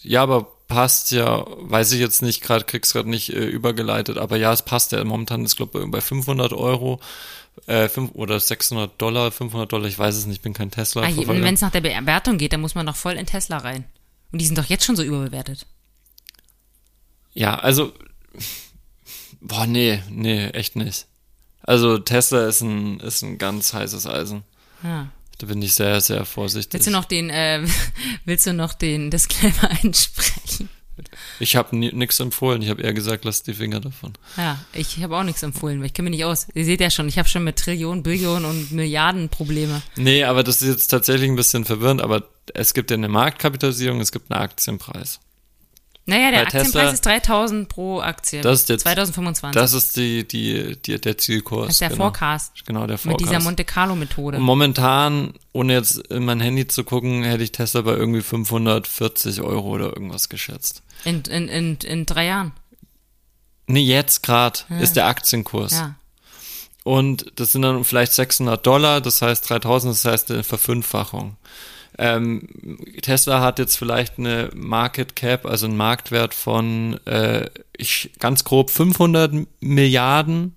[0.03, 4.37] Ja, aber passt ja, weiß ich jetzt nicht, gerade krieg's gerade nicht äh, übergeleitet, aber
[4.37, 5.03] ja, es passt ja.
[5.03, 6.99] Momentan ist, glaube ich, bei 500 Euro
[7.67, 11.11] äh, fünf, oder 600 Dollar, 500 Dollar, ich weiß es nicht, bin kein tesla Ah,
[11.15, 13.85] Wenn es nach der Bewertung geht, dann muss man doch voll in Tesla rein.
[14.31, 15.67] Und die sind doch jetzt schon so überbewertet.
[17.33, 17.93] Ja, also,
[19.41, 21.05] boah, nee, nee, echt nicht.
[21.61, 24.43] Also Tesla ist ein, ist ein ganz heißes Eisen.
[24.83, 25.09] Ja.
[25.39, 26.73] Da bin ich sehr, sehr vorsichtig.
[26.73, 27.65] Willst du noch den, äh,
[28.26, 30.69] willst du noch den Disclaimer einsprechen?
[31.39, 34.14] Ich habe nichts empfohlen, ich habe eher gesagt, lass die Finger davon.
[34.38, 36.47] Ja, ich habe auch nichts empfohlen, weil ich kenne mich nicht aus.
[36.53, 39.81] Ihr seht ja schon, ich habe schon mit Trillionen, Billionen und Milliarden Probleme.
[39.95, 42.23] Nee, aber das ist jetzt tatsächlich ein bisschen verwirrend, aber
[42.53, 45.19] es gibt ja eine Marktkapitalisierung, es gibt einen Aktienpreis.
[46.05, 48.41] Naja, der Bei Tesla- Aktienpreis ist 3000 pro Aktie.
[48.41, 49.59] Das ist jetzt- 2025.
[49.59, 51.67] Das ist die, die, die, der Zielkurs.
[51.67, 52.03] das ist der genau.
[52.03, 52.65] Forecast.
[52.65, 53.30] Genau, der Mit Forecast.
[53.31, 54.38] dieser Monte Carlo Methode.
[54.38, 59.41] Und momentan, ohne jetzt in mein Handy zu gucken, hätte ich Tesla bei irgendwie 540
[59.41, 60.84] Euro oder irgendwas geschätzt.
[61.05, 62.51] In, in, in, in drei Jahren.
[63.67, 65.71] Nee, jetzt gerade ist der Aktienkurs.
[65.71, 65.95] Ja.
[66.84, 71.38] Und das sind dann vielleicht 600 Dollar, das heißt 3000, das heißt eine Verfünffachung.
[71.98, 72.48] Ähm,
[73.02, 78.70] Tesla hat jetzt vielleicht eine Market Cap, also einen Marktwert von, äh, ich, ganz grob
[78.70, 80.56] 500 Milliarden.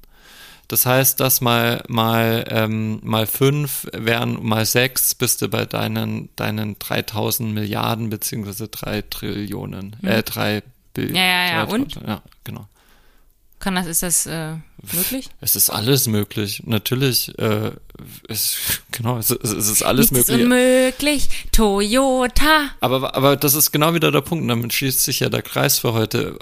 [0.69, 6.29] Das heißt, das mal mal ähm, mal fünf wären mal sechs, bist du bei deinen
[6.35, 11.15] deinen 3000 Milliarden beziehungsweise drei Trillionen, äh drei Bill Hm.
[11.15, 11.95] Ja, ja, ja, und?
[12.07, 12.67] Ja, genau.
[13.59, 14.55] Kann das, ist das äh,
[14.93, 15.31] möglich?
[15.41, 16.63] Es ist alles möglich.
[16.67, 17.73] Natürlich, äh,
[18.29, 18.57] es,
[18.93, 20.45] genau, es, es es ist alles Nichts möglich.
[20.45, 21.29] unmöglich.
[21.53, 22.71] Toyota.
[22.81, 24.43] Aber, aber das ist genau wieder der Punkt.
[24.43, 26.39] und Damit schließt sich ja der Kreis für heute.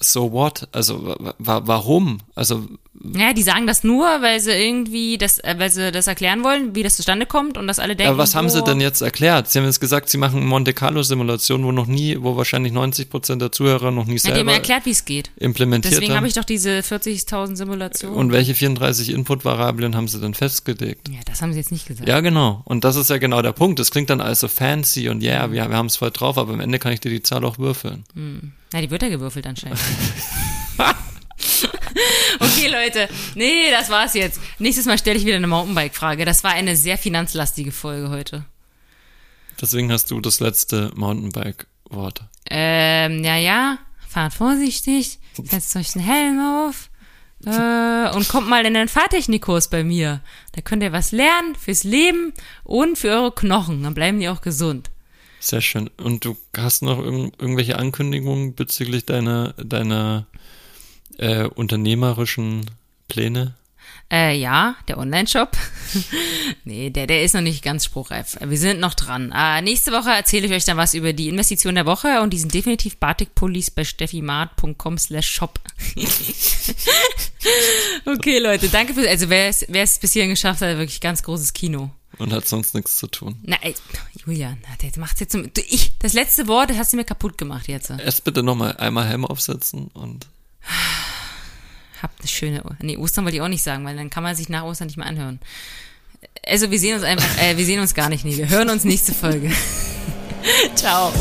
[0.00, 0.68] So what?
[0.72, 2.18] Also wa- wa warum?
[2.34, 2.66] Also
[3.14, 6.74] Ja, die sagen das nur, weil sie irgendwie das, äh, weil sie das erklären wollen,
[6.74, 8.10] wie das zustande kommt und dass alle denken.
[8.10, 9.48] aber was haben sie denn jetzt erklärt?
[9.50, 13.10] Sie haben jetzt gesagt, sie machen Monte Carlo Simulation, wo noch nie, wo wahrscheinlich 90
[13.10, 15.30] Prozent der Zuhörer noch nie Na, die haben selber erklärt, wie es geht.
[15.36, 18.16] implementiert Deswegen habe ich doch diese 40.000 Simulationen.
[18.16, 20.95] Und welche 34 Input-Variablen haben sie denn festgelegt?
[21.08, 22.08] Ja, das haben sie jetzt nicht gesagt.
[22.08, 22.62] Ja, genau.
[22.64, 23.78] Und das ist ja genau der Punkt.
[23.78, 26.38] Das klingt dann alles so fancy und ja, yeah, wir, wir haben es voll drauf,
[26.38, 28.04] aber am Ende kann ich dir die Zahl auch würfeln.
[28.72, 29.78] Na, die wird ja gewürfelt anscheinend.
[32.40, 33.08] okay, Leute.
[33.34, 34.40] Nee, das war's jetzt.
[34.58, 36.24] Nächstes Mal stelle ich wieder eine Mountainbike-Frage.
[36.24, 38.44] Das war eine sehr finanzlastige Folge heute.
[39.60, 42.24] Deswegen hast du das letzte Mountainbike-Wort.
[42.50, 43.78] Ähm, ja, ja.
[44.08, 45.18] Fahrt vorsichtig.
[45.42, 46.90] Setzt euch einen Helm auf.
[47.44, 50.20] Äh, und kommt mal in den Fahrtechnikkurs bei mir.
[50.52, 52.32] Da könnt ihr was lernen fürs Leben
[52.64, 53.82] und für eure Knochen.
[53.82, 54.90] Dann bleiben die auch gesund.
[55.38, 55.90] Sehr schön.
[55.98, 60.26] Und du hast noch irg irgendwelche Ankündigungen bezüglich deiner, deiner
[61.18, 62.70] äh, unternehmerischen
[63.08, 63.54] Pläne?
[64.10, 65.56] Äh, ja, der Online-Shop.
[66.64, 68.36] nee, der, der ist noch nicht ganz spruchreif.
[68.40, 69.32] Wir sind noch dran.
[69.36, 72.38] Äh, nächste Woche erzähle ich euch dann was über die Investition der Woche und die
[72.38, 75.58] sind definitiv Batikpullis bei steffimart.com slash shop.
[78.06, 81.90] okay, Leute, danke für, also wer es, bis hierhin geschafft hat, wirklich ganz großes Kino.
[82.18, 83.36] Und hat sonst nichts zu tun.
[83.42, 83.74] Na, ey,
[84.24, 87.36] Julian, der macht's jetzt zum, du, ich, das letzte Wort das hast du mir kaputt
[87.36, 87.90] gemacht jetzt.
[87.90, 90.28] Erst bitte nochmal einmal Helm aufsetzen und
[92.02, 94.48] Habt eine schöne, nee, Ostern wollte ich auch nicht sagen, weil dann kann man sich
[94.48, 95.40] nach Ostern nicht mehr anhören.
[96.46, 98.84] Also wir sehen uns einfach, äh, wir sehen uns gar nicht, nee, wir hören uns
[98.84, 99.50] nächste Folge.
[100.74, 101.12] Ciao.